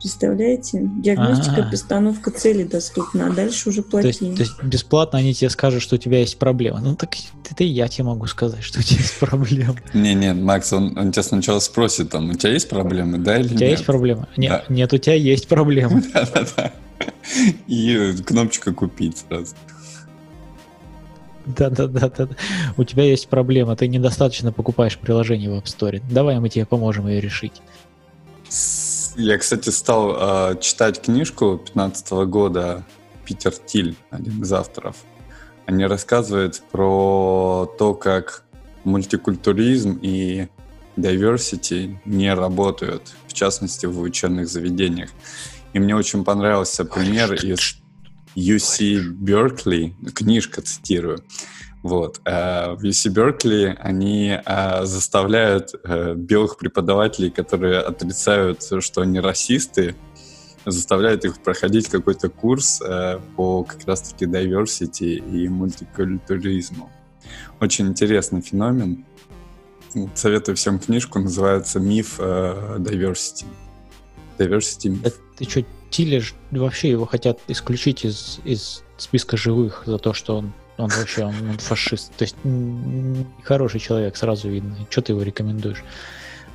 Представляете? 0.00 0.80
Диагностика, 0.96 1.66
А. 1.66 1.70
постановка 1.70 2.30
цели 2.30 2.64
доступна, 2.64 3.26
а 3.26 3.30
дальше 3.30 3.68
уже 3.68 3.82
То 3.82 3.98
есть, 4.00 4.20
плати. 4.20 4.34
то 4.34 4.42
есть 4.42 4.62
бесплатно 4.62 5.18
они 5.18 5.34
тебе 5.34 5.50
скажут, 5.50 5.82
что 5.82 5.96
у 5.96 5.98
тебя 5.98 6.20
есть 6.20 6.38
проблема. 6.38 6.80
Ну 6.80 6.96
так 6.96 7.14
это 7.50 7.64
и 7.64 7.66
я 7.66 7.86
тебе 7.86 8.04
могу 8.04 8.26
сказать, 8.26 8.62
что 8.62 8.78
у 8.78 8.82
тебя 8.82 8.98
есть 8.98 9.18
проблема. 9.18 9.76
Не-не, 9.92 10.32
Макс, 10.32 10.72
он, 10.72 10.96
он 10.98 11.12
тебя 11.12 11.22
сначала 11.22 11.58
спросит, 11.58 12.08
там, 12.10 12.30
у 12.30 12.34
тебя 12.34 12.52
есть 12.52 12.70
проблемы, 12.70 13.18
да 13.18 13.36
или 13.36 13.44
У 13.46 13.48
тебя 13.48 13.58
нет? 13.68 13.70
есть 13.72 13.84
проблема? 13.84 14.26
Нет, 14.38 14.64
Да. 14.68 14.74
нет, 14.74 14.92
у 14.94 14.96
тебя 14.98 15.14
есть 15.16 15.48
проблема. 15.48 16.00
Да-да-да. 16.14 16.72
И 17.66 18.14
кнопочка 18.24 18.72
купить 18.72 19.18
сразу. 19.18 19.54
Да-да-да. 21.46 22.28
У 22.76 22.84
тебя 22.84 23.04
есть 23.04 23.28
проблема, 23.28 23.76
ты 23.76 23.88
недостаточно 23.88 24.52
покупаешь 24.52 24.96
приложение 24.96 25.50
в 25.50 25.54
App 25.54 25.64
Store. 25.64 26.02
Давай 26.10 26.38
мы 26.40 26.48
тебе 26.48 26.64
поможем 26.64 27.08
ее 27.08 27.20
решить. 27.20 27.60
Я, 29.22 29.36
кстати, 29.36 29.68
стал 29.68 30.16
э, 30.52 30.56
читать 30.62 31.02
книжку 31.02 31.58
15 31.58 32.10
года 32.26 32.86
Питер 33.26 33.52
Тиль, 33.52 33.94
один 34.08 34.42
из 34.42 34.50
авторов. 34.50 34.96
Они 35.66 35.84
рассказывают 35.84 36.62
про 36.72 37.70
то, 37.78 37.92
как 37.92 38.44
мультикультуризм 38.84 39.98
и 40.00 40.48
diversity 40.96 41.98
не 42.06 42.32
работают, 42.32 43.12
в 43.26 43.34
частности, 43.34 43.84
в 43.84 44.00
учебных 44.00 44.48
заведениях. 44.48 45.10
И 45.74 45.78
мне 45.78 45.94
очень 45.94 46.24
понравился 46.24 46.86
пример 46.86 47.34
из 47.34 47.76
UC 48.34 49.00
Беркли, 49.00 49.94
книжка 50.14 50.62
цитирую. 50.62 51.22
Вот. 51.82 52.20
э, 52.24 52.74
В 52.74 52.84
UC 52.84 53.10
Беркли 53.10 53.76
они 53.80 54.38
э, 54.44 54.84
заставляют 54.84 55.70
э, 55.84 56.14
белых 56.14 56.58
преподавателей, 56.58 57.30
которые 57.30 57.78
отрицают, 57.80 58.62
что 58.80 59.00
они 59.00 59.18
расисты, 59.20 59.94
заставляют 60.66 61.24
их 61.24 61.40
проходить 61.42 61.88
какой-то 61.88 62.28
курс 62.28 62.82
э, 62.82 63.18
по 63.36 63.64
как 63.64 63.86
раз-таки 63.86 64.26
diversity 64.26 65.14
и 65.14 65.48
мультикультуризму. 65.48 66.90
Очень 67.60 67.88
интересный 67.88 68.42
феномен. 68.42 69.04
Советую 70.14 70.56
всем 70.56 70.78
книжку, 70.78 71.18
называется 71.18 71.80
«Миф 71.80 72.16
э, 72.18 72.76
diversity». 72.78 73.46
Diversity 74.38 75.00
Да 75.02 75.10
ты 75.36 75.44
что, 75.48 75.64
Тилли 75.90 76.18
ж- 76.18 76.34
вообще 76.50 76.90
его 76.90 77.04
хотят 77.06 77.40
исключить 77.48 78.04
из, 78.04 78.38
из 78.44 78.84
списка 78.98 79.36
живых 79.36 79.82
за 79.86 79.98
то, 79.98 80.12
что 80.12 80.36
он, 80.36 80.52
он 80.80 80.90
вообще 80.90 81.24
он, 81.24 81.34
он 81.50 81.58
фашист. 81.58 82.12
То 82.16 82.24
есть 82.24 82.36
хороший 83.44 83.80
человек, 83.80 84.16
сразу 84.16 84.48
видно. 84.48 84.76
Что 84.90 85.02
ты 85.02 85.12
его 85.12 85.22
рекомендуешь? 85.22 85.84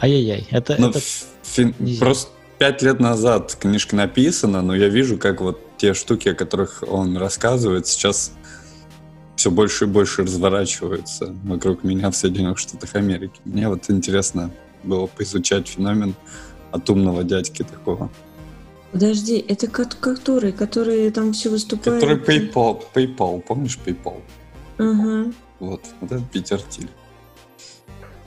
Ай-яй-яй. 0.01 0.47
Это, 0.51 0.75
Ну, 0.77 0.89
это 0.89 0.99
фин- 1.43 1.99
просто 1.99 2.29
пять 2.57 2.81
лет 2.81 2.99
назад 2.99 3.55
книжка 3.59 3.95
написана, 3.95 4.61
но 4.61 4.75
я 4.75 4.89
вижу, 4.89 5.17
как 5.17 5.41
вот 5.41 5.59
те 5.77 5.93
штуки, 5.93 6.29
о 6.29 6.33
которых 6.35 6.83
он 6.87 7.17
рассказывает, 7.17 7.87
сейчас 7.87 8.31
все 9.35 9.51
больше 9.51 9.85
и 9.85 9.87
больше 9.87 10.23
разворачиваются 10.23 11.35
вокруг 11.43 11.83
меня 11.83 12.09
в 12.09 12.15
Соединенных 12.15 12.57
Штатах 12.57 12.95
Америки. 12.95 13.39
Мне 13.43 13.67
вот 13.67 13.89
интересно 13.89 14.51
было 14.83 15.07
поизучать 15.07 15.67
феномен 15.67 16.15
от 16.71 16.89
умного 16.89 17.23
дядьки 17.23 17.63
такого. 17.63 18.09
Подожди, 18.91 19.37
это 19.47 19.67
ко- 19.67 19.85
который, 19.99 20.51
который 20.53 21.09
там 21.11 21.33
все 21.33 21.49
выступает? 21.49 22.01
Который 22.01 22.17
PayPal, 22.17 22.81
PayPal, 22.93 23.41
помнишь 23.41 23.77
PayPal? 23.85 24.21
Ага, 24.77 25.31
Вот, 25.59 25.81
вот 26.01 26.11
это 26.11 26.23
Питер 26.31 26.61
Тиль. 26.61 26.89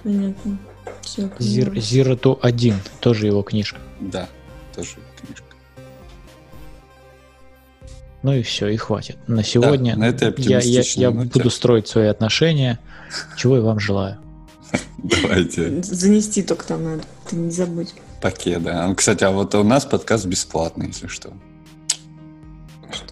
понятно. 0.02 0.58
Все, 1.02 1.22
Zero, 1.38 1.72
Zero 1.74 2.18
to 2.20 2.38
1, 2.42 2.74
тоже 3.00 3.26
его 3.26 3.42
книжка. 3.42 3.78
Да, 4.00 4.28
тоже 4.74 4.96
книжка. 5.20 5.44
Ну 8.22 8.32
и 8.34 8.42
все, 8.42 8.68
и 8.68 8.76
хватит. 8.76 9.16
На 9.26 9.42
сегодня 9.44 9.96
на 9.96 10.08
этой 10.08 10.34
я, 10.38 10.58
я, 10.60 10.82
я 10.84 11.10
ноте. 11.10 11.30
буду 11.30 11.50
строить 11.50 11.86
свои 11.88 12.06
отношения, 12.08 12.78
чего 13.36 13.56
я 13.56 13.62
вам 13.62 13.78
желаю. 13.78 14.18
Давайте. 14.98 15.82
Занести 15.82 16.42
только 16.42 16.66
там 16.66 16.84
надо, 16.84 17.02
ты 17.28 17.36
не 17.36 17.50
забудь. 17.50 17.94
Пакет, 18.20 18.62
да. 18.62 18.92
Кстати, 18.94 19.24
а 19.24 19.30
вот 19.30 19.54
у 19.54 19.62
нас 19.62 19.84
подкаст 19.84 20.26
бесплатный, 20.26 20.88
если 20.88 21.06
что. 21.06 21.32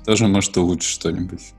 Тоже 0.05 0.27
может 0.27 0.57
улучшить 0.57 0.91
что-нибудь. 0.91 1.53